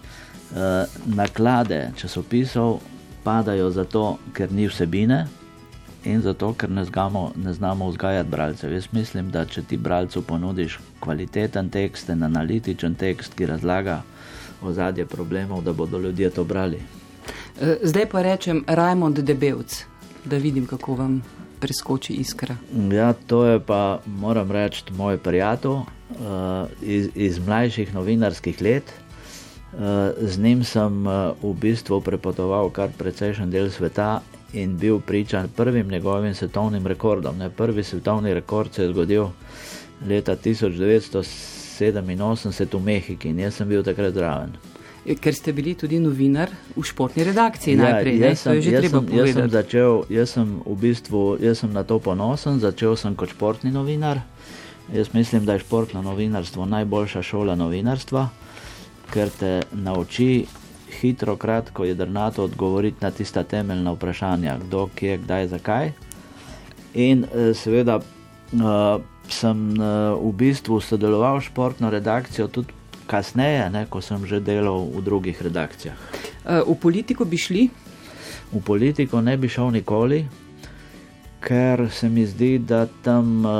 uh, 0.52 0.58
naklade 1.06 1.92
časopisov 1.98 2.80
padajo 3.24 3.70
zato, 3.70 4.18
ker 4.34 4.52
ni 4.52 4.68
vsebine. 4.68 5.28
In 6.06 6.22
zato, 6.22 6.54
ker 6.54 6.70
ne, 6.70 6.86
zgamo, 6.86 7.32
ne 7.36 7.54
znamo 7.54 7.90
vzgajati 7.90 8.30
bralcev. 8.30 8.74
Jaz 8.74 8.88
mislim, 8.92 9.32
da 9.32 9.46
če 9.46 9.62
ti 9.62 9.78
bralcu 9.78 10.22
ponudiš 10.22 10.80
kvaliteten 11.00 11.70
tekst, 11.70 12.10
analitičen 12.10 12.96
tekst, 12.96 13.34
ki 13.34 13.46
razlaga 13.46 14.02
ozadje 14.62 15.06
problemov, 15.06 15.64
da 15.64 15.74
bodo 15.74 16.00
ljudje 16.00 16.30
to 16.30 16.44
brali. 16.44 17.01
Eh, 17.62 17.78
zdaj 17.84 18.06
pa 18.10 18.22
rečem 18.22 18.64
Rajmond 18.68 19.20
Debelc, 19.20 19.86
da 20.26 20.38
vidim, 20.38 20.66
kako 20.66 20.96
vam 20.96 21.22
preskoči 21.60 22.14
iskra. 22.14 22.56
Ja, 22.92 23.14
to 23.14 23.46
je 23.46 23.60
pa, 23.60 24.00
moram 24.06 24.52
reči, 24.52 24.84
moj 24.98 25.18
prijatelj 25.18 25.72
uh, 25.72 25.86
iz, 26.82 27.10
iz 27.16 27.38
mlajših 27.40 27.94
novinarskih 27.94 28.62
let. 28.62 28.84
Uh, 29.74 29.80
z 30.18 30.42
njim 30.42 30.64
sem 30.64 31.06
uh, 31.08 31.38
v 31.44 31.54
bistvu 31.54 32.02
prepotoval 32.02 32.74
kar 32.74 32.90
precejšen 32.98 33.52
del 33.52 33.70
sveta 33.70 34.22
in 34.54 34.78
bil 34.78 35.00
pričan 35.00 35.50
prvim 35.56 35.88
njegovim 35.88 36.34
svetovnim 36.36 36.88
rekordom. 36.88 37.38
Ne, 37.38 37.50
prvi 37.50 37.84
svetovni 37.84 38.34
rekord 38.34 38.74
se 38.74 38.84
je 38.84 38.90
zgodil 38.90 39.30
leta 40.08 40.36
1900. 40.36 41.24
87 41.82 42.78
v 42.78 42.84
Mehiki 42.84 43.30
in 43.30 43.40
jaz 43.40 43.56
sem 43.58 43.70
bil 43.70 43.84
takrat 43.84 44.14
zraven. 44.14 44.54
Ker 45.02 45.34
ste 45.34 45.50
bili 45.50 45.74
tudi 45.74 45.98
novinar 45.98 46.52
v 46.76 46.84
športni 46.86 47.26
redakciji 47.26 47.74
ja, 47.74 47.90
najprej, 47.90 48.20
ne? 48.22 48.36
Sem, 48.38 48.46
to 48.46 48.54
je 48.54 48.62
že 48.62 48.72
jaz 48.72 48.84
sem, 48.86 48.92
jaz 48.94 49.02
sem 49.02 49.08
povedati. 49.10 49.54
začel, 49.58 49.94
jaz 50.14 50.30
sem 50.38 50.48
v 50.62 50.76
bistvu, 50.78 51.22
jaz 51.42 51.64
sem 51.66 51.72
na 51.74 51.82
to 51.82 51.98
ponosen, 51.98 52.62
začel 52.62 52.94
sem 52.94 53.18
kot 53.18 53.34
športni 53.34 53.74
novinar. 53.74 54.22
Jaz 54.94 55.10
mislim, 55.14 55.46
da 55.46 55.58
je 55.58 55.66
športno 55.66 56.06
novinarstvo 56.06 56.66
najboljša 56.70 57.22
šola 57.26 57.56
novinarstva, 57.58 58.28
ker 59.10 59.34
te 59.34 59.66
nauči 59.74 60.46
hitro, 61.02 61.34
kratko, 61.34 61.88
jedrnato 61.88 62.44
odgovoriti 62.46 63.02
na 63.02 63.10
tista 63.12 63.42
temeljna 63.44 63.96
vprašanja, 63.98 64.60
kdo, 64.68 64.86
kje, 64.96 65.18
kdaj, 65.24 65.48
zakaj. 65.48 65.92
In 66.94 67.26
eh, 67.26 67.56
seveda 67.58 67.98
uh, 67.98 69.02
sem 69.32 69.58
v 70.20 70.32
bistvu 70.36 70.82
sodeloval 70.84 71.40
s 71.42 71.50
športno 71.50 71.90
redakcijo 71.90 72.48
tudi 72.52 72.81
kasneje, 73.12 73.68
ne, 73.68 73.84
ko 73.92 74.00
sem 74.00 74.24
že 74.24 74.40
delal 74.40 74.88
v 74.88 75.04
drugih 75.04 75.36
redakcijah. 75.36 75.98
Eh, 76.48 76.64
V 76.64 76.76
politiko 76.80 77.28
bi 77.28 77.36
šli, 77.36 77.64
V 78.52 78.60
politiko 78.64 79.20
ne 79.20 79.36
bi 79.36 79.52
šel 79.52 79.76
nikoli, 79.76 80.24
ker 81.42 81.90
se 81.92 82.10
mi 82.10 82.26
zdi, 82.26 82.60
da 82.60 82.86
tam 83.04 83.46
uh, 83.46 83.52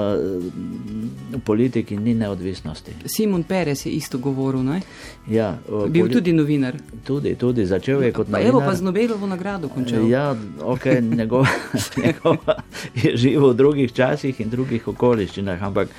v 1.32 1.40
politiki 1.46 1.98
ni 1.98 2.14
neodvisnosti. 2.14 2.94
Simon 3.06 3.44
Perez 3.44 3.86
je 3.86 3.92
isto 3.92 4.18
govoril, 4.18 4.64
ne? 4.64 4.82
Ja, 5.28 5.58
uh, 5.70 5.88
bil 5.90 6.10
tudi 6.10 6.34
novinar. 6.34 6.76
tudi, 7.04 7.36
tudi 7.36 7.66
začel 7.66 8.04
je 8.04 8.12
kot 8.12 8.28
Pa 8.32 8.40
evo 8.40 8.60
pa 8.60 8.66
novinar. 8.66 8.76
z 8.76 8.82
Nobelovo 8.82 9.28
nagrado 9.28 9.70
končal. 9.70 10.10
Ja, 10.10 10.36
okay, 10.60 11.02
njegov, 11.02 11.46
njegova 12.06 12.56
je 12.96 13.18
živel 13.18 13.50
v 13.50 13.54
drugih 13.54 13.94
časih 13.94 14.42
in 14.42 14.50
drugih 14.50 14.88
okoliščinah, 14.88 15.64
ampak 15.64 15.90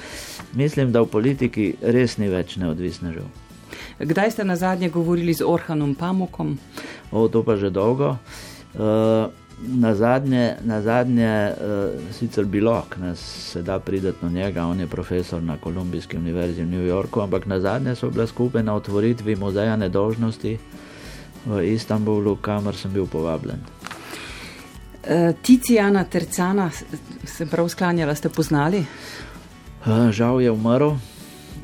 mislim, 0.55 0.93
da 0.93 1.03
v 1.03 1.11
politiki 1.11 1.75
res 1.83 2.19
ni 2.19 2.31
več 2.31 2.57
neodvisnežev. 2.57 3.27
Kdaj 3.99 4.31
ste 4.31 4.45
na 4.45 4.57
zadnje 4.57 4.89
govorili 4.89 5.35
z 5.35 5.43
Orhanom 5.47 5.95
Pamukom? 5.95 6.59
O, 7.11 7.29
to 7.29 7.43
pa 7.43 7.57
že 7.57 7.71
dolgo. 7.71 8.17
Uh, 8.73 9.29
na 9.65 9.95
zadnje, 9.95 10.57
na 10.63 10.83
zadnje 10.83 11.27
uh, 11.51 11.57
sicer 12.13 12.45
Bilok, 12.45 12.97
ne, 12.97 13.17
se 13.17 13.63
da 13.63 13.79
prideti 13.79 14.19
do 14.23 14.29
njega, 14.31 14.65
on 14.65 14.81
je 14.81 14.87
profesor 14.87 15.43
na 15.43 15.57
Kolumbijski 15.57 16.17
univerzi 16.17 16.63
v 16.63 16.69
New 16.69 16.85
Yorku, 16.85 17.21
ampak 17.21 17.47
na 17.47 17.61
zadnje 17.61 17.95
so 17.95 18.11
bile 18.11 18.27
skupaj 18.27 18.63
na 18.63 18.75
otvoritvi 18.75 19.37
muzeja 19.37 19.77
nedožnosti 19.77 20.59
v 21.47 21.65
Istanbulu, 21.65 22.37
kamor 22.37 22.75
sem 22.75 22.93
bil 22.93 23.07
povabljen. 23.07 23.59
Uh, 25.03 25.11
Ticijana 25.43 26.05
Tercana, 26.05 26.71
s- 26.71 26.85
sem 27.27 27.49
prav 27.49 27.69
sklanjala, 27.69 28.15
ste 28.15 28.29
poznali? 28.29 28.85
Uh, 29.83 30.11
žal 30.11 30.41
je 30.41 30.51
umrl 30.51 30.91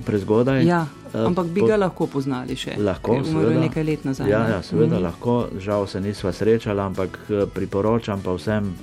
prezgodaj. 0.05 0.65
Ja, 0.65 0.83
Eh, 0.83 0.98
ampak 1.15 1.47
bi 1.47 1.61
ga 1.61 1.77
lahko 1.77 2.07
poznali 2.07 2.57
še. 2.57 2.75
Lahko, 2.79 3.15
je 3.15 3.21
umrl 3.21 3.43
seveda. 3.43 3.61
nekaj 3.61 3.85
let 3.85 4.05
nazaj. 4.05 4.31
Ja, 4.31 4.49
ja 4.49 4.63
seveda 4.63 4.97
Mhm. 4.97 5.05
lahko, 5.05 5.35
žal 5.59 5.87
se 5.87 6.01
nisva 6.01 6.33
srečala, 6.33 6.87
ampak 6.87 7.19
eh, 7.31 7.47
priporočam 7.47 8.21
pa 8.21 8.33
vsem 8.33 8.75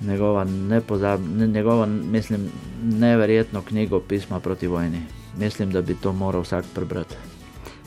njegova, 0.00 0.44
nepozab, 0.44 1.20
ne, 1.36 1.46
njegova 1.46 1.86
mislim, 1.86 2.48
neverjetno 2.82 3.62
knjigo 3.62 4.00
Pisma 4.00 4.40
proti 4.40 4.66
vojni. 4.66 5.02
Mislim, 5.38 5.70
da 5.70 5.82
bi 5.82 5.94
to 5.94 6.12
moral 6.12 6.42
vsak 6.42 6.64
prebrati. 6.74 7.14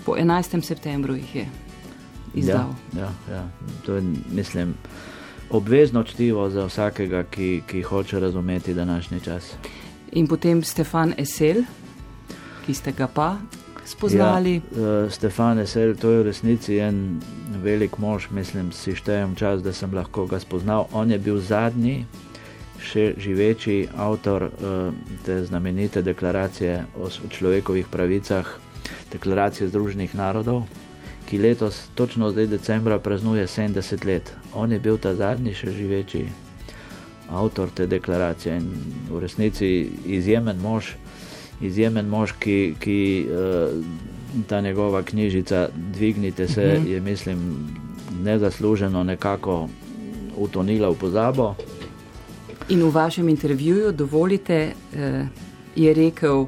Po 0.06 0.12
11. 0.14 0.62
septembru 0.62 1.16
jih 1.16 1.36
je 1.36 1.46
izdal. 2.34 2.70
Ja, 2.94 3.00
ja, 3.00 3.12
ja. 3.32 3.48
To 3.86 3.96
je, 3.96 4.02
mislim, 4.32 4.74
obvezno 5.50 6.04
čtivo 6.04 6.50
za 6.50 6.66
vsakega, 6.66 7.24
ki, 7.24 7.62
ki 7.68 7.82
hoče 7.82 8.20
razumeti 8.20 8.74
današnji 8.74 9.20
čas. 9.20 9.54
In 10.12 10.28
potem 10.28 10.64
Stefan 10.64 11.14
Esel, 11.18 11.56
ki 12.66 12.74
ste 12.74 12.92
ga 12.92 13.08
pa 13.08 13.38
spoznali. 13.86 14.54
Ja, 14.54 15.06
uh, 15.06 15.12
Stefan 15.12 15.60
Esel, 15.60 15.96
to 15.96 16.10
je 16.10 16.20
v 16.24 16.26
resnici 16.26 16.80
en 16.82 17.22
velik 17.62 17.98
mož, 18.02 18.30
mislim, 18.34 18.72
si 18.74 18.96
štejem 18.98 19.36
čas, 19.38 19.62
da 19.62 19.74
sem 19.74 19.94
lahko 19.94 20.26
ga 20.26 20.42
spoznal. 20.42 20.90
On 20.94 21.12
je 21.12 21.20
bil 21.22 21.38
zadnji, 21.38 22.06
še 22.82 23.14
živeči 23.22 23.86
avtor 23.98 24.50
uh, 24.50 24.90
te 25.26 25.44
znamenite 25.46 26.02
deklaracije 26.02 26.86
o 26.98 27.10
človekovih 27.10 27.86
pravicah, 27.88 28.50
deklaracije 29.14 29.70
Združenih 29.70 30.18
narodov, 30.18 30.66
ki 31.30 31.42
letos, 31.42 31.88
točno 31.98 32.30
zdaj 32.34 32.50
decembra, 32.50 33.00
praznuje 33.00 33.48
70 33.48 34.06
let. 34.06 34.34
On 34.54 34.72
je 34.72 34.80
bil 34.80 34.98
ta 34.98 35.16
zadnji 35.18 35.54
še 35.58 35.74
živeči 35.74 36.26
avtor 37.30 37.70
te 37.74 37.88
deklaracije 37.90 38.58
in 38.58 38.68
v 39.10 39.20
resnici 39.24 39.90
izjemen 40.06 40.62
mož, 40.62 40.94
izjemen 41.62 42.08
mož, 42.08 42.32
ki, 42.40 42.76
ki 42.80 43.28
uh, 43.30 43.86
ta 44.48 44.62
njegova 44.62 45.04
knjižica 45.04 45.70
Dvignite 45.94 46.48
se, 46.48 46.62
Mhm. 46.66 46.78
uh 46.78 46.84
-huh. 46.84 46.92
je, 46.92 47.00
mislim, 47.00 47.68
nezasluženo 48.24 49.04
nekako 49.04 49.70
utonila 50.38 50.90
v 50.90 50.96
pozabo. 50.96 51.56
In 52.70 52.82
v 52.84 52.90
vašem 52.92 53.30
intervjuju, 53.30 53.92
dovolite, 53.92 54.72
eh, 54.96 55.26
je 55.76 55.94
rekel, 55.94 56.46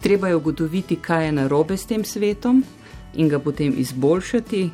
treba 0.00 0.28
je 0.28 0.36
ugotoviti, 0.36 0.96
kaj 0.96 1.26
je 1.26 1.32
narobe 1.32 1.76
s 1.76 1.86
tem 1.86 2.04
svetom 2.04 2.64
in 3.14 3.28
ga 3.28 3.38
potem 3.38 3.74
izboljšati. 3.76 4.70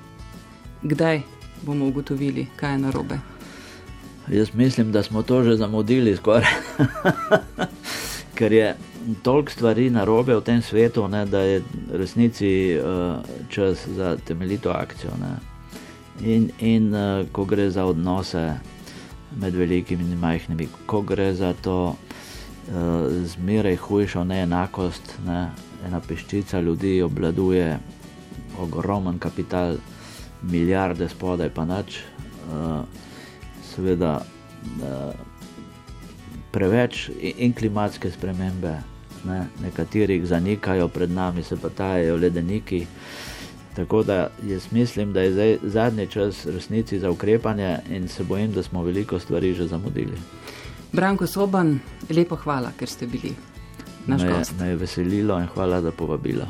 Kdaj 0.82 1.20
bomo 1.62 1.86
ugotovili, 1.86 2.46
kaj 2.56 2.72
je 2.72 2.78
narobe? 2.78 3.18
Jaz 4.30 4.48
mislim, 4.54 4.92
da 4.92 5.02
smo 5.02 5.22
to 5.22 5.42
že 5.42 5.56
zamudili 5.56 6.16
skoraj. 6.16 6.50
Ker 8.34 8.52
je 8.52 8.74
toliko 9.22 9.52
stvari 9.52 9.90
narobe 9.90 10.34
v 10.34 10.40
tem 10.40 10.62
svetu, 10.62 11.08
ne, 11.08 11.26
da 11.26 11.40
je 11.40 11.62
resnici 11.92 12.78
uh, 12.78 13.18
čas 13.48 13.86
za 13.88 14.16
temeljito 14.16 14.70
akcijo. 14.70 15.10
Ne. 15.20 15.36
In, 16.34 16.50
in 16.58 16.94
uh, 16.94 17.26
ko 17.32 17.44
gre 17.44 17.70
za 17.70 17.84
odnose 17.84 18.54
med 19.36 19.54
velikimi 19.54 20.04
in 20.04 20.18
majhnimi, 20.18 20.68
ko 20.86 21.00
gre 21.00 21.34
za 21.34 21.52
to 21.62 21.78
uh, 21.88 21.96
zmeraj 23.24 23.76
hujšo 23.76 24.24
neenakost, 24.24 25.18
ne, 25.26 25.50
ena 25.86 26.00
peščica 26.00 26.60
ljudi 26.60 27.02
obvladuje 27.02 27.78
ogromen 28.58 29.18
kapital, 29.18 29.76
milijarde 30.42 31.08
spodaj 31.08 31.50
pa 31.54 31.64
nič. 31.64 32.00
Uh, 32.46 32.82
seveda 33.74 34.20
uh, 34.22 35.14
preveč 36.52 37.10
in 37.20 37.52
klimatske 37.52 38.10
spremembe, 38.10 38.78
ne, 39.26 39.46
nekaterih 39.62 40.26
zanikajo, 40.26 40.88
pred 40.88 41.10
nami 41.10 41.42
se 41.42 41.56
pa 41.56 41.68
tajajo 41.68 42.16
ledeniki. 42.16 42.86
Tako 43.76 44.02
da 44.02 44.30
jaz 44.46 44.72
mislim, 44.72 45.12
da 45.12 45.20
je 45.20 45.32
zdaj 45.32 45.58
zadnji 45.62 46.06
čas 46.06 46.46
resnici 46.46 46.98
za 46.98 47.10
ukrepanje 47.10 47.78
in 47.90 48.08
se 48.08 48.24
bojim, 48.24 48.52
da 48.52 48.62
smo 48.62 48.82
veliko 48.82 49.18
stvari 49.18 49.54
že 49.54 49.66
zamudili. 49.66 50.16
Branko 50.92 51.26
Soban, 51.26 51.78
lepo 52.10 52.36
hvala, 52.36 52.70
ker 52.78 52.88
ste 52.88 53.06
bili 53.06 53.34
naš 54.06 54.22
Me, 54.22 54.32
gost. 54.32 54.52
me 54.60 54.68
je 54.68 54.76
veselilo 54.76 55.38
in 55.40 55.46
hvala 55.46 55.82
za 55.82 55.90
povabilo. 55.90 56.46